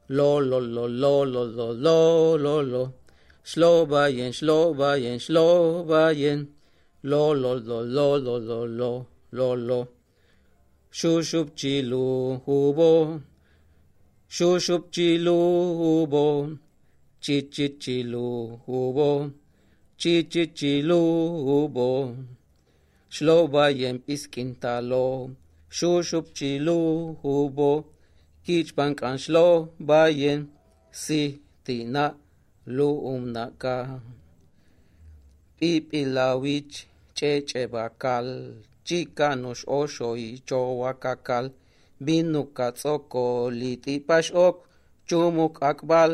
Lo 0.09 0.41
lo 0.41 0.59
lo 0.59 0.87
lo 0.87 1.25
lo 1.25 1.45
lo 1.45 1.73
lo 1.73 2.37
lo 2.37 2.63
lo 2.63 2.95
Slovayen, 3.47 4.33
Slovayen, 4.33 5.21
Slovayen, 5.21 6.49
lo 7.03 7.35
lo 7.35 7.55
lo 7.61 7.83
lo 7.83 8.17
lo 8.17 8.39
lo 8.39 8.67
lo 8.67 9.07
lo 9.33 9.55
lo. 9.55 9.89
Shushup 10.91 11.55
chilu 11.55 12.41
hubo, 12.47 13.21
shushup 14.27 14.91
chilu 14.91 15.37
hubo, 15.81 16.59
chichit 17.21 17.79
chilu 17.79 18.59
hubo, 18.67 19.31
chichit 19.99 20.55
chilu 20.55 21.03
hubo. 21.47 22.17
Slovayen 23.11 23.99
piskintalo, 23.99 25.37
shushup 25.69 26.33
chilu 26.33 27.19
hubo, 27.23 27.85
kichpan 28.45 28.93
kan 29.01 29.17
Slovayen, 29.25 30.41
si 30.93 31.23
tina 31.65 32.07
lu'umnaka 32.77 33.77
pipilawich 35.59 36.75
ch'ech'ebakal 37.17 38.29
chikanush 38.87 39.65
oshoy 39.79 40.25
chowakakal 40.49 41.47
binuka 42.05 42.67
tz'oko 42.77 43.25
lit'ipax'ok 43.61 44.57
chumuk 45.09 45.55
akbal 45.71 46.11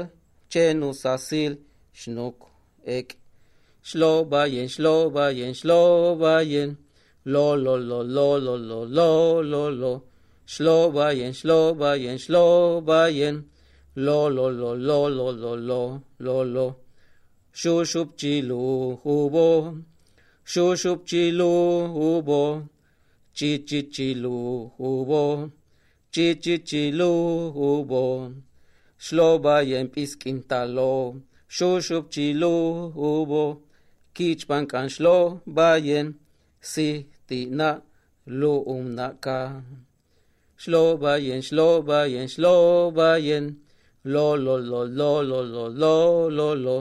chenusasil 0.53 1.53
shnuk 2.01 2.37
ek. 2.99 3.09
Shlobayen 3.89 4.69
shlobayen 4.75 5.53
shlobayen 5.61 6.71
lo 7.33 7.57
lo 7.65 7.75
lo 7.89 8.01
lo 8.03 8.29
lo 8.45 8.55
lo 8.67 8.79
lo 9.01 9.43
lo 9.43 9.63
lo 9.71 9.93
Slovajen, 10.51 11.33
Slovajen, 11.33 12.19
Slovajen, 12.19 13.45
lo, 13.95 14.29
lo, 14.29 14.51
lo, 14.51 14.75
lo, 14.75 15.09
lo, 15.09 15.31
lo, 15.31 15.55
lo, 15.55 16.03
lo, 16.19 16.45
lo. 16.45 16.67
Šušupčilu 17.53 18.59
hubo, 19.03 19.47
šušupčilu 20.45 21.53
hubo, 21.95 22.43
čičičilu 23.33 24.39
hubo, 24.77 25.51
čičičilu 26.11 27.13
hubo. 27.57 28.05
Slovajen 28.99 29.87
piskintalo, 29.95 31.15
šušupčilu 31.47 32.57
hubo, 32.99 33.45
kičpankan 34.13 34.91
slovajen, 34.91 36.19
si 36.61 37.07
ti 37.27 37.47
na 37.47 37.71
luumnaka. 38.27 39.39
Shlobayen 40.63 41.43
shlobayen 41.49 42.27
shlobayen 42.35 43.45
lo 44.13 44.37
lo 44.45 44.55
lo 44.71 44.81
lo 44.99 45.23
lo 45.23 45.43
lo 45.43 45.69
lo 45.81 46.29
lo 46.39 46.49
lo 46.55 46.79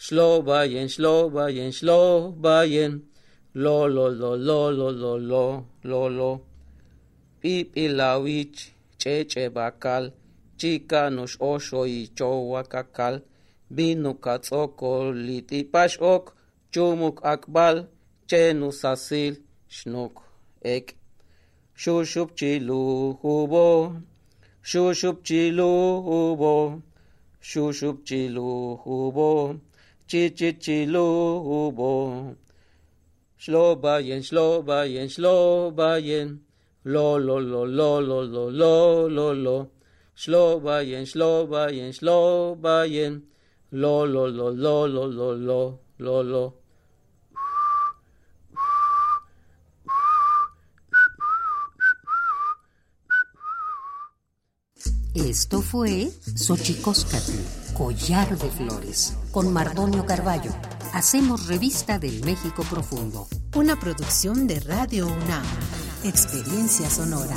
Slovayen, 0.00 0.88
Slovayen, 0.88 1.74
Slovayen, 1.74 3.10
lo 3.52 3.86
lo 3.86 4.08
lo 4.08 4.34
lo 4.34 4.70
lo 4.70 4.90
lo 4.90 5.18
lo 5.18 5.66
lo 5.82 6.08
lo 6.08 6.42
Pipilawich, 7.38 8.72
cheche 8.96 9.50
bakal, 9.50 10.14
chica 10.56 11.10
nos 11.10 11.36
osho 11.38 11.84
y 11.84 12.08
chowa 12.16 12.64
kakal, 12.64 13.24
binu 13.68 14.14
katzoko 14.24 15.12
litipash 15.12 16.00
ok, 16.00 16.32
chumuk 16.72 17.20
akbal, 17.22 17.88
chenus 18.26 18.84
asil, 18.84 19.36
shnuk 19.68 20.14
ek. 20.62 20.99
Shushup 21.80 22.36
chilu 22.36 23.16
hubo, 23.22 24.02
Shushup 24.62 25.22
chilu 25.24 26.04
hubo, 26.04 26.82
shushup 27.40 28.04
chilu 28.04 28.76
hubo, 28.84 29.58
chichit 30.06 30.60
chilu 30.60 31.40
hubo. 31.40 32.36
Shlobayen, 33.38 34.20
shlobayen, 34.20 35.08
shlobayen, 35.08 36.40
lo 36.84 37.16
lo 37.16 37.38
lo 37.38 37.64
lo 37.64 37.98
lo 38.00 38.20
lo 38.26 38.50
lo 38.50 39.08
lo 39.08 39.32
lo. 39.32 39.70
Shlobayen, 40.14 41.06
shlobayen, 41.06 41.92
shlobayen, 41.96 43.22
lo 43.72 44.04
lo 44.04 44.26
lo 44.28 44.50
lo 44.50 44.86
lo 44.86 45.06
lo 45.06 45.32
lo 45.32 45.78
lo 45.98 46.22
lo. 46.22 46.59
Esto 55.14 55.60
fue 55.60 56.12
Xochicóscatl, 56.36 57.32
Collar 57.74 58.38
de 58.38 58.48
Flores, 58.48 59.14
con 59.32 59.52
Mardonio 59.52 60.06
Carballo. 60.06 60.52
Hacemos 60.92 61.48
revista 61.48 61.98
del 61.98 62.24
México 62.24 62.62
Profundo. 62.70 63.26
Una 63.56 63.78
producción 63.78 64.46
de 64.46 64.60
Radio 64.60 65.08
UNAM. 65.08 65.44
Experiencia 66.04 66.88
sonora. 66.88 67.36